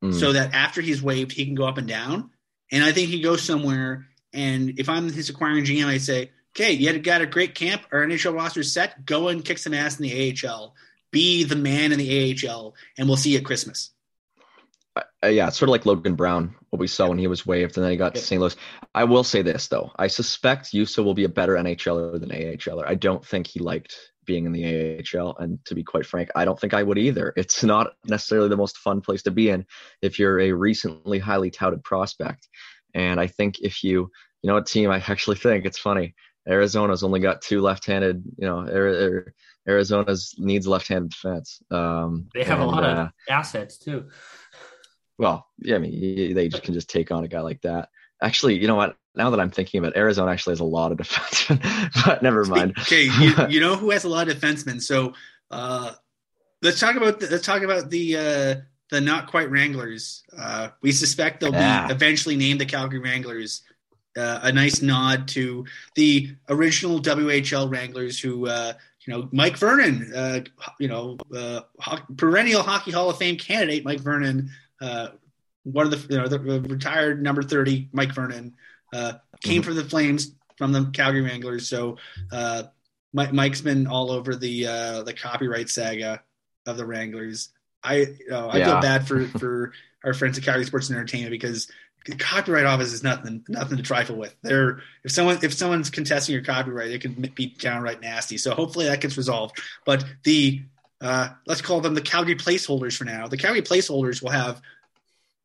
mm, 0.04 0.12
so 0.12 0.32
that 0.32 0.52
after 0.52 0.80
he's 0.82 1.02
waived, 1.02 1.32
he 1.32 1.46
can 1.46 1.54
go 1.54 1.64
up 1.64 1.78
and 1.78 1.88
down. 1.88 2.30
And 2.70 2.84
I 2.84 2.92
think 2.92 3.08
he 3.08 3.20
goes 3.20 3.42
somewhere. 3.42 4.06
And 4.32 4.78
if 4.78 4.88
I'm 4.88 5.10
his 5.10 5.30
acquiring 5.30 5.64
GM, 5.64 5.86
I 5.86 5.98
say, 5.98 6.30
okay, 6.54 6.72
you 6.72 6.88
had 6.88 7.02
got 7.02 7.22
a 7.22 7.26
great 7.26 7.54
camp. 7.54 7.82
Our 7.90 8.04
NHL 8.04 8.34
roster 8.34 8.62
set. 8.62 9.06
Go 9.06 9.28
and 9.28 9.44
kick 9.44 9.58
some 9.58 9.72
ass 9.72 9.98
in 9.98 10.02
the 10.02 10.36
AHL. 10.44 10.74
Be 11.12 11.44
the 11.44 11.56
man 11.56 11.92
in 11.92 11.98
the 11.98 12.36
AHL, 12.48 12.74
and 12.98 13.08
we'll 13.08 13.16
see 13.16 13.32
you 13.32 13.38
at 13.38 13.44
Christmas. 13.44 13.92
Uh, 14.96 15.02
uh, 15.24 15.28
yeah, 15.28 15.48
it's 15.48 15.58
sort 15.58 15.68
of 15.68 15.72
like 15.72 15.86
Logan 15.86 16.14
Brown, 16.14 16.54
what 16.70 16.80
we 16.80 16.86
saw 16.86 17.08
when 17.08 17.18
he 17.18 17.26
was 17.26 17.46
waived 17.46 17.76
and 17.76 17.84
then 17.84 17.90
he 17.90 17.98
got 17.98 18.14
to 18.14 18.20
St. 18.20 18.40
Louis. 18.40 18.56
I 18.94 19.04
will 19.04 19.24
say 19.24 19.42
this 19.42 19.68
though, 19.68 19.92
I 19.96 20.06
suspect 20.06 20.72
Juuso 20.72 21.04
will 21.04 21.14
be 21.14 21.24
a 21.24 21.28
better 21.28 21.54
NHLer 21.54 22.18
than 22.18 22.30
AHLer. 22.30 22.86
I 22.86 22.94
don't 22.94 23.24
think 23.24 23.46
he 23.46 23.60
liked 23.60 23.94
being 24.26 24.44
in 24.44 24.52
the 24.52 25.04
AHL, 25.14 25.36
and 25.38 25.64
to 25.64 25.74
be 25.74 25.84
quite 25.84 26.04
frank, 26.04 26.30
I 26.34 26.44
don't 26.44 26.58
think 26.58 26.74
I 26.74 26.82
would 26.82 26.98
either. 26.98 27.32
It's 27.36 27.62
not 27.62 27.92
necessarily 28.04 28.48
the 28.48 28.56
most 28.56 28.78
fun 28.78 29.00
place 29.00 29.22
to 29.22 29.30
be 29.30 29.48
in 29.48 29.64
if 30.02 30.18
you're 30.18 30.40
a 30.40 30.52
recently 30.52 31.18
highly 31.18 31.50
touted 31.50 31.84
prospect. 31.84 32.48
And 32.92 33.20
I 33.20 33.28
think 33.28 33.60
if 33.60 33.84
you, 33.84 34.10
you 34.42 34.48
know, 34.48 34.56
a 34.56 34.64
team, 34.64 34.90
I 34.90 34.96
actually 34.96 35.36
think 35.36 35.64
it's 35.64 35.78
funny. 35.78 36.14
Arizona's 36.48 37.02
only 37.02 37.20
got 37.20 37.42
two 37.42 37.60
left-handed. 37.60 38.22
You 38.38 38.46
know, 38.46 38.58
Ari- 38.58 39.02
Ari- 39.02 39.32
Arizona's 39.68 40.34
needs 40.38 40.66
left-handed 40.66 41.10
defense. 41.10 41.60
Um, 41.70 42.28
They 42.34 42.44
have 42.44 42.60
a 42.60 42.64
lot 42.64 42.84
of 42.84 42.98
uh, 42.98 43.08
assets 43.28 43.78
too. 43.78 44.08
well, 45.18 45.46
yeah, 45.58 45.76
I 45.76 45.78
mean, 45.78 46.34
they 46.34 46.48
just 46.48 46.62
can 46.62 46.74
just 46.74 46.90
take 46.90 47.10
on 47.10 47.24
a 47.24 47.28
guy 47.28 47.40
like 47.40 47.62
that. 47.62 47.88
Actually, 48.22 48.58
you 48.58 48.66
know 48.66 48.76
what? 48.76 48.96
Now 49.14 49.30
that 49.30 49.40
I'm 49.40 49.50
thinking 49.50 49.78
about 49.78 49.92
it, 49.96 49.98
Arizona 49.98 50.30
actually 50.30 50.52
has 50.52 50.60
a 50.60 50.64
lot 50.64 50.92
of 50.92 50.98
defensemen, 51.02 52.04
but 52.04 52.22
never 52.22 52.44
mind. 52.44 52.74
Okay, 52.80 53.04
you, 53.04 53.34
you 53.48 53.60
know 53.60 53.76
who 53.76 53.90
has 53.90 54.04
a 54.04 54.08
lot 54.08 54.28
of 54.28 54.36
defensemen. 54.38 54.80
So 54.82 55.14
uh, 55.50 55.92
let's 56.62 56.78
talk 56.80 56.96
about 56.96 57.20
the, 57.20 57.28
let's 57.30 57.44
talk 57.46 57.62
about 57.62 57.88
the 57.90 58.16
uh, 58.16 58.54
the 58.90 59.00
not 59.00 59.26
quite 59.26 59.50
Wranglers. 59.50 60.22
Uh, 60.36 60.68
we 60.82 60.92
suspect 60.92 61.40
they'll 61.40 61.52
Yeah. 61.52 61.86
be 61.88 61.92
eventually 61.94 62.36
named 62.36 62.60
the 62.60 62.66
Calgary 62.66 63.00
Wranglers. 63.00 63.62
Uh, 64.16 64.40
a 64.44 64.52
nice 64.52 64.80
nod 64.80 65.28
to 65.28 65.66
the 65.94 66.34
original 66.48 67.00
WHL 67.00 67.70
Wranglers, 67.70 68.18
who 68.18 68.46
uh, 68.46 68.72
you 69.06 69.14
know 69.14 69.28
Mike 69.32 69.56
Vernon, 69.56 70.12
uh, 70.14 70.40
you 70.78 70.88
know 70.88 71.16
uh, 71.34 71.60
ho- 71.78 72.02
perennial 72.16 72.62
Hockey 72.62 72.90
Hall 72.90 73.08
of 73.08 73.18
Fame 73.18 73.36
candidate 73.36 73.84
Mike 73.84 74.00
Vernon, 74.00 74.50
uh, 74.80 75.08
one 75.62 75.86
of 75.86 75.92
the 75.92 76.14
you 76.14 76.20
know 76.20 76.28
the 76.28 76.38
retired 76.68 77.22
number 77.22 77.42
thirty 77.42 77.88
Mike 77.92 78.12
Vernon 78.12 78.54
uh, 78.92 79.14
came 79.42 79.62
from 79.62 79.76
the 79.76 79.84
Flames 79.84 80.34
from 80.56 80.72
the 80.72 80.90
Calgary 80.92 81.22
Wranglers. 81.22 81.68
So 81.68 81.98
uh, 82.32 82.64
Mike, 83.12 83.32
Mike's 83.32 83.60
been 83.60 83.86
all 83.86 84.10
over 84.10 84.34
the 84.34 84.66
uh, 84.66 85.02
the 85.02 85.12
copyright 85.12 85.68
saga 85.68 86.22
of 86.66 86.76
the 86.76 86.86
Wranglers. 86.86 87.50
I 87.82 87.96
you 87.96 88.16
know, 88.28 88.50
I 88.50 88.64
feel 88.64 88.80
bad 88.80 89.06
for 89.06 89.26
for 89.38 89.72
our 90.04 90.14
friends 90.14 90.38
at 90.38 90.44
Calgary 90.44 90.64
Sports 90.64 90.88
and 90.88 90.96
Entertainment 90.96 91.30
because 91.30 91.70
the 92.06 92.16
copyright 92.16 92.66
office 92.66 92.92
is 92.92 93.02
nothing 93.02 93.44
nothing 93.48 93.76
to 93.76 93.82
trifle 93.82 94.16
with. 94.16 94.34
They're 94.42 94.80
if 95.04 95.12
someone 95.12 95.38
if 95.42 95.52
someone's 95.52 95.90
contesting 95.90 96.34
your 96.34 96.44
copyright, 96.44 96.90
it 96.90 97.00
can 97.00 97.32
be 97.34 97.46
downright 97.46 98.00
nasty. 98.00 98.38
So 98.38 98.54
hopefully 98.54 98.86
that 98.86 99.00
gets 99.00 99.16
resolved. 99.16 99.60
But 99.84 100.04
the 100.22 100.62
uh, 101.00 101.30
let's 101.46 101.60
call 101.60 101.80
them 101.80 101.94
the 101.94 102.00
Calgary 102.00 102.36
placeholders 102.36 102.96
for 102.96 103.04
now. 103.04 103.26
The 103.26 103.36
Calgary 103.36 103.62
placeholders 103.62 104.22
will 104.22 104.30
have 104.30 104.62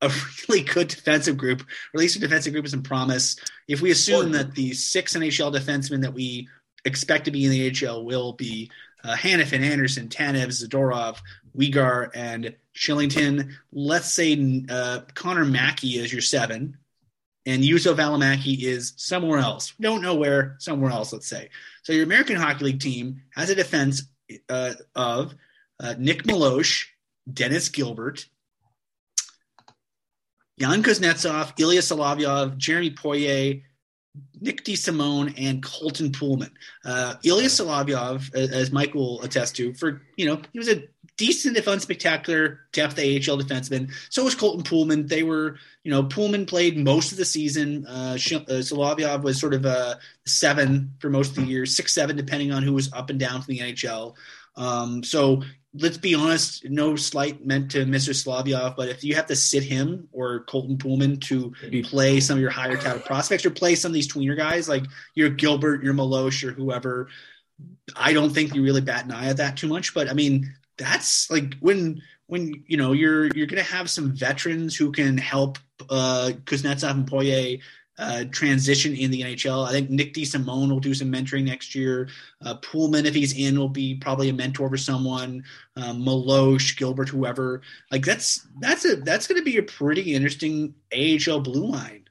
a 0.01 0.11
really 0.49 0.63
good 0.63 0.87
defensive 0.87 1.37
group, 1.37 1.61
or 1.61 1.65
at 1.95 1.99
least 1.99 2.15
a 2.15 2.19
defensive 2.19 2.53
group 2.53 2.63
with 2.63 2.71
some 2.71 2.83
promise. 2.83 3.35
If 3.67 3.81
we 3.81 3.91
assume 3.91 4.31
that 4.33 4.55
the 4.55 4.73
six 4.73 5.15
NHL 5.15 5.53
defensemen 5.53 6.01
that 6.03 6.13
we 6.13 6.47
expect 6.85 7.25
to 7.25 7.31
be 7.31 7.45
in 7.45 7.51
the 7.51 7.87
AHL 7.87 8.05
will 8.05 8.33
be 8.33 8.71
uh, 9.03 9.15
Hanifin, 9.15 9.61
Andersson, 9.61 10.09
Tanev, 10.09 10.47
Zadorov, 10.47 11.17
Weegar, 11.57 12.09
and 12.13 12.55
Kylington. 12.75 13.53
Let's 13.71 14.13
say 14.13 14.65
uh, 14.69 15.01
Connor 15.13 15.45
Mackey 15.45 15.99
is 15.99 16.11
your 16.11 16.21
seven, 16.21 16.77
and 17.45 17.63
Juuso 17.63 17.95
Valimaki 17.95 18.61
is 18.61 18.93
somewhere 18.97 19.39
else. 19.39 19.73
Don't 19.79 20.01
know 20.01 20.15
where, 20.15 20.55
somewhere 20.59 20.91
else, 20.91 21.11
let's 21.13 21.27
say. 21.27 21.49
So 21.83 21.93
your 21.93 22.03
American 22.03 22.35
Hockey 22.35 22.65
League 22.65 22.79
team 22.79 23.23
has 23.35 23.49
a 23.49 23.55
defense 23.55 24.03
uh, 24.49 24.73
of 24.95 25.35
uh, 25.79 25.95
Nick 25.97 26.23
Meloche, 26.23 26.85
Dennis 27.31 27.69
Gilbert, 27.69 28.27
Yan 30.57 30.83
Kuznetsov, 30.83 31.59
Ilya 31.59 31.81
Solovyov, 31.81 32.57
Jeremy 32.57 32.91
Poirier, 32.91 33.61
Nick 34.39 34.63
DeSimone, 34.63 35.33
and 35.37 35.63
Colton 35.63 36.11
Poolman. 36.11 36.51
Uh, 36.85 37.15
Ilya 37.23 37.47
Solovyov, 37.47 38.33
as 38.35 38.71
Mike 38.71 38.93
will 38.93 39.21
attest 39.21 39.55
to, 39.55 39.73
for 39.73 40.01
you 40.17 40.27
know, 40.27 40.39
he 40.53 40.59
was 40.59 40.69
a 40.69 40.83
decent, 41.21 41.55
if 41.55 41.65
unspectacular, 41.65 42.57
depth 42.71 42.97
AHL 42.97 43.37
defenseman. 43.37 43.91
So 44.09 44.23
was 44.23 44.33
Colton 44.33 44.63
Poolman. 44.63 45.07
They 45.07 45.21
were, 45.21 45.57
you 45.83 45.91
know, 45.91 46.01
Poolman 46.01 46.47
played 46.47 46.79
most 46.79 47.11
of 47.11 47.19
the 47.19 47.25
season. 47.25 47.85
Uh, 47.85 48.13
uh, 48.13 48.17
Solovyov 48.17 49.21
was 49.21 49.39
sort 49.39 49.53
of 49.53 49.63
a 49.65 49.99
seven 50.25 50.95
for 50.97 51.11
most 51.11 51.29
of 51.29 51.35
the 51.35 51.43
year, 51.43 51.67
six 51.67 51.93
seven, 51.93 52.15
depending 52.15 52.51
on 52.51 52.63
who 52.63 52.73
was 52.73 52.91
up 52.91 53.11
and 53.11 53.19
down 53.19 53.43
from 53.43 53.53
the 53.53 53.59
NHL. 53.59 54.15
Um, 54.55 55.03
so 55.03 55.43
let's 55.75 55.99
be 55.99 56.15
honest, 56.15 56.67
no 56.67 56.95
slight 56.95 57.45
meant 57.45 57.69
to 57.71 57.85
Mr. 57.85 58.15
Solovyov, 58.15 58.75
but 58.75 58.89
if 58.89 59.03
you 59.03 59.13
have 59.13 59.27
to 59.27 59.35
sit 59.35 59.61
him 59.61 60.09
or 60.11 60.39
Colton 60.45 60.79
Poolman 60.79 61.21
to 61.21 61.53
play 61.83 62.19
some 62.19 62.37
of 62.37 62.41
your 62.41 62.49
higher 62.49 62.77
touted 62.77 63.05
prospects 63.05 63.45
or 63.45 63.51
play 63.51 63.75
some 63.75 63.91
of 63.91 63.93
these 63.93 64.11
tweener 64.11 64.35
guys 64.35 64.67
like 64.67 64.85
your 65.13 65.29
Gilbert, 65.29 65.83
your 65.83 65.93
Meloche, 65.93 66.49
or 66.49 66.51
whoever, 66.51 67.09
I 67.95 68.13
don't 68.13 68.31
think 68.31 68.55
you 68.55 68.63
really 68.63 68.81
bat 68.81 69.05
an 69.05 69.11
eye 69.11 69.27
at 69.27 69.37
that 69.37 69.57
too 69.57 69.67
much. 69.67 69.93
But 69.93 70.09
I 70.09 70.13
mean, 70.13 70.53
that's 70.81 71.29
like 71.29 71.55
when 71.59 72.01
when 72.27 72.63
you 72.67 72.77
know 72.77 72.91
you're 72.91 73.27
you're 73.35 73.47
going 73.47 73.63
to 73.63 73.71
have 73.71 73.89
some 73.89 74.11
veterans 74.11 74.75
who 74.75 74.91
can 74.91 75.17
help 75.17 75.57
uh, 75.89 76.31
Kuznetsov 76.45 76.91
and 76.91 77.07
Poirier 77.07 77.59
uh, 77.97 78.23
transition 78.31 78.95
in 78.95 79.11
the 79.11 79.21
NHL. 79.21 79.67
I 79.67 79.71
think 79.71 79.89
Nick 79.89 80.13
DeSimone 80.13 80.69
will 80.69 80.79
do 80.79 80.93
some 80.93 81.11
mentoring 81.11 81.43
next 81.43 81.75
year. 81.75 82.09
Uh, 82.43 82.55
Poolman, 82.55 83.05
if 83.05 83.13
he's 83.13 83.37
in, 83.37 83.59
will 83.59 83.69
be 83.69 83.95
probably 83.95 84.29
a 84.29 84.33
mentor 84.33 84.69
for 84.69 84.77
someone. 84.77 85.43
Um, 85.75 86.03
Meloche, 86.03 86.77
Gilbert, 86.77 87.09
whoever. 87.09 87.61
Like 87.91 88.03
that's 88.03 88.47
that's 88.59 88.85
a 88.85 88.95
that's 88.95 89.27
going 89.27 89.39
to 89.39 89.45
be 89.45 89.57
a 89.57 89.63
pretty 89.63 90.15
interesting 90.15 90.73
AHL 90.93 91.41
blue 91.41 91.67
line. 91.67 92.07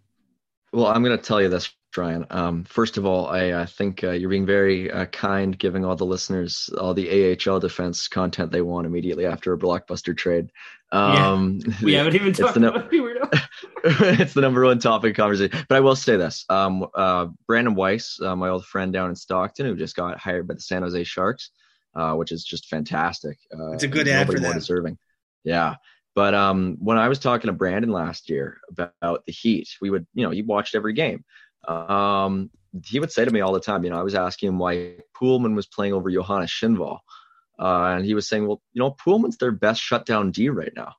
Well, 0.72 0.86
I'm 0.86 1.02
going 1.02 1.16
to 1.16 1.24
tell 1.24 1.42
you 1.42 1.48
this, 1.48 1.70
Ryan. 1.96 2.26
Um, 2.30 2.64
first 2.64 2.98
of 2.98 3.06
all, 3.06 3.26
I 3.26 3.50
uh, 3.50 3.66
think 3.66 4.04
uh, 4.04 4.12
you're 4.12 4.30
being 4.30 4.46
very 4.46 4.90
uh, 4.90 5.06
kind, 5.06 5.58
giving 5.58 5.84
all 5.84 5.96
the 5.96 6.06
listeners 6.06 6.70
all 6.78 6.94
the 6.94 7.36
AHL 7.46 7.60
defense 7.60 8.08
content 8.08 8.52
they 8.52 8.62
want 8.62 8.86
immediately 8.86 9.26
after 9.26 9.52
a 9.52 9.58
blockbuster 9.58 10.16
trade. 10.16 10.50
Um, 10.92 11.60
yeah. 11.64 11.74
We 11.82 11.94
haven't 11.94 12.14
even 12.14 12.32
talked 12.32 12.54
the, 12.54 12.68
about 12.68 12.88
it. 12.92 13.40
it's 14.20 14.34
the 14.34 14.40
number 14.40 14.64
one 14.64 14.78
topic 14.78 15.16
conversation. 15.16 15.64
But 15.68 15.76
I 15.76 15.80
will 15.80 15.96
say 15.96 16.16
this: 16.16 16.44
um, 16.48 16.86
uh, 16.94 17.26
Brandon 17.46 17.74
Weiss, 17.74 18.20
uh, 18.20 18.36
my 18.36 18.48
old 18.48 18.66
friend 18.66 18.92
down 18.92 19.10
in 19.10 19.16
Stockton, 19.16 19.66
who 19.66 19.76
just 19.76 19.96
got 19.96 20.18
hired 20.18 20.48
by 20.48 20.54
the 20.54 20.60
San 20.60 20.82
Jose 20.82 21.04
Sharks, 21.04 21.50
uh, 21.94 22.14
which 22.14 22.32
is 22.32 22.44
just 22.44 22.66
fantastic. 22.66 23.38
it's 23.50 23.84
a 23.84 23.88
good 23.88 24.08
ad 24.08 24.26
for 24.26 24.38
them. 24.38 24.54
Deserving. 24.54 24.98
Yeah. 25.44 25.76
But 26.14 26.34
um, 26.34 26.76
when 26.80 26.98
I 26.98 27.08
was 27.08 27.18
talking 27.18 27.48
to 27.48 27.52
Brandon 27.52 27.92
last 27.92 28.28
year 28.28 28.60
about 28.68 29.24
the 29.26 29.32
Heat, 29.32 29.68
we 29.80 29.90
would, 29.90 30.06
you 30.12 30.24
know, 30.24 30.30
he 30.30 30.42
watched 30.42 30.74
every 30.74 30.92
game. 30.92 31.24
Um, 31.66 32.50
he 32.84 33.00
would 33.00 33.12
say 33.12 33.24
to 33.24 33.30
me 33.30 33.40
all 33.40 33.52
the 33.52 33.60
time, 33.60 33.84
you 33.84 33.90
know, 33.90 33.98
I 33.98 34.02
was 34.02 34.14
asking 34.14 34.50
him 34.50 34.58
why 34.58 34.96
Poolman 35.20 35.54
was 35.54 35.66
playing 35.66 35.92
over 35.92 36.10
Johannes 36.10 36.52
Kinnvall. 36.52 36.98
Uh, 37.58 37.96
and 37.96 38.04
he 38.04 38.14
was 38.14 38.28
saying, 38.28 38.46
well, 38.46 38.62
you 38.72 38.80
know, 38.80 38.92
Poolman's 38.92 39.36
their 39.36 39.52
best 39.52 39.82
shutdown 39.82 40.30
D 40.30 40.48
right 40.48 40.72
now. 40.74 40.94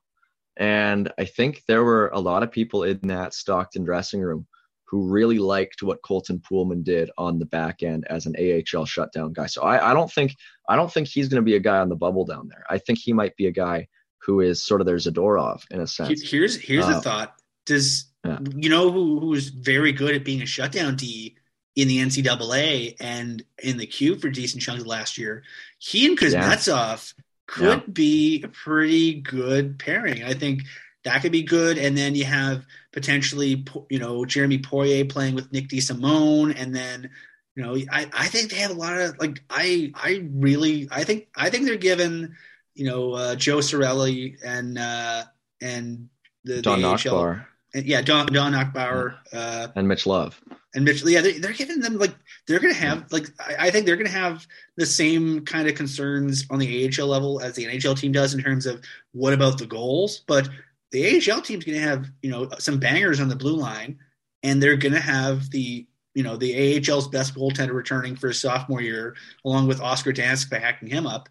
And 0.56 1.10
I 1.18 1.24
think 1.24 1.62
there 1.66 1.82
were 1.82 2.08
a 2.08 2.20
lot 2.20 2.42
of 2.42 2.52
people 2.52 2.84
in 2.84 3.00
that 3.04 3.34
Stockton 3.34 3.84
dressing 3.84 4.20
room 4.20 4.46
who 4.84 5.08
really 5.08 5.38
liked 5.38 5.82
what 5.82 6.02
Colton 6.02 6.38
Poolman 6.38 6.84
did 6.84 7.10
on 7.16 7.38
the 7.38 7.46
back 7.46 7.82
end 7.82 8.06
as 8.10 8.26
an 8.26 8.36
AHL 8.38 8.84
shutdown 8.84 9.32
guy. 9.32 9.46
So 9.46 9.62
I, 9.62 9.90
I 9.90 9.94
don't 9.94 10.12
think 10.12 10.36
I 10.68 10.76
don't 10.76 10.92
think 10.92 11.08
he's 11.08 11.28
going 11.28 11.40
to 11.42 11.44
be 11.44 11.56
a 11.56 11.60
guy 11.60 11.78
on 11.78 11.88
the 11.88 11.96
bubble 11.96 12.26
down 12.26 12.48
there. 12.48 12.64
I 12.68 12.76
think 12.76 12.98
he 12.98 13.14
might 13.14 13.34
be 13.36 13.46
a 13.46 13.52
guy 13.52 13.88
who 14.18 14.40
is 14.40 14.62
sort 14.62 14.82
of 14.82 14.86
their 14.86 14.96
Zadorov 14.96 15.62
in 15.70 15.80
a 15.80 15.86
sense. 15.86 16.20
Here's 16.22 16.54
here's 16.56 16.84
uh, 16.84 16.98
a 16.98 17.00
thought. 17.00 17.34
Does 17.64 18.11
yeah. 18.24 18.38
you 18.54 18.68
know 18.68 18.90
who 18.90 19.20
who's 19.20 19.48
very 19.48 19.92
good 19.92 20.14
at 20.14 20.24
being 20.24 20.42
a 20.42 20.46
shutdown 20.46 20.96
D 20.96 21.36
in 21.74 21.88
the 21.88 21.98
NCAA 21.98 22.96
and 23.00 23.42
in 23.62 23.78
the 23.78 23.86
Q 23.86 24.16
for 24.16 24.28
decent 24.28 24.62
chunks 24.62 24.86
last 24.86 25.18
year? 25.18 25.42
He 25.78 26.06
and 26.06 26.18
Kuznetsov 26.18 27.14
yeah. 27.16 27.22
could 27.46 27.82
yeah. 27.86 27.92
be 27.92 28.42
a 28.42 28.48
pretty 28.48 29.20
good 29.20 29.78
pairing. 29.78 30.22
I 30.24 30.34
think 30.34 30.62
that 31.04 31.22
could 31.22 31.32
be 31.32 31.42
good. 31.42 31.78
And 31.78 31.96
then 31.96 32.14
you 32.14 32.24
have 32.24 32.64
potentially 32.92 33.64
you 33.88 33.98
know 33.98 34.24
Jeremy 34.24 34.58
Poirier 34.58 35.04
playing 35.04 35.34
with 35.34 35.52
Nick 35.52 35.68
DeSimone, 35.68 36.54
and 36.56 36.74
then 36.74 37.10
you 37.56 37.62
know 37.62 37.76
I, 37.90 38.08
I 38.12 38.28
think 38.28 38.50
they 38.50 38.58
have 38.58 38.70
a 38.70 38.74
lot 38.74 38.98
of 38.98 39.18
like 39.18 39.42
I 39.50 39.92
I 39.94 40.28
really 40.32 40.88
I 40.90 41.04
think 41.04 41.28
I 41.34 41.50
think 41.50 41.66
they're 41.66 41.76
given 41.76 42.36
you 42.74 42.86
know 42.86 43.12
uh, 43.14 43.34
Joe 43.34 43.58
Cirella 43.58 44.36
and 44.44 44.78
uh, 44.78 45.24
and 45.60 46.08
the 46.44 46.62
Don 46.62 46.80
Nachbaur. 46.80 47.46
And, 47.74 47.86
yeah, 47.86 48.02
Don 48.02 48.26
Don 48.26 48.52
Nachbaur 48.52 49.16
uh, 49.32 49.68
and 49.74 49.88
Mitch 49.88 50.06
Love 50.06 50.40
and 50.74 50.84
Mitch. 50.84 51.02
Yeah, 51.04 51.20
they're, 51.20 51.38
they're 51.38 51.52
giving 51.52 51.80
them 51.80 51.98
like 51.98 52.14
they're 52.46 52.58
going 52.58 52.74
to 52.74 52.80
have 52.80 53.10
like 53.12 53.28
I, 53.40 53.66
I, 53.66 53.70
think 53.70 53.86
they're 53.86 53.96
going 53.96 54.06
to 54.06 54.12
have 54.12 54.46
the 54.76 54.86
same 54.86 55.44
kind 55.44 55.68
of 55.68 55.74
concerns 55.74 56.44
on 56.50 56.58
the 56.58 56.90
AHL 56.98 57.06
level 57.06 57.40
as 57.40 57.54
the 57.54 57.64
NHL 57.64 57.98
team 57.98 58.12
does 58.12 58.34
in 58.34 58.42
terms 58.42 58.66
of 58.66 58.82
what 59.12 59.32
about 59.32 59.58
the 59.58 59.66
goals, 59.66 60.22
but 60.26 60.48
the 60.90 61.16
AHL 61.16 61.40
team's 61.40 61.64
going 61.64 61.78
to 61.78 61.84
have 61.84 62.06
you 62.22 62.30
know 62.30 62.48
some 62.58 62.78
bangers 62.78 63.20
on 63.20 63.28
the 63.28 63.36
blue 63.36 63.56
line, 63.56 63.98
and 64.42 64.62
they're 64.62 64.76
going 64.76 64.94
to 64.94 65.00
have 65.00 65.50
the 65.50 65.86
you 66.14 66.22
know 66.22 66.36
the 66.36 66.78
AHL's 66.78 67.08
best 67.08 67.34
goaltender 67.34 67.72
returning 67.72 68.16
for 68.16 68.28
his 68.28 68.40
sophomore 68.40 68.82
year, 68.82 69.16
along 69.44 69.66
with 69.66 69.80
Oscar 69.80 70.12
Dansk 70.12 70.50
by 70.50 70.58
hacking 70.58 70.88
him 70.88 71.06
up. 71.06 71.28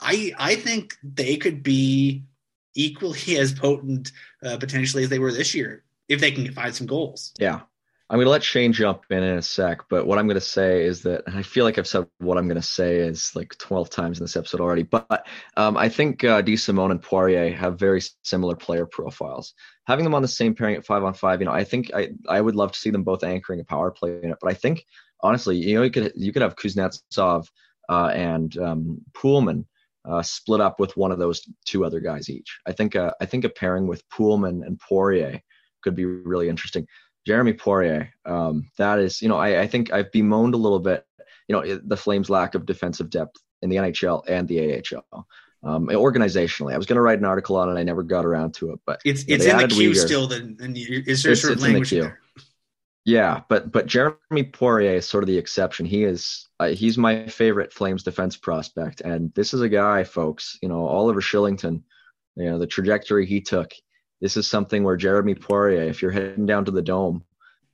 I 0.00 0.32
I 0.38 0.56
think 0.56 0.96
they 1.02 1.36
could 1.36 1.62
be 1.62 2.24
equally 2.74 3.36
as 3.38 3.52
potent 3.52 4.12
uh, 4.42 4.56
potentially 4.58 5.04
as 5.04 5.10
they 5.10 5.18
were 5.18 5.32
this 5.32 5.54
year 5.54 5.84
if 6.08 6.20
they 6.20 6.30
can 6.30 6.52
find 6.52 6.74
some 6.74 6.86
goals. 6.86 7.32
Yeah. 7.38 7.60
I'm 8.10 8.18
going 8.18 8.26
to 8.26 8.30
let 8.30 8.44
Shane 8.44 8.74
jump 8.74 9.04
in 9.08 9.22
in 9.22 9.38
a 9.38 9.42
sec, 9.42 9.80
but 9.88 10.06
what 10.06 10.18
I'm 10.18 10.26
going 10.26 10.34
to 10.34 10.40
say 10.40 10.84
is 10.84 11.02
that 11.02 11.22
I 11.26 11.42
feel 11.42 11.64
like 11.64 11.78
I've 11.78 11.86
said 11.86 12.06
what 12.18 12.36
I'm 12.36 12.46
going 12.46 12.60
to 12.60 12.62
say 12.62 12.96
is 12.96 13.34
like 13.34 13.56
12 13.56 13.88
times 13.88 14.18
in 14.18 14.24
this 14.24 14.36
episode 14.36 14.60
already, 14.60 14.82
but 14.82 15.26
um, 15.56 15.78
I 15.78 15.88
think 15.88 16.22
uh, 16.22 16.42
DeSimone 16.42 16.90
and 16.90 17.00
Poirier 17.00 17.56
have 17.56 17.78
very 17.78 18.02
similar 18.22 18.56
player 18.56 18.84
profiles. 18.84 19.54
Having 19.86 20.04
them 20.04 20.14
on 20.14 20.20
the 20.20 20.28
same 20.28 20.54
pairing 20.54 20.76
at 20.76 20.84
five 20.84 21.02
on 21.02 21.14
five, 21.14 21.40
you 21.40 21.46
know, 21.46 21.52
I 21.52 21.64
think 21.64 21.92
I, 21.94 22.10
I 22.28 22.42
would 22.42 22.54
love 22.54 22.72
to 22.72 22.78
see 22.78 22.90
them 22.90 23.04
both 23.04 23.24
anchoring 23.24 23.60
a 23.60 23.64
power 23.64 23.90
play 23.90 24.20
in 24.22 24.30
it, 24.30 24.38
but 24.40 24.50
I 24.50 24.54
think 24.54 24.84
honestly, 25.22 25.56
you 25.56 25.76
know, 25.76 25.82
you 25.82 25.90
could 25.90 26.12
you 26.14 26.32
could 26.32 26.42
have 26.42 26.56
Kuznetsov 26.56 27.48
uh, 27.88 28.12
and 28.14 28.56
um, 28.58 29.00
Poolman 29.12 29.64
uh, 30.04 30.22
split 30.22 30.60
up 30.60 30.78
with 30.78 30.96
one 30.96 31.12
of 31.12 31.18
those 31.18 31.46
two 31.64 31.84
other 31.84 32.00
guys 32.00 32.28
each. 32.28 32.58
I 32.66 32.72
think 32.72 32.96
uh, 32.96 33.12
I 33.20 33.26
think 33.26 33.44
a 33.44 33.48
pairing 33.48 33.86
with 33.86 34.08
Poolman 34.08 34.66
and 34.66 34.78
Poirier 34.78 35.40
could 35.82 35.94
be 35.94 36.04
really 36.04 36.48
interesting. 36.48 36.86
Jeremy 37.26 37.54
Poirier, 37.54 38.10
um, 38.26 38.68
that 38.76 38.98
is, 38.98 39.22
you 39.22 39.28
know, 39.28 39.36
I, 39.36 39.62
I 39.62 39.66
think 39.66 39.92
I've 39.92 40.12
bemoaned 40.12 40.54
a 40.54 40.58
little 40.58 40.78
bit, 40.78 41.06
you 41.48 41.54
know, 41.54 41.80
the 41.82 41.96
Flames' 41.96 42.28
lack 42.28 42.54
of 42.54 42.66
defensive 42.66 43.08
depth 43.08 43.36
in 43.62 43.70
the 43.70 43.76
NHL 43.76 44.22
and 44.28 44.46
the 44.46 44.82
AHL. 44.82 45.26
Um, 45.62 45.86
organizationally, 45.86 46.74
I 46.74 46.76
was 46.76 46.84
going 46.84 46.96
to 46.96 47.02
write 47.02 47.18
an 47.18 47.24
article 47.24 47.56
on 47.56 47.74
it, 47.74 47.80
I 47.80 47.82
never 47.82 48.02
got 48.02 48.26
around 48.26 48.52
to 48.54 48.72
it. 48.72 48.80
But 48.84 49.00
it's 49.06 49.24
it's 49.26 49.46
in 49.46 49.56
the 49.56 49.68
queue 49.68 49.92
Uyghur. 49.92 49.96
still. 49.96 50.26
Then 50.26 50.58
and 50.60 50.76
is 50.76 51.22
there 51.22 51.32
it's, 51.32 51.40
sort 51.40 51.54
of 51.54 51.62
language 51.62 51.90
there? 51.90 52.20
Yeah, 53.04 53.42
but 53.48 53.70
but 53.70 53.86
Jeremy 53.86 54.44
Poirier 54.52 54.94
is 54.94 55.06
sort 55.06 55.22
of 55.22 55.28
the 55.28 55.36
exception. 55.36 55.84
He 55.84 56.04
is 56.04 56.48
uh, 56.58 56.68
he's 56.68 56.96
my 56.96 57.26
favorite 57.26 57.72
Flames 57.72 58.02
defense 58.02 58.36
prospect, 58.36 59.02
and 59.02 59.32
this 59.34 59.52
is 59.52 59.60
a 59.60 59.68
guy, 59.68 60.04
folks. 60.04 60.58
You 60.62 60.68
know, 60.70 60.86
Oliver 60.86 61.20
Kylington, 61.20 61.82
You 62.36 62.50
know 62.50 62.58
the 62.58 62.66
trajectory 62.66 63.26
he 63.26 63.42
took. 63.42 63.72
This 64.22 64.38
is 64.38 64.46
something 64.46 64.84
where 64.84 64.96
Jeremy 64.96 65.34
Poirier, 65.34 65.82
if 65.82 66.00
you're 66.00 66.10
heading 66.10 66.46
down 66.46 66.64
to 66.64 66.70
the 66.70 66.80
dome, 66.80 67.24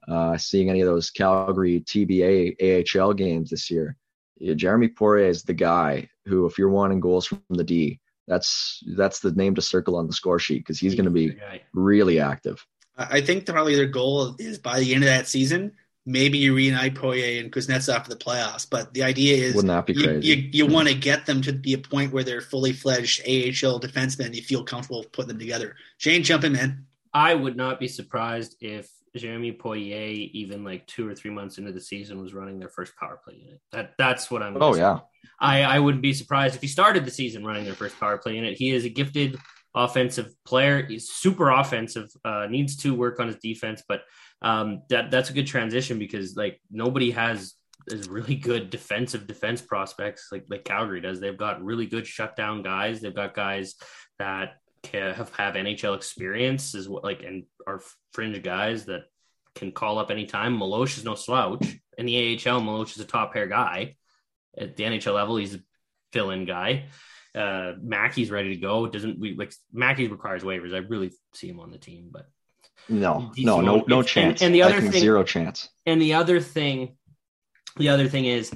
uh, 0.08 0.36
seeing 0.36 0.68
any 0.68 0.80
of 0.80 0.86
those 0.86 1.10
Calgary 1.10 1.80
TBA 1.80 2.56
AHL 2.98 3.12
games 3.12 3.50
this 3.50 3.70
year, 3.70 3.96
yeah, 4.38 4.54
Jeremy 4.54 4.88
Poirier 4.88 5.28
is 5.28 5.44
the 5.44 5.54
guy 5.54 6.08
who, 6.24 6.46
if 6.46 6.58
you're 6.58 6.70
wanting 6.70 6.98
goals 6.98 7.26
from 7.26 7.40
the 7.50 7.62
D, 7.62 8.00
that's 8.26 8.82
that's 8.96 9.20
the 9.20 9.30
name 9.32 9.54
to 9.54 9.62
circle 9.62 9.94
on 9.94 10.08
the 10.08 10.12
score 10.12 10.40
sheet 10.40 10.58
because 10.58 10.80
he's 10.80 10.96
going 10.96 11.04
to 11.04 11.10
be 11.12 11.36
really 11.72 12.18
active. 12.18 12.66
I 13.10 13.20
think 13.20 13.46
probably 13.46 13.76
their 13.76 13.86
goal 13.86 14.36
is 14.38 14.58
by 14.58 14.80
the 14.80 14.94
end 14.94 15.04
of 15.04 15.08
that 15.08 15.26
season, 15.26 15.72
maybe 16.04 16.38
you 16.38 16.54
reunite 16.54 16.94
Poirier 16.94 17.40
and 17.40 17.52
Kuznetsov 17.52 18.04
for 18.04 18.10
the 18.10 18.16
playoffs. 18.16 18.66
But 18.68 18.92
the 18.94 19.02
idea 19.02 19.36
is, 19.36 19.54
wouldn't 19.54 19.68
that 19.68 19.86
be 19.86 19.94
you, 19.94 20.04
crazy? 20.04 20.26
You, 20.26 20.64
you 20.64 20.66
want 20.66 20.88
to 20.88 20.94
get 20.94 21.26
them 21.26 21.40
to 21.42 21.52
be 21.52 21.72
a 21.74 21.78
point 21.78 22.12
where 22.12 22.24
they're 22.24 22.40
fully 22.40 22.72
fledged 22.72 23.22
AHL 23.22 23.80
defensemen. 23.80 24.34
You 24.34 24.42
feel 24.42 24.64
comfortable 24.64 25.04
putting 25.12 25.28
them 25.28 25.38
together. 25.38 25.76
Shane, 25.98 26.22
jump 26.22 26.44
in, 26.44 26.52
man. 26.52 26.86
I 27.12 27.34
would 27.34 27.56
not 27.56 27.80
be 27.80 27.88
surprised 27.88 28.56
if 28.60 28.90
Jeremy 29.16 29.52
Poirier, 29.52 30.28
even 30.32 30.62
like 30.62 30.86
two 30.86 31.08
or 31.08 31.14
three 31.14 31.30
months 31.30 31.58
into 31.58 31.72
the 31.72 31.80
season, 31.80 32.20
was 32.20 32.34
running 32.34 32.58
their 32.58 32.68
first 32.68 32.94
power 32.96 33.20
play 33.22 33.36
unit. 33.42 33.60
That 33.72 33.94
that's 33.98 34.30
what 34.30 34.42
I'm. 34.42 34.56
Oh 34.60 34.74
say. 34.74 34.80
yeah. 34.80 35.00
I 35.40 35.62
I 35.62 35.78
wouldn't 35.80 36.02
be 36.02 36.12
surprised 36.12 36.54
if 36.54 36.60
he 36.60 36.68
started 36.68 37.04
the 37.04 37.10
season 37.10 37.44
running 37.44 37.64
their 37.64 37.74
first 37.74 37.98
power 37.98 38.18
play 38.18 38.36
unit. 38.36 38.56
He 38.56 38.70
is 38.70 38.84
a 38.84 38.88
gifted 38.88 39.36
offensive 39.74 40.32
player. 40.44 40.84
He's 40.84 41.10
super 41.10 41.50
offensive. 41.50 42.10
Uh, 42.24 42.46
needs 42.48 42.76
to 42.78 42.94
work 42.94 43.20
on 43.20 43.28
his 43.28 43.36
defense, 43.36 43.82
but 43.88 44.02
um, 44.42 44.82
that 44.88 45.10
that's 45.10 45.30
a 45.30 45.34
good 45.34 45.46
transition 45.46 45.98
because 45.98 46.36
like 46.36 46.60
nobody 46.70 47.10
has 47.12 47.54
is 47.88 48.08
really 48.08 48.34
good 48.36 48.70
defensive 48.70 49.26
defense 49.26 49.60
prospects 49.60 50.28
like 50.32 50.44
like 50.48 50.64
Calgary 50.64 51.00
does. 51.00 51.20
They've 51.20 51.36
got 51.36 51.62
really 51.62 51.86
good 51.86 52.06
shutdown 52.06 52.62
guys. 52.62 53.00
They've 53.00 53.14
got 53.14 53.34
guys 53.34 53.76
that 54.18 54.54
have 54.92 55.34
have 55.36 55.54
NHL 55.54 55.96
experience 55.96 56.74
as 56.74 56.88
well, 56.88 57.02
like 57.02 57.22
and 57.22 57.44
are 57.66 57.82
fringe 58.12 58.42
guys 58.42 58.86
that 58.86 59.02
can 59.54 59.72
call 59.72 59.98
up 59.98 60.10
anytime. 60.10 60.58
Meloche 60.58 60.98
is 60.98 61.04
no 61.04 61.14
slouch 61.14 61.66
in 61.98 62.06
the 62.06 62.34
AHL. 62.34 62.60
Meloche 62.60 62.96
is 62.96 63.00
a 63.00 63.04
top 63.04 63.32
pair 63.32 63.46
guy 63.46 63.96
at 64.58 64.76
the 64.76 64.84
NHL 64.84 65.14
level. 65.14 65.36
He's 65.36 65.54
a 65.54 65.60
fill 66.12 66.30
in 66.30 66.44
guy 66.44 66.86
uh 67.34 67.72
Mackey's 67.80 68.30
ready 68.30 68.50
to 68.50 68.60
go. 68.60 68.86
Doesn't 68.86 69.18
we 69.18 69.34
like 69.34 69.52
Mackey 69.72 70.08
requires 70.08 70.42
waivers? 70.42 70.74
I 70.74 70.78
really 70.78 71.12
see 71.34 71.48
him 71.48 71.60
on 71.60 71.70
the 71.70 71.78
team, 71.78 72.08
but 72.10 72.26
no, 72.88 73.30
no, 73.36 73.60
no, 73.60 73.84
no 73.86 74.02
chance. 74.02 74.40
And, 74.42 74.46
and 74.46 74.54
the 74.54 74.62
other 74.62 74.80
thing, 74.80 75.00
zero 75.00 75.22
chance. 75.22 75.68
And 75.86 76.00
the 76.00 76.14
other 76.14 76.40
thing, 76.40 76.96
the 77.76 77.90
other 77.90 78.08
thing 78.08 78.24
is 78.24 78.52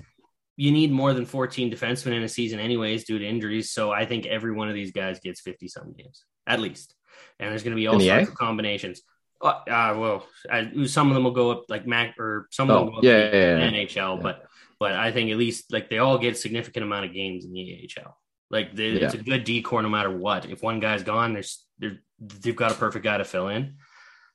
you 0.56 0.70
need 0.70 0.90
more 0.90 1.12
than 1.12 1.26
14 1.26 1.70
defensemen 1.70 2.12
in 2.12 2.22
a 2.22 2.28
season 2.28 2.60
anyways 2.60 3.04
due 3.04 3.18
to 3.18 3.26
injuries. 3.26 3.70
So 3.70 3.90
I 3.90 4.06
think 4.06 4.26
every 4.26 4.52
one 4.52 4.68
of 4.68 4.74
these 4.74 4.92
guys 4.92 5.18
gets 5.20 5.40
50 5.40 5.68
some 5.68 5.92
games 5.92 6.24
at 6.46 6.60
least. 6.60 6.94
And 7.38 7.50
there's 7.50 7.62
going 7.62 7.72
to 7.72 7.80
be 7.80 7.86
all 7.86 7.98
sorts 7.98 8.28
of 8.28 8.34
combinations. 8.34 9.02
Uh, 9.40 9.60
uh, 9.68 9.94
well, 9.98 10.26
uh, 10.50 10.86
some 10.86 11.08
of 11.08 11.14
them 11.14 11.24
will 11.24 11.32
go 11.32 11.50
up 11.50 11.64
like 11.68 11.86
Mac 11.86 12.18
or 12.18 12.46
some 12.50 12.70
of 12.70 12.76
oh, 12.76 12.78
them 12.78 12.94
will 12.94 13.02
go 13.02 13.08
yeah, 13.08 13.30
yeah, 13.32 13.58
yeah, 13.58 13.70
NHL, 13.70 14.22
but 14.22 14.46
but 14.78 14.92
I 14.92 15.12
think 15.12 15.30
at 15.30 15.36
least 15.36 15.72
like 15.72 15.90
they 15.90 15.98
all 15.98 16.18
get 16.18 16.38
significant 16.38 16.84
amount 16.84 17.06
of 17.06 17.12
games 17.12 17.44
in 17.44 17.52
the 17.52 17.90
AHL. 17.98 18.16
Like 18.50 18.74
they, 18.74 18.90
yeah. 18.90 19.06
it's 19.06 19.14
a 19.14 19.18
good 19.18 19.44
decor 19.44 19.82
no 19.82 19.88
matter 19.88 20.16
what. 20.16 20.46
If 20.46 20.62
one 20.62 20.80
guy's 20.80 21.02
gone, 21.02 21.32
there's 21.32 21.64
they've 21.78 22.56
got 22.56 22.72
a 22.72 22.76
perfect 22.76 23.04
guy 23.04 23.18
to 23.18 23.24
fill 23.24 23.48
in. 23.48 23.76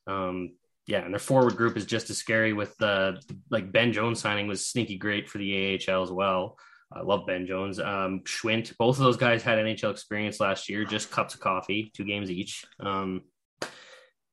Um, 0.08 0.52
yeah, 0.88 1.04
and 1.06 1.14
their 1.14 1.20
forward 1.20 1.56
group 1.56 1.78
is 1.78 1.86
just 1.86 2.10
as 2.10 2.18
scary. 2.18 2.54
With 2.54 2.82
uh, 2.82 3.14
like 3.50 3.72
Ben 3.72 3.94
Jones 3.94 4.20
signing 4.20 4.48
was 4.48 4.66
sneaky 4.66 4.98
great 4.98 5.30
for 5.30 5.38
the 5.38 5.80
AHL 5.88 6.04
as 6.04 6.12
well. 6.12 6.58
I 6.92 7.02
love 7.02 7.28
Ben 7.28 7.46
Jones. 7.46 7.80
Um, 7.80 8.22
Schwindt, 8.26 8.76
both 8.78 8.98
of 8.98 9.04
those 9.04 9.18
guys 9.18 9.44
had 9.44 9.60
NHL 9.60 9.92
experience 9.92 10.40
last 10.40 10.70
year, 10.70 10.86
just 10.86 11.12
cups 11.12 11.36
of 11.36 11.40
coffee, 11.40 11.92
two 11.96 12.04
games 12.04 12.32
each. 12.32 12.66
Um, 12.80 13.22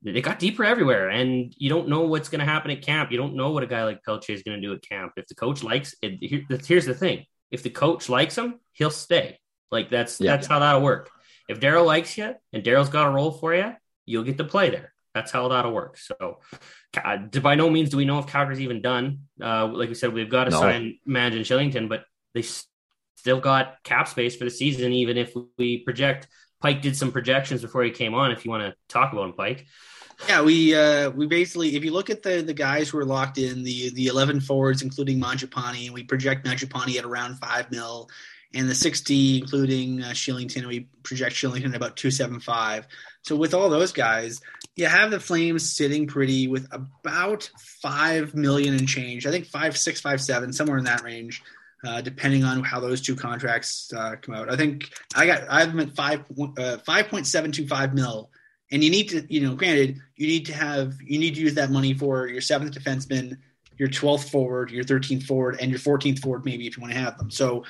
they 0.03 0.23
got 0.23 0.39
deeper 0.39 0.65
everywhere, 0.65 1.11
and 1.11 1.53
you 1.59 1.69
don't 1.69 1.89
know 1.89 2.03
what's 2.03 2.29
going 2.29 2.39
to 2.39 2.51
happen 2.51 2.71
at 2.71 2.83
camp. 2.83 3.11
You 3.11 3.19
don't 3.19 3.35
know 3.35 3.51
what 3.51 3.63
a 3.63 3.67
guy 3.67 3.85
like 3.85 4.03
Pelche 4.03 4.31
is 4.31 4.43
going 4.43 4.61
to 4.61 4.67
do 4.67 4.73
at 4.73 4.83
camp. 4.83 5.13
If 5.17 5.27
the 5.27 5.35
coach 5.35 5.63
likes 5.63 5.95
it, 6.01 6.19
here, 6.23 6.45
here's 6.65 6.87
the 6.87 6.95
thing: 6.95 7.27
if 7.51 7.63
the 7.63 7.71
coach 7.71 8.09
likes 8.09 8.39
him, 8.39 8.61
he'll 8.73 8.91
stay. 8.91 9.39
Like 9.71 9.91
that's 9.91 10.21
yeah. 10.21 10.33
that's 10.33 10.47
how 10.47 10.59
that'll 10.59 10.83
work. 10.83 11.11
If 11.49 11.61
Daryl 11.61 11.87
likes 11.87 12.17
you 12.19 12.35
and 12.53 12.65
Daryl's 12.65 12.89
got 12.89 13.07
a 13.07 13.11
role 13.11 13.31
for 13.31 13.55
you, 13.55 13.75
you'll 14.05 14.25
get 14.25 14.39
to 14.39 14.45
play 14.45 14.71
there. 14.71 14.93
That's 15.15 15.33
how 15.33 15.49
that'll 15.49 15.73
work. 15.73 15.97
So, 15.97 16.41
uh, 17.03 17.17
by 17.17 17.55
no 17.55 17.71
means 17.71 17.89
do 17.91 17.97
we 17.97 18.05
know 18.05 18.19
if 18.19 18.27
Calgary's 18.27 18.61
even 18.61 18.83
done. 18.83 19.21
Uh, 19.43 19.67
like 19.67 19.89
we 19.89 19.95
said, 19.95 20.13
we've 20.13 20.31
got 20.31 20.45
to 20.45 20.51
no. 20.51 20.61
sign 20.61 20.99
Mange 21.07 21.37
and 21.37 21.45
Kylington, 21.45 21.89
but 21.89 22.05
they 22.35 22.43
still 23.17 23.41
got 23.41 23.83
cap 23.83 24.09
space 24.09 24.37
for 24.37 24.45
the 24.45 24.51
season, 24.51 24.93
even 24.93 25.17
if 25.17 25.35
we 25.57 25.79
project. 25.79 26.29
Pike 26.61 26.83
did 26.83 26.97
some 26.97 27.13
projections 27.13 27.63
before 27.63 27.83
he 27.83 27.91
came 27.91 28.15
on. 28.15 28.31
If 28.31 28.45
you 28.45 28.51
want 28.51 28.65
to 28.65 28.75
talk 28.89 29.13
about 29.13 29.25
him, 29.27 29.33
Pike. 29.33 29.67
Yeah, 30.29 30.43
we 30.43 30.75
uh, 30.75 31.11
we 31.11 31.27
basically, 31.27 31.77
if 31.77 31.85
you 31.85 31.93
look 31.93 32.09
at 32.09 32.23
the 32.23 32.41
the 32.41 32.55
guys 32.55 32.89
who 32.89 32.99
are 32.99 33.05
locked 33.05 33.39
in, 33.39 33.63
the 33.63 33.91
the 33.91 34.07
eleven 34.07 34.41
forwards, 34.41 34.83
including 34.83 35.21
Mangiapane, 35.21 35.87
and 35.87 35.95
we 35.95 36.03
project 36.03 36.47
Mangiapane 36.47 36.99
at 36.99 37.05
around 37.05 37.37
five 37.37 37.71
mil, 37.71 38.09
and 38.57 38.69
the 38.69 38.75
sixty, 38.75 39.39
including 39.39 40.03
uh, 40.03 40.09
Kylington, 40.09 40.67
we 40.67 40.89
project 41.03 41.37
Kylington 41.37 41.71
at 41.71 41.77
about 41.77 41.97
two 41.97 42.11
seven 42.11 42.41
five. 42.41 42.87
So 43.23 43.37
with 43.37 43.55
all 43.55 43.69
those 43.69 43.93
guys, 43.93 44.41
you 44.77 44.87
have 44.87 45.11
the 45.11 45.21
Flames 45.21 45.71
sitting 45.71 46.07
pretty 46.07 46.49
with 46.49 46.67
about 46.73 47.51
five 47.83 48.35
million 48.35 48.75
and 48.75 48.89
change. 48.89 49.27
I 49.27 49.31
think 49.31 49.47
five 49.47 49.77
six, 49.77 50.01
five 50.01 50.21
seven, 50.21 50.53
somewhere 50.53 50.79
in 50.79 50.85
that 50.85 51.03
range. 51.03 51.43
Uh, 51.85 52.01
depending 52.01 52.43
on 52.43 52.65
how 52.65 52.81
those 52.81 53.01
two 53.01 53.15
contracts 53.15 53.93
uh, 53.93 54.17
come 54.21 54.35
out. 54.35 54.51
I 54.51 54.57
think 54.57 54.91
I 55.15 55.27
got 55.27 55.43
I'm 55.49 55.79
at 55.79 55.95
five 55.95 56.25
uh, 56.59 56.79
five 56.79 57.09
point 57.09 57.27
seven 57.27 57.53
two 57.53 57.67
five 57.69 57.95
mil 57.95 58.31
and 58.73 58.83
you 58.83 58.91
need 58.91 59.09
to, 59.11 59.25
you 59.33 59.41
know, 59.41 59.55
granted, 59.55 60.01
you 60.17 60.27
need 60.27 60.47
to 60.47 60.55
have, 60.55 60.95
you 61.05 61.19
need 61.19 61.35
to 61.37 61.41
use 61.41 61.55
that 61.55 61.71
money 61.71 61.95
for 61.95 62.27
your 62.27 62.41
seventh 62.41 62.75
defenseman, 62.75 63.37
your 63.79 63.89
12th 63.89 64.31
forward, 64.31 64.71
your 64.71 64.85
13th 64.85 65.25
forward, 65.25 65.59
and 65.61 65.71
your 65.71 65.81
14th 65.81 66.21
forward, 66.21 66.45
maybe 66.45 66.67
if 66.67 66.77
you 66.77 66.81
want 66.81 66.93
to 66.95 67.01
have 67.01 67.19
them. 67.19 67.31
So, 67.31 67.65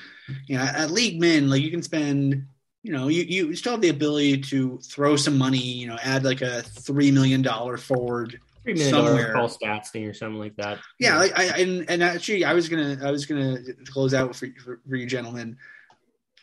you 0.47 0.57
know, 0.57 0.63
at 0.63 0.91
league 0.91 1.21
min, 1.21 1.49
like 1.51 1.63
you 1.63 1.71
can 1.71 1.83
spend, 1.83 2.47
you 2.83 2.93
know, 2.93 3.09
you, 3.09 3.23
you 3.23 3.55
still 3.57 3.73
have 3.73 3.81
the 3.81 3.89
ability 3.89 4.39
to 4.43 4.79
throw 4.79 5.17
some 5.17 5.37
money, 5.37 5.59
you 5.59 5.87
know, 5.87 5.99
add 6.03 6.25
like 6.25 6.43
a 6.43 6.63
$3 6.63 7.13
million 7.13 7.45
forward 7.77 8.41
three 8.67 8.75
million 8.75 8.93
dollar 8.93 9.33
Paul 9.33 9.49
Stastny 9.49 10.09
or 10.09 10.15
something 10.15 10.39
like 10.39 10.57
that. 10.57 10.79
Yeah, 10.99 11.25
yeah. 11.25 11.33
I, 11.37 11.43
I, 11.43 11.59
and 11.59 11.91
and 11.91 12.03
actually, 12.03 12.45
I 12.45 12.53
was 12.53 12.69
gonna 12.69 12.99
I 13.03 13.11
was 13.11 13.25
gonna 13.25 13.59
close 13.87 14.13
out 14.13 14.35
for, 14.35 14.49
for, 14.63 14.81
for 14.89 14.97
you 14.97 15.07
gentlemen. 15.07 15.57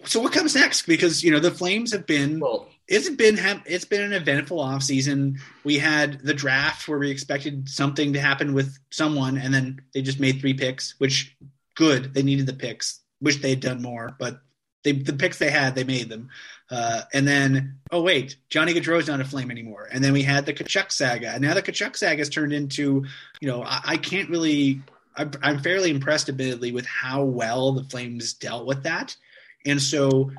So 0.06 0.22
what 0.22 0.34
comes 0.34 0.56
next? 0.56 0.86
Because 0.86 1.24
you 1.24 1.32
know 1.32 1.40
the 1.40 1.52
Flames 1.52 1.92
have 1.92 2.06
been 2.06 2.40
well, 2.40 2.68
it's 2.88 3.10
been 3.10 3.40
it's 3.66 3.86
been 3.86 4.02
an 4.02 4.14
eventful 4.14 4.58
offseason. 4.58 5.40
We 5.64 5.78
had 5.78 6.20
the 6.20 6.34
draft 6.34 6.88
where 6.88 7.00
we 7.00 7.12
expected 7.12 7.70
something 7.70 8.14
to 8.14 8.20
happen 8.20 8.54
with 8.54 8.78
someone, 8.92 9.38
and 9.38 9.54
then 9.54 9.82
they 9.94 10.02
just 10.02 10.20
made 10.20 10.40
three 10.40 10.54
picks, 10.54 10.96
which 11.00 11.36
good. 11.76 12.14
They 12.14 12.24
needed 12.24 12.46
the 12.46 12.54
picks. 12.54 13.00
Wish 13.22 13.42
they 13.42 13.52
had 13.52 13.62
done 13.62 13.82
more, 13.82 14.16
but 14.20 14.42
they, 14.84 14.92
the 14.92 15.14
picks 15.14 15.40
they 15.40 15.50
had, 15.50 15.76
they 15.76 15.86
made 15.86 16.10
them. 16.10 16.30
Uh, 16.70 17.04
and 17.14 17.26
then, 17.26 17.80
oh 17.92 18.02
wait, 18.02 18.36
Johnny 18.50 18.74
Gaudreau's 18.74 19.08
not 19.08 19.22
a 19.22 19.26
flame 19.26 19.50
anymore. 19.50 19.88
And 19.90 20.04
then 20.04 20.12
we 20.12 20.24
had 20.24 20.46
the 20.46 20.54
Tkachuk 20.54 20.92
saga, 20.92 21.30
and 21.30 21.42
now 21.42 21.54
the 21.54 21.62
Tkachuk 21.62 21.96
saga 21.96 22.18
has 22.18 22.30
turned 22.30 22.52
into, 22.52 23.06
you 23.40 23.48
know, 23.48 23.64
I, 23.64 23.82
I 23.86 23.98
can't 23.98 24.30
really. 24.30 24.82
I'm 25.16 25.60
fairly 25.60 25.92
impressed, 25.92 26.28
admittedly, 26.28 26.72
with 26.72 26.88
how 26.88 27.24
well 27.24 27.72
the 27.74 27.84
Flames 27.84 28.34
dealt 28.34 28.66
with 28.66 28.82
that. 28.82 29.16
And 29.64 29.80
so 29.80 30.32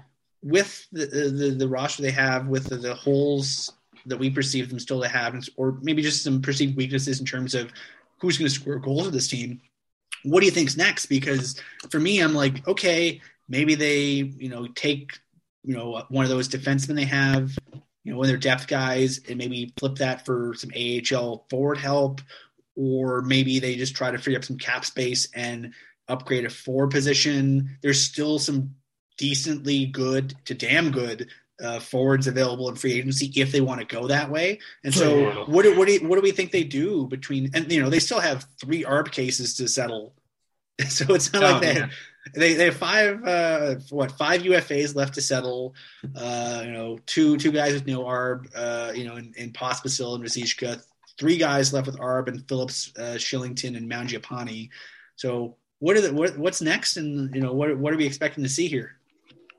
with 0.45 0.87
the, 0.93 1.07
the, 1.07 1.55
the 1.59 1.69
roster 1.69 2.03
they 2.03 2.11
have, 2.11 2.47
with 2.47 2.69
the, 2.69 2.77
the, 2.77 2.95
holes 2.95 3.73
that 4.05 4.19
we 4.19 4.29
perceive 4.29 4.69
them 4.69 4.79
still 4.79 5.01
to 5.01 5.09
have, 5.09 5.35
or 5.57 5.79
maybe 5.81 6.03
just 6.03 6.23
some 6.23 6.43
perceived 6.43 6.77
weaknesses 6.77 7.19
in 7.19 7.25
terms 7.25 7.55
of 7.55 7.73
who's 8.21 8.37
going 8.37 8.49
to 8.49 8.55
score 8.55 8.79
goals 8.79 9.07
with 9.07 9.15
this 9.15 9.27
team. 9.29 9.63
What 10.23 10.41
do 10.41 10.47
you 10.47 10.53
think's 10.53 10.77
next? 10.77 11.07
Because 11.07 11.59
for 11.91 11.99
me, 11.99 12.21
I'm 12.21 12.35
like, 12.35 12.69
okay, 12.69 13.23
maybe 13.49 13.75
they, 13.75 14.33
you 14.37 14.51
know, 14.51 14.67
take, 14.67 15.19
you 15.63 15.75
know, 15.75 16.05
one 16.11 16.27
of 16.27 16.31
those 16.31 16.49
defensemen 16.51 16.97
they 16.97 17.05
have, 17.05 17.57
you 18.05 18.13
know, 18.13 18.19
one 18.19 18.27
of 18.27 18.29
their 18.29 18.37
depth 18.37 18.67
guys, 18.67 19.21
and 19.27 19.39
maybe 19.39 19.73
flip 19.79 19.97
that 19.97 20.27
for 20.27 20.53
some 20.55 20.71
AHL 20.77 21.47
forward 21.49 21.79
help, 21.79 22.21
or 22.77 23.23
maybe 23.23 23.61
they 23.61 23.77
just 23.77 23.97
try 23.97 24.11
to 24.11 24.19
free 24.19 24.37
up 24.37 24.45
some 24.45 24.59
cap 24.59 24.85
space 24.85 25.29
and 25.35 25.73
upgrade 26.07 26.45
a 26.45 26.51
forward 26.51 26.91
position. 26.91 27.79
There's 27.81 28.03
still 28.03 28.39
some 28.39 28.75
decently 29.17 29.87
good 29.87 30.35
to 30.47 30.55
damn 30.55 30.91
good 30.91 31.29
uh, 31.63 31.79
forwards 31.79 32.27
available 32.27 32.69
in 32.69 32.75
free 32.75 32.93
agency 32.93 33.31
if 33.37 33.53
they 33.53 33.61
want 33.61 33.81
to 33.81 33.87
go 33.87 34.09
that 34.09 34.31
way. 34.31 34.59
And 34.83 34.93
so, 34.93 35.45
what 35.47 35.63
do, 35.63 35.79
what 35.79 35.89
do 35.89 35.99
what 36.07 36.17
do 36.17 36.23
we 36.23 36.33
think 36.33 36.51
they 36.51 36.65
do 36.65 37.07
between? 37.07 37.51
And 37.55 37.71
you 37.71 37.83
know, 37.83 37.91
they 37.91 38.01
still 38.01 38.21
have 38.21 38.47
three 38.61 38.85
ARB 38.85 39.11
cases 39.11 39.55
to 39.55 39.69
settle, 39.69 40.15
so 40.89 41.15
it's 41.15 41.33
not 41.33 41.43
oh, 41.43 41.53
like 41.53 41.63
they. 41.63 41.75
Have, 41.75 41.91
they 42.35 42.55
they 42.55 42.65
have 42.65 42.77
five 42.77 43.23
uh, 43.23 43.75
what 43.91 44.13
five 44.13 44.43
UFAs 44.43 44.95
left 44.95 45.15
to 45.15 45.21
settle. 45.21 45.75
Uh, 46.17 46.63
you 46.65 46.73
know, 46.73 46.99
two 47.05 47.37
two 47.37 47.53
guys 47.53 47.75
with 47.75 47.87
no 47.87 48.05
ARB. 48.05 48.47
Uh, 48.57 48.93
you 48.95 49.05
know, 49.05 49.17
in, 49.17 49.35
in 49.37 49.53
Pospisil 49.53 50.15
and 50.15 50.25
Ruzicka. 50.25 50.83
Three 51.17 51.37
guys 51.37 51.73
left 51.73 51.87
with 51.87 51.99
ARB 51.99 52.29
and 52.29 52.49
Phillips, 52.49 52.93
uh, 52.99 53.17
Kylington, 53.19 53.77
and 53.77 53.89
Mangiapane. 53.89 54.71
So 55.15 55.57
what 55.79 55.97
are 55.97 56.01
the 56.01 56.13
what, 56.15 56.37
what's 56.39 56.63
next? 56.63 56.97
And 56.97 57.33
you 57.35 57.41
know, 57.41 57.53
what 57.53 57.77
what 57.77 57.93
are 57.93 57.97
we 57.97 58.07
expecting 58.07 58.43
to 58.43 58.51
see 58.51 58.69
here? 58.69 58.97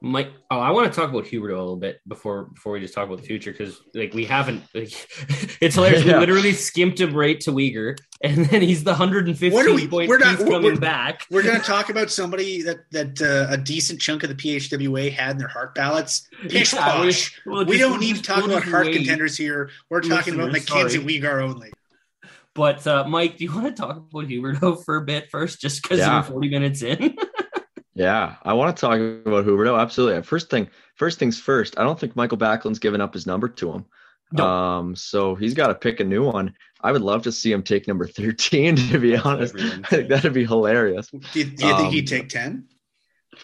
Mike, 0.01 0.31
oh, 0.51 0.59
I 0.59 0.71
want 0.71 0.91
to 0.91 0.99
talk 0.99 1.09
about 1.09 1.23
Huberdeau 1.25 1.57
a 1.57 1.61
little 1.61 1.77
bit 1.77 1.99
before 2.07 2.45
before 2.45 2.73
we 2.73 2.79
just 2.79 2.93
talk 2.93 3.07
about 3.07 3.21
the 3.21 3.27
future 3.27 3.51
because 3.51 3.79
like 3.93 4.13
we 4.13 4.25
haven't. 4.25 4.63
Like, 4.73 4.91
it's 5.61 5.75
hilarious. 5.75 6.05
Yeah. 6.05 6.15
We 6.15 6.19
literally 6.19 6.53
skimped 6.53 6.99
him 6.99 7.15
right 7.15 7.39
to 7.41 7.51
Weegar, 7.51 7.97
and 8.21 8.45
then 8.45 8.61
he's 8.61 8.83
the 8.83 8.91
115 8.91 9.89
point 9.89 10.09
we're 10.09 10.19
not, 10.19 10.37
coming 10.37 10.63
we're, 10.63 10.75
back. 10.75 11.25
We're 11.31 11.41
going 11.41 11.59
to 11.59 11.65
talk 11.65 11.89
about 11.89 12.11
somebody 12.11 12.61
that 12.63 12.79
that 12.91 13.21
uh, 13.21 13.51
a 13.51 13.57
decent 13.57 14.01
chunk 14.01 14.23
of 14.23 14.29
the 14.29 14.35
PHWA 14.35 15.11
had 15.11 15.31
in 15.31 15.37
their 15.37 15.47
heart 15.47 15.73
ballots. 15.73 16.27
Pish 16.49 16.73
yeah. 16.73 17.01
We, 17.01 17.13
well, 17.45 17.65
we 17.65 17.77
don't 17.77 17.99
need 17.99 18.17
to 18.17 18.21
talk 18.21 18.45
about 18.45 18.63
Hart 18.63 18.91
contenders 18.91 19.37
here. 19.37 19.71
We're 19.89 20.01
talking 20.01 20.35
about 20.35 20.51
Mackenzie 20.51 20.99
Weegar 20.99 21.41
only. 21.41 21.71
But 22.53 22.85
uh, 22.87 23.05
Mike, 23.07 23.37
do 23.37 23.43
you 23.43 23.53
want 23.53 23.67
to 23.67 23.81
talk 23.81 23.97
about 23.97 24.27
Huberdeau 24.27 24.83
for 24.85 24.95
a 24.95 25.01
bit 25.01 25.29
first, 25.29 25.59
just 25.59 25.81
because 25.81 25.99
yeah. 25.99 26.21
we're 26.21 26.23
40 26.23 26.49
minutes 26.49 26.81
in? 26.83 27.17
Yeah, 27.95 28.35
I 28.43 28.53
want 28.53 28.75
to 28.75 28.81
talk 28.81 28.99
about 28.99 29.45
Huberdeau. 29.45 29.79
Absolutely. 29.79 30.21
First 30.21 30.49
thing, 30.49 30.69
first 30.95 31.17
things 31.17 31.39
first. 31.39 31.79
I 31.79 31.83
don't 31.83 31.97
think 31.97 32.15
Michael 32.15 32.37
Backlund's 32.37 32.79
given 32.79 32.99
up 32.99 33.13
his 33.13 33.25
number 33.25 33.47
to 33.47 33.71
him. 33.71 33.85
No. 34.33 34.45
Um, 34.45 34.95
so 34.95 35.35
he's 35.35 35.53
got 35.53 35.67
to 35.67 35.75
pick 35.75 36.01
a 36.01 36.03
new 36.03 36.23
one. 36.23 36.55
I 36.81 36.91
would 36.91 37.01
love 37.01 37.23
to 37.23 37.31
see 37.31 37.51
him 37.51 37.63
take 37.63 37.87
number 37.87 38.05
13, 38.07 38.75
to 38.75 38.99
be 38.99 39.15
honest. 39.15 39.55
I 39.59 39.81
think 39.87 40.09
That'd 40.09 40.33
be 40.33 40.45
hilarious. 40.45 41.07
Do 41.07 41.19
you, 41.33 41.45
do 41.45 41.65
you 41.65 41.73
um, 41.73 41.81
think 41.81 41.93
he'd 41.93 42.07
take 42.07 42.29
10? 42.29 42.67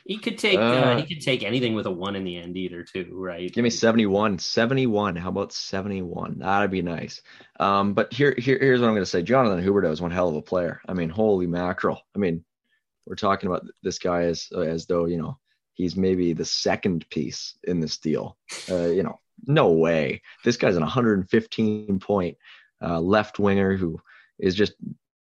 He 0.05 0.17
could 0.17 0.37
take 0.37 0.57
uh, 0.57 0.61
uh, 0.61 0.97
he 0.97 1.15
could 1.15 1.21
take 1.21 1.43
anything 1.43 1.75
with 1.75 1.85
a 1.85 1.91
one 1.91 2.15
in 2.15 2.23
the 2.23 2.37
end 2.37 2.55
either 2.55 2.83
too, 2.83 3.09
right? 3.11 3.51
Give 3.51 3.63
me 3.63 3.69
71. 3.69 4.39
71. 4.39 5.17
How 5.17 5.29
about 5.29 5.51
71? 5.51 6.39
That'd 6.39 6.71
be 6.71 6.81
nice. 6.81 7.21
Um, 7.59 7.93
but 7.93 8.13
here, 8.13 8.33
here 8.37 8.57
here's 8.57 8.79
what 8.79 8.87
I'm 8.87 8.93
gonna 8.93 9.05
say. 9.05 9.21
Jonathan 9.21 9.61
Huberdeau 9.61 9.91
is 9.91 10.01
one 10.01 10.11
hell 10.11 10.29
of 10.29 10.35
a 10.35 10.41
player. 10.41 10.81
I 10.87 10.93
mean, 10.93 11.09
holy 11.09 11.45
mackerel. 11.45 12.01
I 12.15 12.19
mean, 12.19 12.45
we're 13.11 13.15
talking 13.15 13.47
about 13.49 13.67
this 13.83 13.99
guy 13.99 14.23
as 14.23 14.47
as 14.55 14.85
though 14.85 15.03
you 15.03 15.17
know 15.17 15.37
he's 15.73 15.97
maybe 15.97 16.31
the 16.31 16.45
second 16.45 17.05
piece 17.09 17.57
in 17.65 17.81
this 17.81 17.97
deal. 17.97 18.37
Uh, 18.69 18.87
you 18.87 19.03
know, 19.03 19.19
no 19.45 19.73
way. 19.73 20.21
This 20.45 20.55
guy's 20.55 20.77
an 20.77 20.81
115 20.81 21.99
point 21.99 22.37
uh, 22.81 23.01
left 23.01 23.37
winger 23.37 23.75
who 23.75 23.99
is 24.39 24.55
just. 24.55 24.73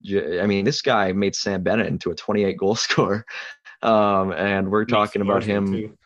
I 0.08 0.46
mean, 0.46 0.64
this 0.64 0.82
guy 0.82 1.12
made 1.12 1.34
Sam 1.34 1.62
Bennett 1.62 1.86
into 1.86 2.10
a 2.10 2.14
28 2.14 2.56
goal 2.56 2.74
scorer, 2.76 3.24
um, 3.82 4.32
and 4.32 4.70
we're 4.70 4.84
talking 4.84 5.20
about 5.22 5.42
him. 5.42 5.96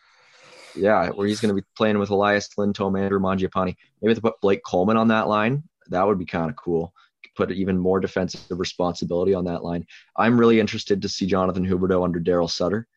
Yeah, 0.75 1.09
where 1.09 1.27
he's 1.27 1.41
going 1.41 1.55
to 1.55 1.61
be 1.61 1.67
playing 1.75 1.99
with 1.99 2.09
Elias 2.09 2.49
Lindholm, 2.57 2.95
Andrew 2.95 3.19
Mangiapane. 3.19 3.75
Maybe 4.01 4.15
to 4.15 4.21
put 4.21 4.41
Blake 4.41 4.63
Coleman 4.63 4.97
on 4.97 5.09
that 5.09 5.27
line. 5.27 5.63
That 5.89 6.07
would 6.07 6.17
be 6.17 6.25
kind 6.25 6.49
of 6.49 6.55
cool 6.55 6.93
put 7.37 7.51
even 7.51 7.77
more 7.77 7.99
defensive 7.99 8.41
responsibility 8.49 9.33
on 9.33 9.45
that 9.45 9.63
line. 9.63 9.85
I'm 10.17 10.39
really 10.39 10.59
interested 10.59 11.01
to 11.01 11.09
see 11.09 11.27
Jonathan 11.27 11.65
Huberdeau 11.65 12.03
under 12.03 12.19
Daryl 12.19 12.49
Sutter. 12.49 12.87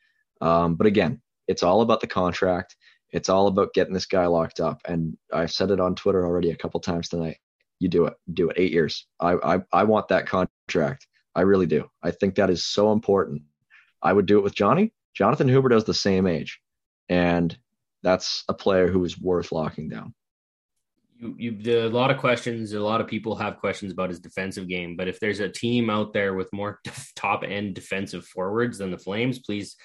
Um, 0.40 0.74
but 0.74 0.86
again, 0.86 1.20
it's 1.46 1.62
all 1.62 1.82
about 1.82 2.00
the 2.00 2.06
contract. 2.06 2.74
It's 3.12 3.28
all 3.28 3.46
about 3.46 3.74
getting 3.74 3.92
this 3.92 4.06
guy 4.06 4.26
locked 4.26 4.60
up. 4.60 4.80
And 4.86 5.16
I've 5.32 5.52
said 5.52 5.70
it 5.70 5.80
on 5.80 5.94
Twitter 5.94 6.24
already 6.24 6.50
a 6.50 6.56
couple 6.56 6.80
times 6.80 7.08
tonight. 7.08 7.36
You 7.78 7.88
do 7.88 8.06
it. 8.06 8.14
Do 8.32 8.50
it. 8.50 8.56
Eight 8.58 8.72
years. 8.72 9.06
I, 9.20 9.34
I 9.34 9.58
I 9.72 9.84
want 9.84 10.08
that 10.08 10.26
contract. 10.26 11.06
I 11.34 11.42
really 11.42 11.66
do. 11.66 11.88
I 12.02 12.10
think 12.10 12.34
that 12.34 12.50
is 12.50 12.64
so 12.64 12.92
important. 12.92 13.42
I 14.02 14.12
would 14.12 14.26
do 14.26 14.38
it 14.38 14.44
with 14.44 14.54
Johnny. 14.54 14.92
Jonathan 15.14 15.48
Huberdeau 15.48 15.76
is 15.76 15.84
the 15.84 15.94
same 15.94 16.26
age, 16.26 16.60
and 17.08 17.56
that's 18.02 18.44
a 18.48 18.54
player 18.54 18.88
who 18.88 19.04
is 19.04 19.20
worth 19.20 19.50
locking 19.50 19.88
down 19.88 20.14
you, 21.20 21.56
you 21.58 21.78
a 21.80 21.88
lot 21.88 22.10
of 22.10 22.18
questions. 22.18 22.72
A 22.72 22.80
lot 22.80 23.00
of 23.00 23.06
people 23.06 23.36
have 23.36 23.58
questions 23.58 23.92
about 23.92 24.10
his 24.10 24.20
defensive 24.20 24.68
game. 24.68 24.96
But 24.96 25.08
if 25.08 25.20
there's 25.20 25.40
a 25.40 25.48
team 25.48 25.90
out 25.90 26.12
there 26.12 26.34
with 26.34 26.52
more 26.52 26.80
top 27.16 27.44
end 27.44 27.74
defensive 27.74 28.24
forwards 28.26 28.78
than 28.78 28.90
the 28.90 28.98
Flames, 28.98 29.38
please 29.38 29.76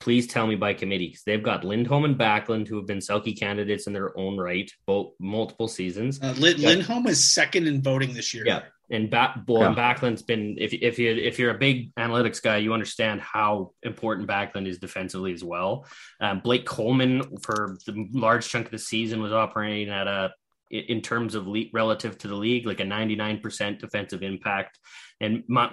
please 0.00 0.26
tell 0.26 0.48
me 0.48 0.56
by 0.56 0.74
committee. 0.74 1.08
Because 1.08 1.22
They've 1.24 1.42
got 1.42 1.64
Lindholm 1.64 2.04
and 2.04 2.18
Backlund 2.18 2.66
who 2.66 2.76
have 2.76 2.86
been 2.86 2.98
Selke 2.98 3.38
candidates 3.38 3.86
in 3.86 3.92
their 3.92 4.16
own 4.18 4.36
right, 4.36 4.70
both 4.84 5.12
multiple 5.20 5.68
seasons. 5.68 6.20
Uh, 6.20 6.34
Lindholm 6.36 7.06
is 7.06 7.32
second 7.32 7.68
in 7.68 7.82
voting 7.82 8.12
this 8.12 8.34
year. 8.34 8.44
Yeah, 8.44 8.62
and 8.90 9.08
back 9.08 9.38
well, 9.46 9.62
yeah. 9.62 9.74
Backlund's 9.74 10.22
been 10.22 10.56
if 10.58 10.72
if 10.74 10.98
you 10.98 11.12
if 11.12 11.38
you're 11.38 11.52
a 11.52 11.58
big 11.58 11.94
analytics 11.94 12.42
guy, 12.42 12.58
you 12.58 12.74
understand 12.74 13.20
how 13.20 13.72
important 13.82 14.28
Backlund 14.28 14.66
is 14.66 14.78
defensively 14.78 15.32
as 15.32 15.44
well. 15.44 15.86
Um, 16.20 16.40
Blake 16.40 16.66
Coleman 16.66 17.38
for 17.38 17.78
the 17.86 18.08
large 18.12 18.48
chunk 18.48 18.66
of 18.66 18.72
the 18.72 18.78
season 18.78 19.22
was 19.22 19.32
operating 19.32 19.88
at 19.88 20.06
a 20.06 20.32
in 20.72 21.02
terms 21.02 21.34
of 21.34 21.46
le- 21.46 21.64
relative 21.72 22.16
to 22.18 22.28
the 22.28 22.34
league, 22.34 22.66
like 22.66 22.80
a 22.80 22.84
99% 22.84 23.78
defensive 23.78 24.22
impact. 24.22 24.78
And 25.20 25.44
Ma- 25.46 25.68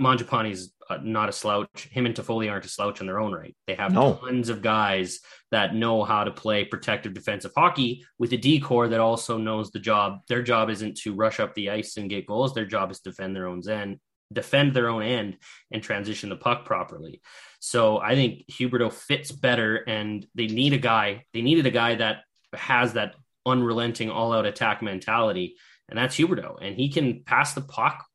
is 0.45 0.73
uh, 0.89 0.97
not 1.01 1.29
a 1.29 1.31
slouch. 1.31 1.87
Him 1.91 2.05
and 2.05 2.13
Toffoli 2.13 2.51
aren't 2.51 2.65
a 2.65 2.69
slouch 2.69 2.99
in 2.99 3.07
their 3.07 3.19
own 3.19 3.31
right. 3.31 3.55
They 3.65 3.75
have 3.75 3.93
no. 3.93 4.15
tons 4.15 4.49
of 4.49 4.61
guys 4.61 5.21
that 5.51 5.73
know 5.73 6.03
how 6.03 6.25
to 6.25 6.31
play 6.31 6.65
protective 6.65 7.13
defensive 7.13 7.53
hockey 7.55 8.05
with 8.19 8.33
a 8.33 8.59
corps 8.59 8.89
that 8.89 8.99
also 8.99 9.37
knows 9.37 9.71
the 9.71 9.79
job. 9.79 10.19
Their 10.27 10.43
job 10.43 10.69
isn't 10.69 10.97
to 10.97 11.15
rush 11.15 11.39
up 11.39 11.55
the 11.55 11.69
ice 11.69 11.97
and 11.97 12.09
get 12.09 12.27
goals. 12.27 12.53
Their 12.53 12.65
job 12.65 12.91
is 12.91 12.99
to 12.99 13.09
defend 13.09 13.35
their 13.35 13.47
own 13.47 13.67
end, 13.67 13.99
defend 14.31 14.73
their 14.73 14.89
own 14.89 15.03
end, 15.03 15.37
and 15.71 15.81
transition 15.81 16.29
the 16.29 16.35
puck 16.35 16.65
properly. 16.65 17.21
So 17.59 17.99
I 17.99 18.15
think 18.15 18.43
Huberdeau 18.51 18.91
fits 18.91 19.31
better, 19.31 19.77
and 19.87 20.25
they 20.35 20.47
need 20.47 20.73
a 20.73 20.77
guy. 20.77 21.25
They 21.33 21.41
needed 21.41 21.65
a 21.65 21.71
guy 21.71 21.95
that 21.95 22.23
has 22.53 22.93
that 22.93 23.15
unrelenting 23.45 24.09
all 24.09 24.33
out 24.33 24.45
attack 24.45 24.81
mentality. 24.81 25.55
And 25.87 25.97
that's 25.97 26.15
Huberdeau. 26.15 26.57
And 26.61 26.75
he 26.75 26.89
can 26.89 27.23
pass 27.23 27.53
the 27.53 27.61
puck 27.61 28.05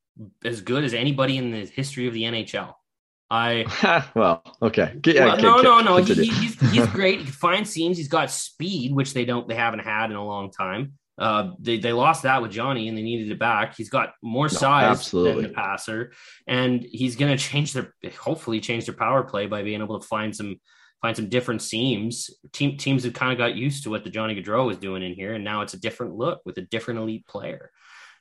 as 0.44 0.60
good 0.60 0.84
as 0.84 0.94
anybody 0.94 1.38
in 1.38 1.50
the 1.50 1.66
history 1.66 2.06
of 2.06 2.14
the 2.14 2.22
NHL. 2.22 2.74
I 3.30 4.04
well, 4.14 4.42
okay. 4.62 4.94
Yeah, 5.04 5.26
well, 5.26 5.62
no, 5.62 5.62
no, 5.62 5.80
no. 5.80 5.96
He, 5.96 6.26
he's 6.26 6.70
he's 6.70 6.86
great. 6.92 7.20
He 7.20 7.24
can 7.24 7.32
find 7.32 7.66
seams. 7.66 7.96
He's 7.96 8.08
got 8.08 8.30
speed, 8.30 8.94
which 8.94 9.14
they 9.14 9.24
don't, 9.24 9.48
they 9.48 9.54
haven't 9.54 9.80
had 9.80 10.10
in 10.10 10.16
a 10.16 10.24
long 10.24 10.50
time. 10.50 10.92
Uh, 11.16 11.52
they 11.58 11.78
they 11.78 11.92
lost 11.92 12.24
that 12.24 12.42
with 12.42 12.50
Johnny, 12.50 12.88
and 12.88 12.98
they 12.98 13.02
needed 13.02 13.30
it 13.30 13.38
back. 13.38 13.76
He's 13.76 13.88
got 13.88 14.14
more 14.22 14.48
size 14.48 14.98
absolutely. 14.98 15.42
than 15.42 15.50
the 15.50 15.54
passer, 15.56 16.12
and 16.46 16.82
he's 16.82 17.16
going 17.16 17.36
to 17.36 17.42
change 17.42 17.72
their 17.72 17.94
hopefully 18.20 18.60
change 18.60 18.86
their 18.86 18.94
power 18.94 19.22
play 19.22 19.46
by 19.46 19.62
being 19.62 19.80
able 19.80 20.00
to 20.00 20.06
find 20.06 20.34
some 20.34 20.60
find 21.04 21.14
some 21.14 21.28
different 21.28 21.60
seams. 21.60 22.30
Team, 22.52 22.78
teams 22.78 23.04
have 23.04 23.12
kind 23.12 23.30
of 23.30 23.36
got 23.36 23.54
used 23.54 23.82
to 23.82 23.90
what 23.90 24.04
the 24.04 24.10
Johnny 24.10 24.34
Gaudreau 24.34 24.64
was 24.64 24.78
doing 24.78 25.02
in 25.02 25.12
here, 25.12 25.34
and 25.34 25.44
now 25.44 25.60
it's 25.60 25.74
a 25.74 25.78
different 25.78 26.14
look 26.14 26.40
with 26.46 26.56
a 26.56 26.62
different 26.62 26.98
elite 26.98 27.26
player, 27.26 27.70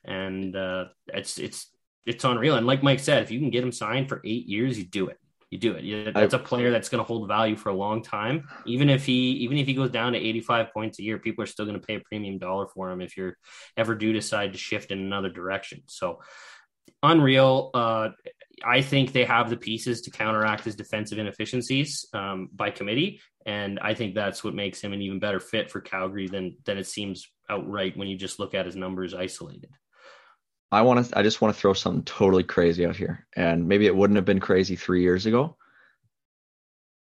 and 0.04 0.54
uh, 0.54 0.84
it's 1.06 1.38
it's 1.38 1.72
it's 2.04 2.24
unreal. 2.24 2.56
And 2.56 2.66
like 2.66 2.82
Mike 2.82 3.00
said, 3.00 3.22
if 3.22 3.30
you 3.30 3.40
can 3.40 3.48
get 3.48 3.64
him 3.64 3.72
signed 3.72 4.10
for 4.10 4.20
eight 4.22 4.46
years, 4.46 4.76
you 4.76 4.84
do 4.84 5.08
it. 5.08 5.18
You 5.50 5.56
do 5.56 5.72
it. 5.72 6.12
That's 6.12 6.34
a 6.34 6.38
player 6.38 6.70
that's 6.70 6.90
going 6.90 6.98
to 6.98 7.06
hold 7.06 7.26
value 7.26 7.56
for 7.56 7.70
a 7.70 7.74
long 7.74 8.02
time. 8.02 8.46
Even 8.66 8.90
if 8.90 9.06
he 9.06 9.30
even 9.44 9.56
if 9.56 9.66
he 9.66 9.72
goes 9.72 9.90
down 9.90 10.12
to 10.12 10.18
85 10.18 10.70
points 10.74 10.98
a 10.98 11.02
year, 11.02 11.18
people 11.18 11.42
are 11.42 11.46
still 11.46 11.64
going 11.64 11.80
to 11.80 11.86
pay 11.86 11.94
a 11.94 12.00
premium 12.00 12.36
dollar 12.36 12.66
for 12.66 12.90
him 12.90 13.00
if 13.00 13.16
you're 13.16 13.38
ever 13.78 13.94
do 13.94 14.12
decide 14.12 14.52
to 14.52 14.58
shift 14.58 14.90
in 14.90 14.98
another 14.98 15.30
direction. 15.30 15.80
So 15.86 16.20
unreal. 17.02 17.70
Uh, 17.72 18.10
I 18.64 18.82
think 18.82 19.12
they 19.12 19.24
have 19.24 19.50
the 19.50 19.56
pieces 19.56 20.02
to 20.02 20.10
counteract 20.10 20.64
his 20.64 20.76
defensive 20.76 21.18
inefficiencies 21.18 22.06
um, 22.12 22.48
by 22.52 22.70
committee, 22.70 23.20
and 23.46 23.78
I 23.80 23.94
think 23.94 24.14
that's 24.14 24.44
what 24.44 24.54
makes 24.54 24.80
him 24.80 24.92
an 24.92 25.02
even 25.02 25.18
better 25.18 25.40
fit 25.40 25.70
for 25.70 25.80
Calgary 25.80 26.28
than 26.28 26.56
than 26.64 26.78
it 26.78 26.86
seems 26.86 27.28
outright 27.48 27.96
when 27.96 28.08
you 28.08 28.16
just 28.16 28.38
look 28.38 28.54
at 28.54 28.66
his 28.66 28.76
numbers 28.76 29.14
isolated. 29.14 29.70
I 30.70 30.82
want 30.82 31.06
to. 31.06 31.18
I 31.18 31.22
just 31.22 31.40
want 31.40 31.54
to 31.54 31.60
throw 31.60 31.72
something 31.72 32.04
totally 32.04 32.42
crazy 32.42 32.86
out 32.86 32.96
here, 32.96 33.26
and 33.34 33.68
maybe 33.68 33.86
it 33.86 33.96
wouldn't 33.96 34.16
have 34.16 34.24
been 34.24 34.40
crazy 34.40 34.76
three 34.76 35.02
years 35.02 35.26
ago. 35.26 35.56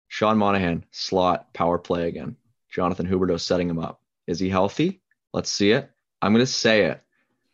Sean 0.09 0.38
Monahan 0.38 0.84
slot 0.90 1.55
power 1.55 1.78
play 1.78 2.09
again. 2.09 2.36
Jonathan 2.68 3.07
Huberdeau 3.07 3.40
setting 3.40 3.70
him 3.70 3.78
up. 3.78 4.01
Is 4.26 4.40
he 4.40 4.48
healthy? 4.48 5.03
Let's 5.32 5.53
see 5.53 5.70
it. 5.70 5.90
I'm 6.20 6.32
going 6.32 6.44
to 6.44 6.51
say 6.51 6.84
it 6.86 7.01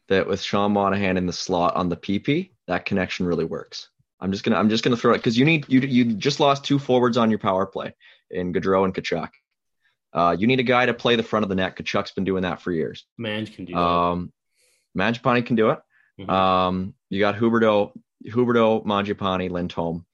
that 0.09 0.27
with 0.27 0.41
Sean 0.41 0.73
Monahan 0.73 1.17
in 1.17 1.27
the 1.27 1.33
slot 1.33 1.77
on 1.77 1.89
the 1.89 1.97
PP, 1.97 2.51
that 2.67 2.85
connection 2.85 3.27
really 3.27 3.45
works. 3.45 3.89
I'm 4.21 4.33
just 4.33 4.45
gonna 4.45 4.57
I'm 4.57 4.69
just 4.69 4.83
gonna 4.83 4.97
throw 4.97 5.13
it 5.15 5.19
because 5.19 5.39
you 5.39 5.45
need 5.45 5.67
you 5.69 5.81
you 5.81 6.05
just 6.15 6.41
lost 6.41 6.65
two 6.65 6.79
forwards 6.79 7.17
on 7.17 7.31
your 7.31 7.39
power 7.39 7.67
play 7.67 7.95
in 8.31 8.53
Gaudreau 8.53 8.85
and 8.85 8.95
Tkachuk. 8.95 9.31
Uh, 10.13 10.35
you 10.39 10.47
need 10.47 10.61
a 10.61 10.65
guy 10.65 10.87
to 10.87 10.95
play 10.95 11.17
the 11.17 11.23
front 11.23 11.43
of 11.43 11.49
the 11.51 11.55
net. 11.55 11.77
Tkachuk's 11.77 12.13
been 12.13 12.25
doing 12.25 12.43
that 12.43 12.63
for 12.63 12.73
years. 12.73 13.05
Mange 13.19 13.55
can 13.55 13.67
do 13.67 13.75
that. 13.75 13.81
Um, 13.81 14.33
Mangiapane 14.97 15.45
can 15.45 15.57
do 15.57 15.71
it. 15.71 15.79
Mm-hmm. 16.19 16.31
Um, 16.31 16.95
you 17.11 17.21
got 17.21 17.37
Huberdeau, 17.37 17.93
Huberdeau, 18.27 18.85
Mangiapane, 18.87 19.51
Lindholm. 19.51 20.07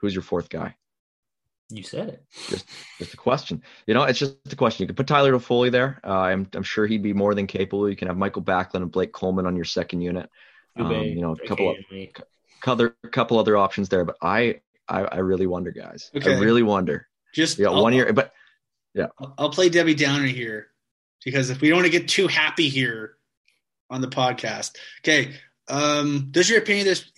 Who's 0.00 0.14
your 0.14 0.22
fourth 0.22 0.50
guy? 0.50 0.76
You 1.70 1.82
said 1.82 2.08
it. 2.08 2.24
Just, 2.50 2.66
just 2.98 3.14
a 3.14 3.16
question. 3.16 3.62
You 3.86 3.94
know, 3.94 4.02
it's 4.02 4.18
just 4.18 4.36
a 4.52 4.56
question. 4.56 4.82
You 4.82 4.88
could 4.88 4.96
put 4.96 5.06
Tyler 5.06 5.32
Toffoli 5.32 5.70
there. 5.70 6.00
Uh, 6.04 6.18
I'm, 6.18 6.46
I'm 6.52 6.62
sure 6.62 6.86
he'd 6.86 7.02
be 7.02 7.14
more 7.14 7.34
than 7.34 7.46
capable. 7.46 7.88
You 7.88 7.96
can 7.96 8.08
have 8.08 8.18
Michael 8.18 8.42
Backlund 8.42 8.82
and 8.82 8.92
Blake 8.92 9.12
Coleman 9.12 9.46
on 9.46 9.56
your 9.56 9.64
second 9.64 10.02
unit. 10.02 10.28
Um, 10.76 10.90
you 10.92 11.20
know, 11.20 11.32
a 11.32 11.46
couple 11.46 11.70
of 11.70 11.76
couple, 12.62 12.90
couple 13.10 13.38
other 13.38 13.56
options 13.56 13.88
there, 13.88 14.04
but 14.04 14.16
I, 14.22 14.60
I, 14.88 15.02
I 15.02 15.16
really 15.18 15.46
wonder, 15.46 15.70
guys. 15.70 16.10
Okay. 16.16 16.34
I 16.34 16.38
really 16.38 16.62
wonder. 16.62 17.08
Just 17.34 17.58
yeah, 17.58 17.68
one 17.68 17.92
year, 17.92 18.12
but 18.12 18.32
yeah, 18.94 19.06
I'll 19.38 19.50
play 19.50 19.68
Debbie 19.68 19.94
Downer 19.94 20.26
here 20.26 20.68
because 21.24 21.50
if 21.50 21.60
we 21.60 21.68
don't 21.68 21.78
want 21.78 21.86
to 21.86 21.98
get 21.98 22.08
too 22.08 22.28
happy 22.28 22.68
here 22.68 23.16
on 23.90 24.00
the 24.00 24.08
podcast, 24.08 24.76
okay. 25.00 25.34
Um, 25.68 26.28
does 26.30 26.50
your 26.50 26.58
opinion 26.58 26.86
this 26.86 27.10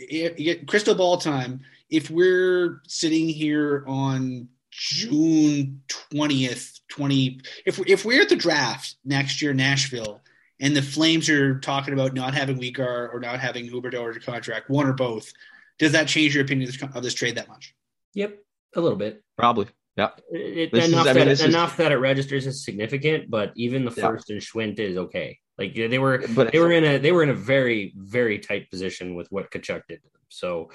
crystal 0.66 0.94
ball 0.94 1.16
time? 1.16 1.62
If 1.90 2.10
we're 2.10 2.80
sitting 2.86 3.28
here 3.28 3.84
on 3.88 4.48
June 4.70 5.82
twentieth, 5.88 6.80
twenty, 6.88 7.40
if 7.64 7.80
if 7.88 8.04
we're 8.04 8.22
at 8.22 8.28
the 8.28 8.36
draft 8.36 8.96
next 9.04 9.40
year, 9.40 9.54
Nashville, 9.54 10.20
and 10.60 10.76
the 10.76 10.82
Flames 10.82 11.28
are 11.28 11.58
talking 11.60 11.94
about 11.94 12.14
not 12.14 12.34
having 12.34 12.58
Weegar 12.58 13.12
or 13.12 13.20
not 13.20 13.40
having 13.40 13.68
Huberdeau 13.68 14.00
or 14.00 14.14
contract, 14.20 14.70
one 14.70 14.86
or 14.86 14.92
both. 14.92 15.32
Does 15.78 15.92
that 15.92 16.06
change 16.06 16.34
your 16.34 16.44
opinion 16.44 16.70
of 16.94 17.02
this 17.02 17.14
trade 17.14 17.36
that 17.36 17.48
much? 17.48 17.74
Yep, 18.14 18.38
a 18.76 18.80
little 18.80 18.98
bit. 18.98 19.22
Probably. 19.36 19.66
Yeah. 19.96 20.10
It, 20.30 20.72
enough, 20.72 21.06
is, 21.06 21.14
that, 21.14 21.16
mean, 21.16 21.50
enough 21.50 21.72
is... 21.72 21.76
that 21.78 21.92
it 21.92 21.96
registers 21.96 22.46
as 22.46 22.64
significant, 22.64 23.30
but 23.30 23.52
even 23.56 23.84
the 23.84 23.90
first 23.90 24.28
yeah. 24.28 24.34
and 24.34 24.42
Schwindt 24.42 24.78
is 24.78 24.96
okay. 24.96 25.38
Like 25.56 25.74
they 25.74 25.98
were, 25.98 26.24
but 26.34 26.50
they 26.50 26.58
were 26.58 26.72
in 26.72 26.84
a 26.84 26.98
they 26.98 27.12
were 27.12 27.22
in 27.22 27.30
a 27.30 27.34
very 27.34 27.92
very 27.96 28.40
tight 28.40 28.68
position 28.70 29.14
with 29.14 29.28
what 29.30 29.52
Tkachuk 29.52 29.82
did 29.88 30.02
to 30.02 30.08
them. 30.12 30.22
So, 30.28 30.70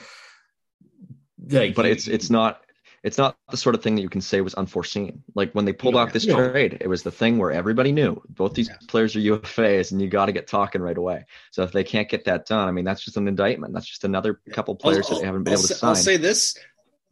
like, 1.49 1.75
but 1.75 1.85
it's 1.85 2.07
it's 2.07 2.29
not 2.29 2.61
it's 3.03 3.17
not 3.17 3.37
the 3.49 3.57
sort 3.57 3.75
of 3.75 3.83
thing 3.83 3.95
that 3.95 4.01
you 4.01 4.09
can 4.09 4.21
say 4.21 4.41
was 4.41 4.53
unforeseen. 4.55 5.23
Like 5.35 5.53
when 5.53 5.65
they 5.65 5.73
pulled 5.73 5.95
off 5.95 6.13
this 6.13 6.25
trade, 6.25 6.77
it 6.81 6.87
was 6.87 7.03
the 7.03 7.11
thing 7.11 7.37
where 7.37 7.51
everybody 7.51 7.91
knew 7.91 8.21
both 8.29 8.53
these 8.53 8.67
yeah. 8.67 8.75
players 8.87 9.15
are 9.15 9.19
UFAs 9.19 9.91
and 9.91 10.01
you 10.01 10.07
got 10.07 10.25
to 10.25 10.31
get 10.31 10.47
talking 10.47 10.81
right 10.81 10.97
away. 10.97 11.25
So 11.51 11.63
if 11.63 11.71
they 11.71 11.83
can't 11.83 12.09
get 12.09 12.25
that 12.25 12.45
done, 12.45 12.67
I 12.67 12.71
mean, 12.71 12.85
that's 12.85 13.03
just 13.03 13.17
an 13.17 13.27
indictment. 13.27 13.73
That's 13.73 13.87
just 13.87 14.03
another 14.03 14.39
couple 14.51 14.75
players 14.75 15.07
I'll, 15.09 15.15
that 15.15 15.21
they 15.21 15.25
haven't 15.25 15.43
been 15.43 15.53
I'll, 15.53 15.59
able 15.59 15.67
to 15.67 15.73
sign. 15.73 15.89
I'll 15.89 15.95
say 15.95 16.17
this. 16.17 16.57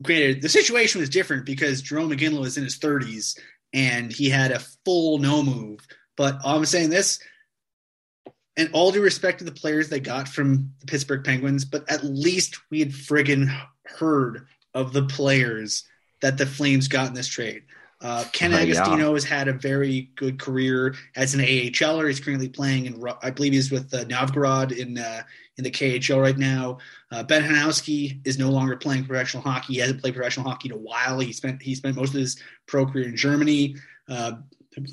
Granted, 0.02 0.42
the 0.42 0.50
situation 0.50 1.02
was 1.02 1.10
different 1.10 1.46
because 1.46 1.82
Jarome 1.82 2.16
Iginla 2.18 2.40
was 2.40 2.58
in 2.58 2.64
his 2.64 2.78
30s 2.78 3.40
and 3.74 4.12
he 4.12 4.30
had 4.30 4.52
a 4.52 4.60
full 4.86 5.18
no 5.18 5.42
move. 5.42 5.80
But 6.16 6.40
I'm 6.44 6.66
saying 6.66 6.90
this, 6.90 7.20
and 8.58 8.70
all 8.74 8.92
due 8.92 9.02
respect 9.02 9.40
to 9.40 9.46
the 9.46 9.52
players 9.52 9.90
they 9.90 10.00
got 10.00 10.28
from 10.28 10.74
the 10.80 10.88
Pittsburgh 10.88 11.24
Penguins, 11.24 11.64
but 11.64 11.90
at 11.90 12.04
least 12.04 12.60
we 12.72 12.80
had 12.80 12.90
friggin' 12.90 13.56
heard 13.86 14.48
of 14.78 14.94
the 14.94 15.04
players 15.04 15.84
that 16.22 16.38
the 16.38 16.46
Flames 16.46 16.88
got 16.88 17.08
in 17.08 17.14
this 17.16 17.28
trade. 17.28 17.64
Uh, 18.00 18.24
Ken 18.32 18.54
uh, 18.54 18.58
Agostino 18.58 19.08
yeah. 19.08 19.14
has 19.14 19.24
had 19.24 19.48
a 19.48 19.54
very 19.54 20.12
good 20.16 20.40
career 20.40 20.94
as 21.16 21.34
an 21.34 21.40
AHLer. 21.40 22.08
He's 22.08 22.20
currently 22.20 22.48
playing 22.48 22.86
in, 22.86 23.04
I 23.24 23.32
believe 23.32 23.54
he's 23.54 23.72
with 23.72 23.92
uh, 23.92 24.04
Novgorod 24.04 24.72
in 24.72 25.00
uh, 25.00 25.24
in 25.58 25.64
the 25.64 25.72
KHL 25.72 26.22
right 26.22 26.38
now. 26.38 26.78
Uh, 27.12 27.24
ben 27.24 27.42
Hanowski 27.42 28.22
is 28.24 28.38
no 28.38 28.52
longer 28.52 28.78
playing 28.78 29.06
professional 29.06 29.42
hockey. 29.42 29.74
He 29.74 29.80
hasn't 29.80 30.02
played 30.02 30.14
professional 30.14 30.48
hockey 30.48 30.70
in 30.70 30.76
a 30.76 30.80
while. 30.80 31.20
He 31.20 31.34
spent 31.34 31.60
he 31.60 31.74
spent 31.74 31.96
most 31.96 32.14
of 32.14 32.20
his 32.20 32.40
pro 32.68 32.86
career 32.86 33.08
in 33.08 33.18
Germany. 33.18 33.78
Uh, 34.08 34.34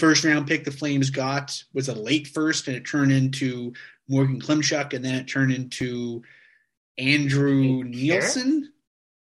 first 0.01 0.25
round 0.25 0.47
pick 0.47 0.65
the 0.65 0.71
Flames 0.71 1.11
got 1.11 1.63
was 1.75 1.91
a 1.91 1.95
late 1.95 2.29
first, 2.29 2.69
and 2.69 2.77
it 2.77 2.87
turned 2.87 3.13
into 3.13 3.75
Morgan 4.09 4.41
Klimchuk, 4.41 4.95
and 4.95 5.05
then 5.05 5.17
it 5.17 5.29
turned 5.29 5.53
into 5.53 6.23
Andrew 6.97 7.85
Nielsen 7.85 8.73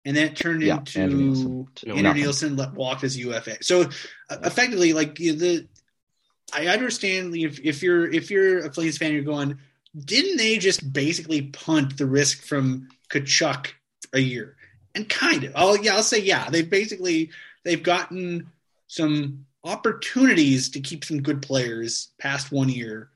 and 0.07 0.17
that 0.17 0.37
turned 0.37 0.63
yeah, 0.63 0.77
into 0.77 1.01
Andrew 1.01 1.19
Nielsen, 1.19 1.69
Andrew 1.89 2.15
Nielsen 2.15 2.75
walked 2.75 3.03
as 3.03 3.19
UFA. 3.19 3.63
So 3.63 3.83
uh, 4.31 4.37
effectively, 4.45 4.93
like 4.93 5.17
the, 5.17 5.67
I 6.55 6.69
understand 6.69 7.37
if, 7.37 7.59
if 7.59 7.83
you're 7.83 8.09
if 8.09 8.31
you're 8.31 8.65
a 8.65 8.73
Flames 8.73 8.99
fan, 8.99 9.13
you're 9.13 9.23
going, 9.23 9.59
didn't 9.99 10.37
they 10.37 10.59
just 10.59 10.93
basically 10.93 11.43
punt 11.43 11.99
the 11.99 12.07
risk 12.07 12.45
from 12.45 12.89
Tkachuk 13.11 13.73
a 14.13 14.21
year? 14.21 14.57
And 14.95 15.09
kind 15.09 15.43
of, 15.43 15.53
oh 15.57 15.75
yeah, 15.75 15.97
I'll 15.97 16.05
say 16.05 16.21
yeah. 16.21 16.51
They've 16.51 16.71
basically 16.71 17.31
they've 17.65 17.83
gotten 17.83 18.53
some 18.87 19.45
opportunities 19.65 20.71
to 20.71 20.81
keep 20.81 21.05
some 21.05 21.21
good 21.21 21.43
players 21.43 22.11
past 22.19 22.53
one 22.53 22.69
year, 22.69 23.11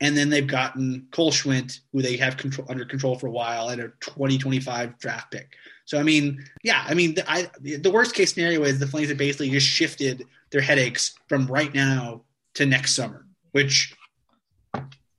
and 0.00 0.16
then 0.16 0.30
they've 0.30 0.48
gotten 0.48 1.06
Cole 1.12 1.30
Schwindt, 1.30 1.78
who 1.92 2.02
they 2.02 2.16
have 2.16 2.36
control, 2.36 2.66
under 2.68 2.84
control 2.84 3.16
for 3.16 3.28
a 3.28 3.30
while, 3.30 3.70
at 3.70 3.78
a 3.78 3.92
2025 4.00 4.98
draft 4.98 5.30
pick. 5.30 5.54
So 5.86 5.98
I 5.98 6.02
mean, 6.02 6.42
yeah, 6.62 6.84
I 6.86 6.94
mean, 6.94 7.14
the, 7.14 7.30
I, 7.30 7.48
the 7.60 7.90
worst 7.90 8.14
case 8.14 8.32
scenario 8.32 8.62
is 8.64 8.78
the 8.78 8.86
Flames 8.86 9.08
have 9.10 9.18
basically 9.18 9.50
just 9.50 9.66
shifted 9.66 10.24
their 10.50 10.62
headaches 10.62 11.14
from 11.28 11.46
right 11.46 11.72
now 11.74 12.22
to 12.54 12.64
next 12.66 12.94
summer, 12.94 13.26
which 13.52 13.94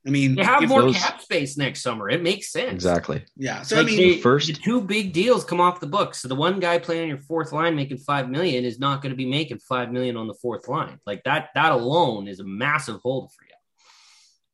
I 0.08 0.12
mean, 0.12 0.36
They 0.36 0.44
have 0.44 0.68
more 0.68 0.84
those- 0.84 0.98
cap 0.98 1.20
space 1.22 1.58
next 1.58 1.82
summer. 1.82 2.10
It 2.10 2.22
makes 2.22 2.52
sense. 2.52 2.72
Exactly. 2.74 3.26
Yeah. 3.38 3.64
So 3.64 3.76
Like 3.78 3.86
I 3.86 3.88
mean, 3.88 3.98
they- 3.98 4.18
first- 4.22 4.48
the 4.48 4.54
two 4.54 4.82
big 4.82 5.14
deals 5.14 5.44
come 5.44 5.60
off 5.60 5.80
the 5.80 5.88
books. 5.88 6.22
So 6.22 6.28
the 6.28 6.36
one 6.36 6.60
guy 6.60 6.78
playing 6.78 7.04
on 7.04 7.10
your 7.10 7.18
fourth 7.18 7.52
line 7.52 7.76
making 7.76 7.98
five 7.98 8.30
million 8.30 8.66
is 8.66 8.78
not 8.80 9.02
going 9.02 9.10
to 9.12 9.16
be 9.16 9.26
making 9.26 9.58
five 9.60 9.92
million 9.92 10.16
on 10.16 10.28
the 10.28 10.36
fourth 10.36 10.68
line. 10.68 11.00
Like 11.08 11.24
that, 11.24 11.50
that 11.56 11.72
alone 11.72 12.28
is 12.28 12.40
a 12.40 12.44
massive 12.44 13.00
hold 13.02 13.32
for 13.34 13.45
you. 13.45 13.45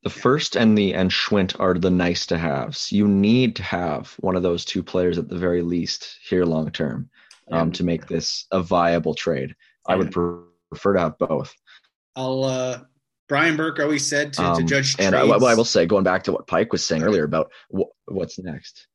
The 0.02 0.10
first 0.10 0.56
and 0.56 0.76
the 0.76 0.94
and 0.94 1.10
Schwindt 1.10 1.58
are 1.60 1.74
the 1.74 1.90
nice 1.90 2.26
to 2.26 2.38
haves. 2.38 2.90
You 2.90 3.06
need 3.06 3.56
to 3.56 3.62
have 3.62 4.14
one 4.18 4.34
of 4.34 4.42
those 4.42 4.64
two 4.64 4.82
players 4.82 5.16
at 5.16 5.28
the 5.28 5.38
very 5.38 5.62
least 5.62 6.18
here 6.28 6.44
long 6.44 6.70
term 6.72 7.08
um, 7.52 7.70
to 7.72 7.84
make 7.84 8.06
this 8.08 8.46
a 8.50 8.60
viable 8.62 9.14
trade. 9.14 9.54
I 9.86 9.94
would 9.96 10.10
pre- 10.10 10.42
prefer 10.70 10.94
to 10.94 11.00
have 11.00 11.18
both. 11.18 11.54
I'll 12.16 12.44
uh 12.44 12.80
Brian 13.28 13.56
Burke 13.56 13.78
always 13.80 14.06
said 14.06 14.32
to, 14.34 14.42
to 14.42 14.46
Um, 14.48 14.66
judge 14.66 14.96
and 14.98 15.14
I, 15.14 15.20
I 15.20 15.54
will 15.54 15.64
say, 15.64 15.86
going 15.86 16.04
back 16.04 16.24
to 16.24 16.32
what 16.32 16.46
Pike 16.46 16.72
was 16.72 16.84
saying 16.84 17.02
earlier 17.02 17.24
about 17.24 17.50
wh- 17.74 17.88
what's 18.06 18.38
next. 18.38 18.86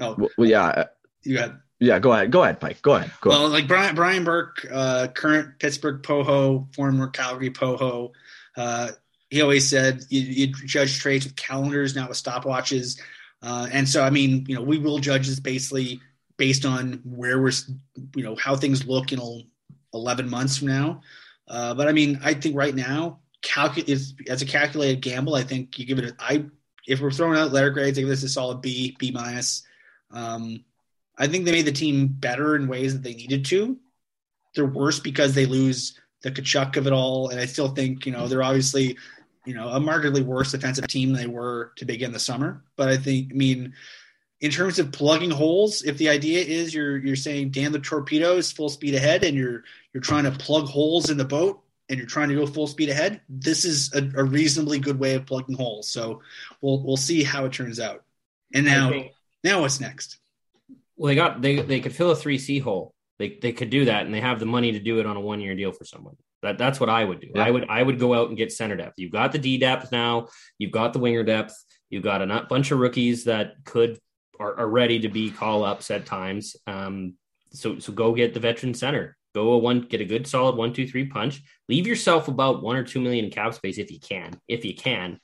oh, 0.00 0.16
Well, 0.36 0.48
yeah, 0.48 0.64
uh, 0.66 0.84
you 1.22 1.36
got 1.36 1.52
yeah. 1.78 1.98
Go 1.98 2.12
ahead. 2.12 2.32
Go 2.32 2.42
ahead, 2.42 2.58
Pike. 2.58 2.80
Go 2.82 2.94
ahead. 2.94 3.12
Go 3.20 3.30
ahead. 3.30 3.42
well, 3.42 3.50
like 3.50 3.68
Brian 3.68 3.94
Brian 3.94 4.24
Burke, 4.24 4.66
uh, 4.72 5.08
current 5.08 5.58
Pittsburgh 5.58 6.02
Poho, 6.02 6.66
former 6.74 7.08
Calgary 7.08 7.50
Poho. 7.50 8.12
Uh, 8.56 8.90
he 9.30 9.42
always 9.42 9.68
said 9.68 10.02
you, 10.08 10.20
you 10.20 10.46
judge 10.66 10.98
trades 10.98 11.24
with 11.24 11.36
calendars, 11.36 11.96
not 11.96 12.08
with 12.08 12.22
stopwatches. 12.22 13.00
Uh, 13.42 13.68
and 13.72 13.88
so, 13.88 14.02
I 14.02 14.10
mean, 14.10 14.44
you 14.48 14.54
know, 14.54 14.62
we 14.62 14.78
will 14.78 14.98
judge 14.98 15.26
this 15.26 15.40
basically 15.40 16.00
based 16.36 16.64
on 16.64 17.00
where 17.04 17.40
we're, 17.40 17.52
you 18.14 18.22
know, 18.22 18.36
how 18.36 18.56
things 18.56 18.86
look 18.86 19.12
in 19.12 19.20
11 19.94 20.28
months 20.28 20.58
from 20.58 20.68
now. 20.68 21.00
Uh, 21.48 21.74
but 21.74 21.88
I 21.88 21.92
mean, 21.92 22.20
I 22.22 22.34
think 22.34 22.56
right 22.56 22.74
now, 22.74 23.20
calcu- 23.42 23.88
is 23.88 24.14
as 24.28 24.42
a 24.42 24.46
calculated 24.46 25.00
gamble. 25.00 25.34
I 25.34 25.42
think 25.42 25.78
you 25.78 25.86
give 25.86 25.98
it 25.98 26.04
a. 26.04 26.16
I 26.18 26.46
if 26.86 27.00
we're 27.00 27.10
throwing 27.10 27.38
out 27.38 27.52
letter 27.52 27.70
grades, 27.70 27.98
I 27.98 28.02
give 28.02 28.08
this 28.08 28.22
a 28.22 28.28
solid 28.28 28.60
B, 28.60 28.96
B 28.98 29.10
minus. 29.10 29.62
Um, 30.10 30.64
I 31.18 31.26
think 31.26 31.44
they 31.44 31.52
made 31.52 31.66
the 31.66 31.72
team 31.72 32.08
better 32.08 32.56
in 32.56 32.68
ways 32.68 32.92
that 32.92 33.02
they 33.02 33.14
needed 33.14 33.44
to. 33.46 33.76
They're 34.54 34.66
worse 34.66 35.00
because 35.00 35.34
they 35.34 35.46
lose 35.46 35.98
the 36.22 36.30
Tkachuk 36.30 36.76
of 36.76 36.86
it 36.86 36.92
all, 36.92 37.28
and 37.28 37.40
I 37.40 37.46
still 37.46 37.68
think 37.68 38.06
you 38.06 38.12
know 38.12 38.26
they're 38.26 38.42
obviously 38.42 38.96
you 39.44 39.54
know 39.54 39.68
a 39.68 39.80
markedly 39.80 40.22
worse 40.22 40.52
defensive 40.52 40.86
team 40.88 41.12
than 41.12 41.22
they 41.22 41.26
were 41.26 41.72
to 41.76 41.84
begin 41.84 42.12
the 42.12 42.18
summer. 42.18 42.62
But 42.76 42.88
I 42.88 42.96
think, 42.96 43.32
I 43.32 43.34
mean, 43.34 43.74
in 44.40 44.50
terms 44.50 44.78
of 44.78 44.92
plugging 44.92 45.30
holes, 45.30 45.82
if 45.82 45.98
the 45.98 46.08
idea 46.08 46.40
is 46.44 46.74
you're 46.74 46.98
you're 46.98 47.16
saying 47.16 47.50
damn 47.50 47.72
the 47.72 47.78
torpedoes 47.78 48.52
full 48.52 48.68
speed 48.68 48.94
ahead, 48.94 49.24
and 49.24 49.36
you're 49.36 49.64
you're 49.92 50.02
trying 50.02 50.24
to 50.24 50.32
plug 50.32 50.66
holes 50.66 51.10
in 51.10 51.16
the 51.16 51.24
boat, 51.24 51.62
and 51.88 51.98
you're 51.98 52.08
trying 52.08 52.28
to 52.28 52.34
go 52.34 52.46
full 52.46 52.66
speed 52.66 52.88
ahead, 52.88 53.20
this 53.28 53.64
is 53.64 53.94
a, 53.94 53.98
a 54.20 54.24
reasonably 54.24 54.78
good 54.78 54.98
way 54.98 55.14
of 55.14 55.26
plugging 55.26 55.56
holes. 55.56 55.88
So 55.88 56.22
we'll 56.60 56.82
we'll 56.82 56.96
see 56.96 57.22
how 57.22 57.44
it 57.44 57.52
turns 57.52 57.80
out. 57.80 58.04
And 58.54 58.66
now 58.66 58.90
think- 58.90 59.12
now 59.44 59.60
what's 59.60 59.80
next? 59.80 60.18
well, 60.96 61.08
they 61.08 61.14
got 61.14 61.42
they 61.42 61.60
they 61.60 61.80
could 61.80 61.94
fill 61.94 62.10
a 62.10 62.16
three 62.16 62.38
C 62.38 62.58
hole. 62.58 62.94
They 63.18 63.38
they 63.40 63.52
could 63.52 63.70
do 63.70 63.86
that, 63.86 64.04
and 64.04 64.14
they 64.14 64.20
have 64.20 64.40
the 64.40 64.46
money 64.46 64.72
to 64.72 64.78
do 64.78 65.00
it 65.00 65.06
on 65.06 65.16
a 65.16 65.20
one 65.20 65.40
year 65.40 65.54
deal 65.54 65.72
for 65.72 65.84
someone. 65.84 66.16
That 66.42 66.58
that's 66.58 66.78
what 66.78 66.90
I 66.90 67.04
would 67.04 67.20
do. 67.20 67.28
Yeah. 67.34 67.44
I 67.44 67.50
would 67.50 67.66
I 67.68 67.82
would 67.82 67.98
go 67.98 68.14
out 68.14 68.28
and 68.28 68.36
get 68.36 68.52
center 68.52 68.76
depth. 68.76 68.98
You've 68.98 69.12
got 69.12 69.32
the 69.32 69.38
D 69.38 69.58
depth 69.58 69.90
now. 69.90 70.28
You've 70.58 70.72
got 70.72 70.92
the 70.92 70.98
winger 70.98 71.22
depth. 71.22 71.54
You've 71.88 72.02
got 72.02 72.22
a 72.22 72.46
bunch 72.48 72.70
of 72.70 72.78
rookies 72.78 73.24
that 73.24 73.54
could 73.64 73.98
are, 74.38 74.58
are 74.58 74.68
ready 74.68 75.00
to 75.00 75.08
be 75.08 75.30
call 75.30 75.64
ups 75.64 75.90
at 75.90 76.06
times. 76.06 76.56
Um, 76.66 77.14
so 77.52 77.78
so 77.78 77.92
go 77.92 78.14
get 78.14 78.34
the 78.34 78.40
veteran 78.40 78.74
center. 78.74 79.16
Go 79.34 79.52
a 79.52 79.58
one 79.58 79.82
get 79.82 80.00
a 80.00 80.04
good 80.04 80.26
solid 80.26 80.56
one 80.56 80.72
two 80.72 80.86
three 80.86 81.06
punch. 81.06 81.42
Leave 81.68 81.86
yourself 81.86 82.28
about 82.28 82.62
one 82.62 82.76
or 82.76 82.84
two 82.84 83.00
million 83.00 83.24
in 83.24 83.30
cap 83.30 83.54
space 83.54 83.78
if 83.78 83.90
you 83.90 84.00
can, 84.00 84.38
if 84.48 84.64
you 84.64 84.74
can, 84.74 85.20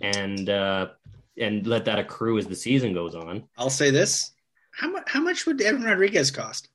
and 0.00 0.48
uh, 0.48 0.88
and 1.38 1.66
let 1.66 1.84
that 1.86 1.98
accrue 1.98 2.38
as 2.38 2.46
the 2.46 2.56
season 2.56 2.92
goes 2.92 3.14
on. 3.14 3.44
I'll 3.56 3.70
say 3.70 3.90
this: 3.90 4.32
how 4.72 4.90
much 4.90 5.04
how 5.06 5.20
much 5.20 5.46
would 5.46 5.60
Evan 5.60 5.82
Rodrigues 5.82 6.30
cost? 6.30 6.68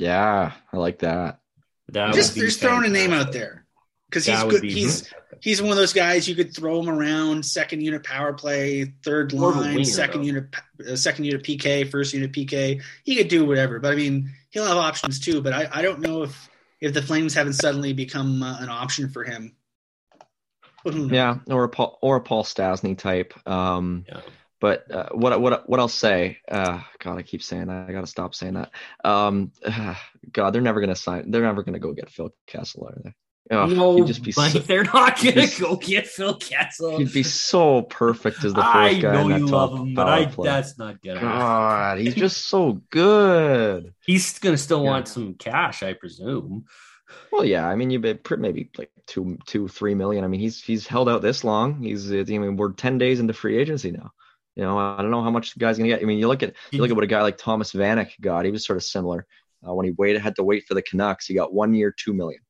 Yeah, 0.00 0.52
I 0.72 0.76
like 0.76 1.00
that. 1.00 1.40
That 1.88 2.14
just 2.14 2.34
would 2.34 2.40
be 2.40 2.46
just 2.46 2.60
throwing 2.60 2.84
a 2.84 2.88
name 2.88 3.12
out 3.12 3.32
there 3.32 3.66
because 4.08 4.24
he's 4.24 4.42
good. 4.44 4.62
be- 4.62 4.72
He's 4.72 5.12
he's 5.40 5.60
one 5.60 5.70
of 5.72 5.76
those 5.76 5.92
guys 5.92 6.28
you 6.28 6.34
could 6.34 6.54
throw 6.54 6.80
him 6.80 6.88
around 6.88 7.44
second 7.44 7.80
unit 7.82 8.04
power 8.04 8.32
play, 8.32 8.94
third 9.04 9.34
More 9.34 9.52
line, 9.52 9.74
winger, 9.74 9.84
second 9.84 10.20
though. 10.22 10.26
unit, 10.26 10.44
uh, 10.88 10.96
second 10.96 11.24
unit 11.24 11.42
PK, 11.42 11.90
first 11.90 12.14
unit 12.14 12.32
PK. 12.32 12.80
He 13.04 13.16
could 13.16 13.28
do 13.28 13.44
whatever, 13.44 13.78
but 13.80 13.92
I 13.92 13.96
mean 13.96 14.30
he'll 14.50 14.66
have 14.66 14.76
options 14.76 15.20
too. 15.20 15.40
But 15.42 15.52
I, 15.52 15.68
I 15.72 15.82
don't 15.82 16.00
know 16.00 16.22
if 16.22 16.48
if 16.80 16.94
the 16.94 17.02
Flames 17.02 17.34
haven't 17.34 17.54
suddenly 17.54 17.92
become 17.92 18.42
uh, 18.42 18.58
an 18.60 18.68
option 18.70 19.10
for 19.10 19.24
him. 19.24 19.54
But 20.84 20.94
who 20.94 21.00
knows? 21.08 21.10
Yeah, 21.10 21.38
or 21.48 21.64
a 21.64 21.68
Paul 21.68 21.98
or 22.00 22.16
a 22.16 22.20
Paul 22.20 22.44
Stastny 22.44 22.96
type. 22.96 23.34
Um, 23.46 24.04
Yeah. 24.08 24.20
But 24.60 24.90
uh, 24.90 25.08
what 25.12 25.40
what 25.40 25.68
what 25.68 25.80
I'll 25.80 25.88
say, 25.88 26.38
uh, 26.50 26.80
God, 26.98 27.18
I 27.18 27.22
keep 27.22 27.42
saying 27.42 27.66
that. 27.68 27.88
I 27.88 27.92
got 27.92 28.02
to 28.02 28.06
stop 28.06 28.34
saying 28.34 28.54
that. 28.54 28.70
Um, 29.04 29.52
God, 30.32 30.50
they're 30.50 30.60
never 30.62 30.80
gonna 30.80 30.94
sign. 30.96 31.30
They're 31.30 31.42
never 31.42 31.62
gonna 31.62 31.78
go 31.78 31.92
get 31.92 32.10
Phil 32.10 32.34
Kessel, 32.46 32.86
are 32.88 33.00
they? 33.02 33.14
Oh, 33.52 33.66
no, 33.66 34.04
just 34.04 34.22
be 34.22 34.30
so, 34.30 34.42
they're 34.60 34.84
not 34.84 35.16
just- 35.16 35.56
to 35.56 35.62
go 35.62 35.74
get 35.74 36.06
Phil 36.06 36.36
Kessel. 36.36 36.98
he'd 36.98 37.12
be 37.12 37.24
so 37.24 37.82
perfect 37.82 38.44
as 38.44 38.52
the 38.52 38.62
fourth 38.62 38.76
I 38.76 38.94
guy 38.94 39.12
know 39.12 39.22
in 39.22 39.28
that 39.30 39.38
you 39.40 39.46
love 39.46 39.72
him, 39.72 39.94
but 39.94 40.06
I, 40.08 40.26
play. 40.26 40.46
that's 40.48 40.78
not 40.78 41.02
to. 41.02 41.20
God, 41.20 41.98
he's 41.98 42.14
just 42.14 42.44
so 42.46 42.80
good. 42.90 43.92
He's 44.06 44.38
going 44.38 44.54
to 44.54 44.62
still 44.62 44.84
Yeah. 44.84 44.90
want 44.90 45.08
some 45.08 45.34
cash, 45.34 45.82
I 45.82 45.94
presume. 45.94 46.66
Well, 47.32 47.44
yeah, 47.44 47.66
I 47.66 47.74
mean, 47.74 47.90
you 47.90 47.98
maybe 48.38 48.70
like 48.78 48.92
two, 49.08 49.36
two, 49.46 49.66
three 49.66 49.96
million. 49.96 50.22
I 50.22 50.28
mean, 50.28 50.38
he's 50.40 50.62
he's 50.62 50.86
held 50.86 51.08
out 51.08 51.22
this 51.22 51.42
long. 51.42 51.82
He's, 51.82 52.12
I 52.12 52.22
mean, 52.22 52.56
we're 52.56 52.70
ten 52.72 52.98
days 52.98 53.18
into 53.18 53.32
free 53.32 53.58
agency 53.58 53.90
now. 53.90 54.12
You 54.60 54.66
know, 54.66 54.76
I 54.78 55.00
don't 55.00 55.10
know 55.10 55.22
how 55.22 55.30
much 55.30 55.54
the 55.54 55.58
guy's 55.58 55.78
gonna 55.78 55.88
get. 55.88 56.02
I 56.02 56.04
mean, 56.04 56.18
you 56.18 56.28
look 56.28 56.42
at 56.42 56.52
you 56.70 56.82
look 56.82 56.90
at 56.90 56.94
what 56.94 57.02
a 57.02 57.06
guy 57.06 57.22
like 57.22 57.38
Thomas 57.38 57.72
Vanek 57.72 58.10
got. 58.20 58.44
He 58.44 58.50
was 58.50 58.66
sort 58.66 58.76
of 58.76 58.82
similar. 58.82 59.26
Uh, 59.66 59.72
when 59.72 59.86
he 59.86 59.92
waited, 59.92 60.20
had 60.20 60.36
to 60.36 60.42
wait 60.44 60.66
for 60.66 60.74
the 60.74 60.82
Canucks. 60.82 61.24
He 61.26 61.32
got 61.34 61.54
one 61.54 61.72
year, 61.72 61.94
two 61.98 62.12
million. 62.12 62.42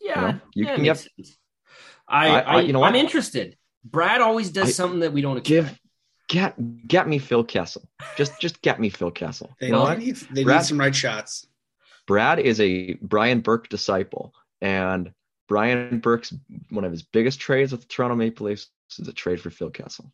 Yeah, 0.00 0.20
know, 0.32 0.40
you 0.54 0.66
yeah, 0.66 0.74
can 0.74 0.84
get- 0.84 0.98
sense. 0.98 1.38
I, 2.08 2.28
I- 2.28 2.40
I, 2.40 2.54
I- 2.56 2.60
you 2.62 2.72
know 2.72 2.82
I'm 2.82 2.94
what? 2.94 3.00
interested. 3.00 3.56
Brad 3.84 4.20
always 4.22 4.50
does 4.50 4.68
I- 4.68 4.72
something 4.72 4.98
that 5.00 5.12
we 5.12 5.20
don't 5.22 5.44
Give, 5.44 5.72
get, 6.28 6.88
get 6.88 7.06
me 7.06 7.20
Phil 7.20 7.44
Kessel. 7.44 7.88
Just, 8.16 8.40
just 8.40 8.60
get 8.60 8.80
me 8.80 8.88
Phil 8.88 9.12
Kessel. 9.12 9.54
They, 9.60 9.66
You 9.68 9.72
know 9.74 9.86
they 9.86 9.96
need 9.98 10.16
they 10.32 10.42
Brad- 10.42 10.62
need 10.62 10.66
some 10.66 10.80
right 10.80 10.94
shots. 10.94 11.46
Brad 12.08 12.40
is 12.40 12.60
a 12.60 12.94
Brian 12.94 13.38
Burke 13.40 13.68
disciple, 13.68 14.34
and 14.60 15.12
Brian 15.46 16.00
Burke's 16.00 16.34
one 16.70 16.84
of 16.84 16.90
his 16.90 17.02
biggest 17.04 17.38
trades 17.38 17.70
with 17.70 17.82
the 17.82 17.86
Toronto 17.86 18.16
Maple 18.16 18.46
Leafs 18.46 18.68
is 18.98 19.06
a 19.06 19.12
trade 19.12 19.40
for 19.40 19.50
Phil 19.50 19.70
Kessel. 19.70 20.12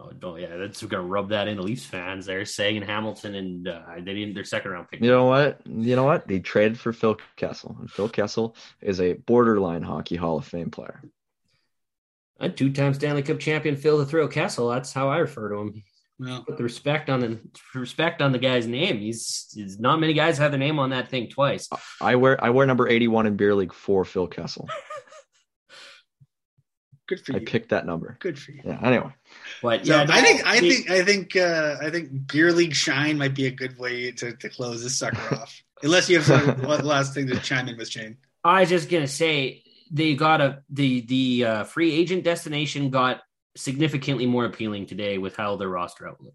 Oh, 0.00 0.10
no, 0.20 0.36
yeah, 0.36 0.56
that's 0.56 0.82
going 0.82 1.02
to 1.02 1.08
rub 1.08 1.28
that 1.28 1.48
into 1.48 1.62
Leafs 1.62 1.84
fans. 1.84 2.26
They're 2.26 2.44
saying 2.44 2.82
Hamilton 2.82 3.34
and 3.34 3.68
uh, 3.68 3.82
they 3.96 4.14
didn't 4.14 4.34
their 4.34 4.44
second 4.44 4.70
round 4.70 4.88
pick. 4.88 5.00
You 5.02 5.10
know 5.10 5.26
what? 5.26 5.60
You 5.66 5.96
know 5.96 6.04
what? 6.04 6.26
They 6.26 6.40
traded 6.40 6.78
for 6.78 6.92
Phil 6.92 7.18
Kessel, 7.36 7.76
and 7.78 7.90
Phil 7.90 8.08
Kessel 8.08 8.56
is 8.80 9.00
a 9.00 9.12
borderline 9.14 9.82
hockey 9.82 10.16
Hall 10.16 10.38
of 10.38 10.46
Fame 10.46 10.70
player. 10.70 11.02
A 12.40 12.48
two-time 12.48 12.94
Stanley 12.94 13.22
Cup 13.22 13.38
champion, 13.38 13.76
Phil 13.76 13.98
the 13.98 14.06
Thrill 14.06 14.28
Kessel. 14.28 14.68
That's 14.68 14.92
how 14.92 15.08
I 15.08 15.18
refer 15.18 15.50
to 15.50 15.56
him. 15.56 15.82
Well, 16.18 16.44
Put 16.44 16.56
the 16.56 16.62
respect 16.62 17.10
on 17.10 17.20
the 17.20 17.40
respect 17.74 18.22
on 18.22 18.32
the 18.32 18.38
guy's 18.38 18.66
name. 18.66 18.98
He's, 18.98 19.48
he's 19.54 19.78
not 19.80 19.98
many 20.00 20.12
guys 20.12 20.38
have 20.38 20.52
their 20.52 20.58
name 20.58 20.78
on 20.78 20.90
that 20.90 21.08
thing 21.08 21.28
twice. 21.28 21.68
I 22.00 22.16
wear 22.16 22.42
I 22.42 22.50
wear 22.50 22.66
number 22.66 22.88
eighty 22.88 23.08
one 23.08 23.26
in 23.26 23.36
beer 23.36 23.54
league 23.54 23.72
for 23.72 24.04
Phil 24.04 24.26
Kessel. 24.28 24.68
good 27.08 27.24
for 27.24 27.32
you. 27.32 27.38
I 27.38 27.44
picked 27.44 27.70
that 27.70 27.86
number. 27.86 28.16
Good 28.20 28.38
for 28.38 28.52
you. 28.52 28.60
Yeah. 28.64 28.78
Anyway, 28.82 29.12
But 29.62 29.86
So 29.86 29.92
yeah, 29.94 30.04
no, 30.04 30.12
I 30.14 30.20
think 30.22 30.46
I 30.46 30.56
he- 30.58 30.70
think 30.70 30.90
I 30.90 31.04
think 31.04 31.36
uh, 31.36 31.76
I 31.80 31.90
think 31.90 32.26
beer 32.32 32.52
league 32.52 32.74
shine 32.74 33.16
might 33.18 33.34
be 33.34 33.46
a 33.46 33.50
good 33.50 33.78
way 33.78 34.10
to, 34.12 34.32
to 34.36 34.48
close 34.48 34.82
this 34.82 34.98
sucker 34.98 35.34
off. 35.40 35.62
Unless 35.82 36.08
you 36.10 36.18
have 36.20 36.26
some 36.26 36.62
one 36.62 36.84
last 36.84 37.14
thing 37.14 37.26
to 37.28 37.38
chime 37.40 37.68
in 37.68 37.76
with 37.76 37.88
Shane. 37.88 38.16
I 38.44 38.60
was 38.60 38.68
just 38.70 38.88
gonna 38.90 39.06
say 39.06 39.62
they 39.90 40.14
got 40.14 40.40
a 40.40 40.62
the 40.70 41.00
the 41.02 41.44
uh, 41.44 41.64
free 41.64 41.92
agent 41.92 42.24
destination 42.24 42.90
got 42.90 43.20
significantly 43.56 44.26
more 44.26 44.44
appealing 44.46 44.86
today 44.86 45.18
with 45.18 45.36
how 45.36 45.56
their 45.56 45.68
roster 45.68 46.08
outlook 46.08 46.34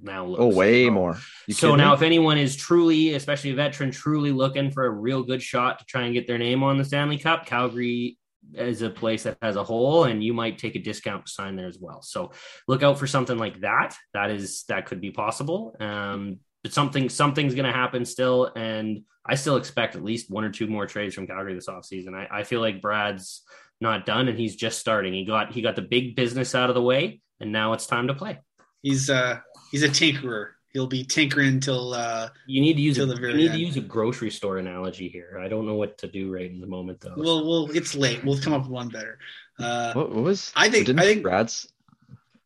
now 0.00 0.24
looks. 0.24 0.40
oh, 0.40 0.46
way 0.56 0.86
So- 0.86 0.90
more. 0.92 1.18
You 1.48 1.54
so 1.54 1.74
now, 1.76 1.90
me? 1.90 1.96
if 1.96 2.02
anyone 2.02 2.38
is 2.38 2.56
truly, 2.56 3.12
especially 3.14 3.50
a 3.50 3.54
veteran, 3.54 3.90
truly 3.90 4.30
looking 4.32 4.70
for 4.70 4.86
a 4.86 4.90
real 4.90 5.22
good 5.24 5.42
shot 5.42 5.80
to 5.80 5.84
try 5.84 6.02
and 6.02 6.14
get 6.14 6.26
their 6.26 6.38
name 6.38 6.62
on 6.62 6.78
the 6.78 6.84
Stanley 6.84 7.18
Cup, 7.18 7.44
Calgary 7.44 8.16
is 8.54 8.82
a 8.82 8.90
place 8.90 9.22
that 9.22 9.38
has 9.42 9.56
a 9.56 9.64
hole, 9.64 10.04
and 10.04 10.22
you 10.22 10.34
might 10.34 10.58
take 10.58 10.74
a 10.74 10.78
discount 10.80 11.28
sign 11.28 11.56
there 11.56 11.68
as 11.68 11.78
well. 11.80 12.02
So 12.02 12.32
look 12.68 12.82
out 12.82 12.98
for 12.98 13.06
something 13.06 13.38
like 13.38 13.60
that. 13.60 13.96
That 14.14 14.30
is 14.30 14.64
that 14.68 14.86
could 14.86 15.00
be 15.00 15.10
possible. 15.10 15.76
Um, 15.80 16.38
but 16.62 16.72
something 16.72 17.08
something's 17.08 17.54
going 17.54 17.66
to 17.66 17.72
happen 17.72 18.04
still, 18.04 18.52
and 18.54 19.02
I 19.24 19.34
still 19.34 19.56
expect 19.56 19.96
at 19.96 20.04
least 20.04 20.30
one 20.30 20.44
or 20.44 20.50
two 20.50 20.66
more 20.66 20.86
trades 20.86 21.14
from 21.14 21.26
Calgary 21.26 21.54
this 21.54 21.68
offseason. 21.68 22.14
I, 22.14 22.40
I 22.40 22.42
feel 22.44 22.60
like 22.60 22.82
Brad's 22.82 23.42
not 23.80 24.06
done, 24.06 24.28
and 24.28 24.38
he's 24.38 24.56
just 24.56 24.78
starting. 24.78 25.12
He 25.12 25.24
got 25.24 25.52
he 25.52 25.62
got 25.62 25.76
the 25.76 25.82
big 25.82 26.16
business 26.16 26.54
out 26.54 26.68
of 26.68 26.74
the 26.74 26.82
way, 26.82 27.20
and 27.40 27.52
now 27.52 27.72
it's 27.72 27.86
time 27.86 28.08
to 28.08 28.14
play. 28.14 28.38
He's 28.82 29.10
uh 29.10 29.40
he's 29.70 29.82
a 29.82 29.88
tinkerer. 29.88 30.50
He'll 30.72 30.86
be 30.86 31.04
tinkering 31.04 31.60
till 31.60 31.92
uh 31.94 32.28
You 32.46 32.60
need 32.60 32.74
to 32.74 32.80
use 32.82 32.98
a, 32.98 33.06
the 33.06 33.14
very 33.16 33.32
you 33.32 33.38
need 33.38 33.50
end. 33.50 33.54
to 33.58 33.64
use 33.66 33.76
a 33.76 33.80
grocery 33.80 34.30
store 34.30 34.58
analogy 34.58 35.08
here. 35.08 35.38
I 35.42 35.48
don't 35.48 35.66
know 35.66 35.74
what 35.74 35.98
to 35.98 36.08
do 36.08 36.32
right 36.32 36.50
in 36.50 36.60
the 36.60 36.66
moment 36.66 37.00
though. 37.00 37.14
well 37.16 37.46
well 37.46 37.68
it's 37.74 37.94
late. 37.94 38.24
We'll 38.24 38.38
come 38.40 38.52
up 38.54 38.62
with 38.62 38.70
one 38.70 38.88
better. 38.88 39.18
Uh 39.58 39.92
What, 39.92 40.10
what 40.14 40.24
was? 40.24 40.52
I 40.56 40.68
think- 40.70 40.86
Didn't 40.86 41.00
I 41.00 41.04
think- 41.04 41.22
Brad's. 41.22 41.68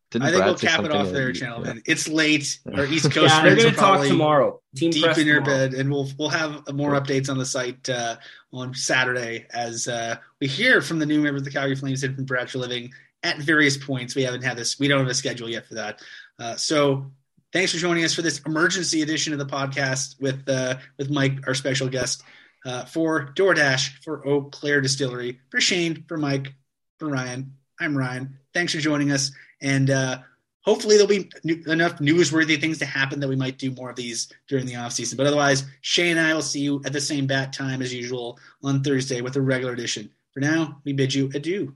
Didn't 0.09 0.27
I 0.27 0.31
think 0.31 0.37
Brad 0.39 0.47
we'll 0.49 0.57
cap 0.57 0.83
it 0.85 0.91
off 0.91 1.11
there, 1.11 1.27
that- 1.27 1.33
gentlemen. 1.33 1.81
It's 1.85 2.07
late. 2.07 2.59
Our 2.73 2.85
East 2.85 3.11
Coast 3.11 3.33
yeah, 3.35 3.41
they're 3.43 3.55
friends 3.57 3.63
going 3.63 3.67
are 3.67 3.71
to 3.71 3.75
talk 3.77 3.89
probably 3.89 4.07
tomorrow. 4.09 4.61
Team 4.75 4.91
deep 4.91 5.17
in 5.17 5.27
your 5.27 5.41
tomorrow. 5.41 5.69
bed, 5.69 5.73
and 5.73 5.91
we'll 5.91 6.09
we'll 6.17 6.29
have 6.29 6.63
more 6.73 6.91
updates 6.93 7.29
on 7.29 7.37
the 7.37 7.45
site 7.45 7.89
uh, 7.89 8.15
on 8.53 8.73
Saturday 8.73 9.45
as 9.53 9.87
uh, 9.89 10.15
we 10.39 10.47
hear 10.47 10.81
from 10.81 10.99
the 10.99 11.05
new 11.05 11.19
member 11.19 11.37
of 11.37 11.43
the 11.43 11.51
Calgary 11.51 11.75
Flames 11.75 12.03
and 12.03 12.15
from 12.15 12.23
Brad 12.23 12.47
Treliving 12.47 12.89
at 13.23 13.39
various 13.39 13.75
points. 13.77 14.15
We 14.15 14.23
haven't 14.23 14.43
had 14.43 14.55
this. 14.57 14.79
We 14.79 14.87
don't 14.87 14.99
have 14.99 15.09
a 15.09 15.13
schedule 15.13 15.49
yet 15.49 15.65
for 15.65 15.75
that. 15.75 16.01
Uh, 16.39 16.55
so 16.55 17.11
thanks 17.53 17.71
for 17.71 17.77
joining 17.77 18.03
us 18.03 18.13
for 18.13 18.21
this 18.21 18.39
emergency 18.45 19.01
edition 19.01 19.33
of 19.33 19.39
the 19.39 19.45
podcast 19.45 20.19
with 20.19 20.47
uh, 20.47 20.77
with 20.97 21.09
Mike, 21.09 21.47
our 21.47 21.53
special 21.53 21.87
guest, 21.87 22.23
uh, 22.65 22.85
for 22.85 23.33
DoorDash, 23.35 24.03
for 24.03 24.27
Eau 24.27 24.43
Claire 24.43 24.81
Distillery, 24.81 25.39
for 25.49 25.61
Shane, 25.61 26.05
for 26.07 26.17
Mike, 26.17 26.53
for 26.99 27.07
Ryan. 27.07 27.53
I'm 27.79 27.97
Ryan. 27.97 28.37
Thanks 28.53 28.73
for 28.73 28.79
joining 28.79 29.11
us, 29.11 29.31
and 29.61 29.89
uh, 29.89 30.19
hopefully 30.61 30.95
there'll 30.95 31.07
be 31.07 31.29
new, 31.43 31.61
enough 31.67 31.97
newsworthy 31.99 32.59
things 32.59 32.79
to 32.79 32.85
happen 32.85 33.19
that 33.19 33.29
we 33.29 33.35
might 33.35 33.57
do 33.57 33.71
more 33.71 33.89
of 33.89 33.95
these 33.95 34.31
during 34.47 34.65
the 34.65 34.75
off 34.75 34.93
season. 34.93 35.17
But 35.17 35.27
otherwise, 35.27 35.63
Shane 35.81 36.17
and 36.17 36.27
I 36.27 36.33
will 36.33 36.41
see 36.41 36.61
you 36.61 36.81
at 36.85 36.93
the 36.93 37.01
same 37.01 37.27
bat 37.27 37.53
time 37.53 37.81
as 37.81 37.93
usual 37.93 38.39
on 38.63 38.83
Thursday 38.83 39.21
with 39.21 39.35
a 39.35 39.41
regular 39.41 39.73
edition. 39.73 40.09
For 40.33 40.39
now, 40.39 40.81
we 40.83 40.93
bid 40.93 41.13
you 41.13 41.31
adieu. 41.33 41.75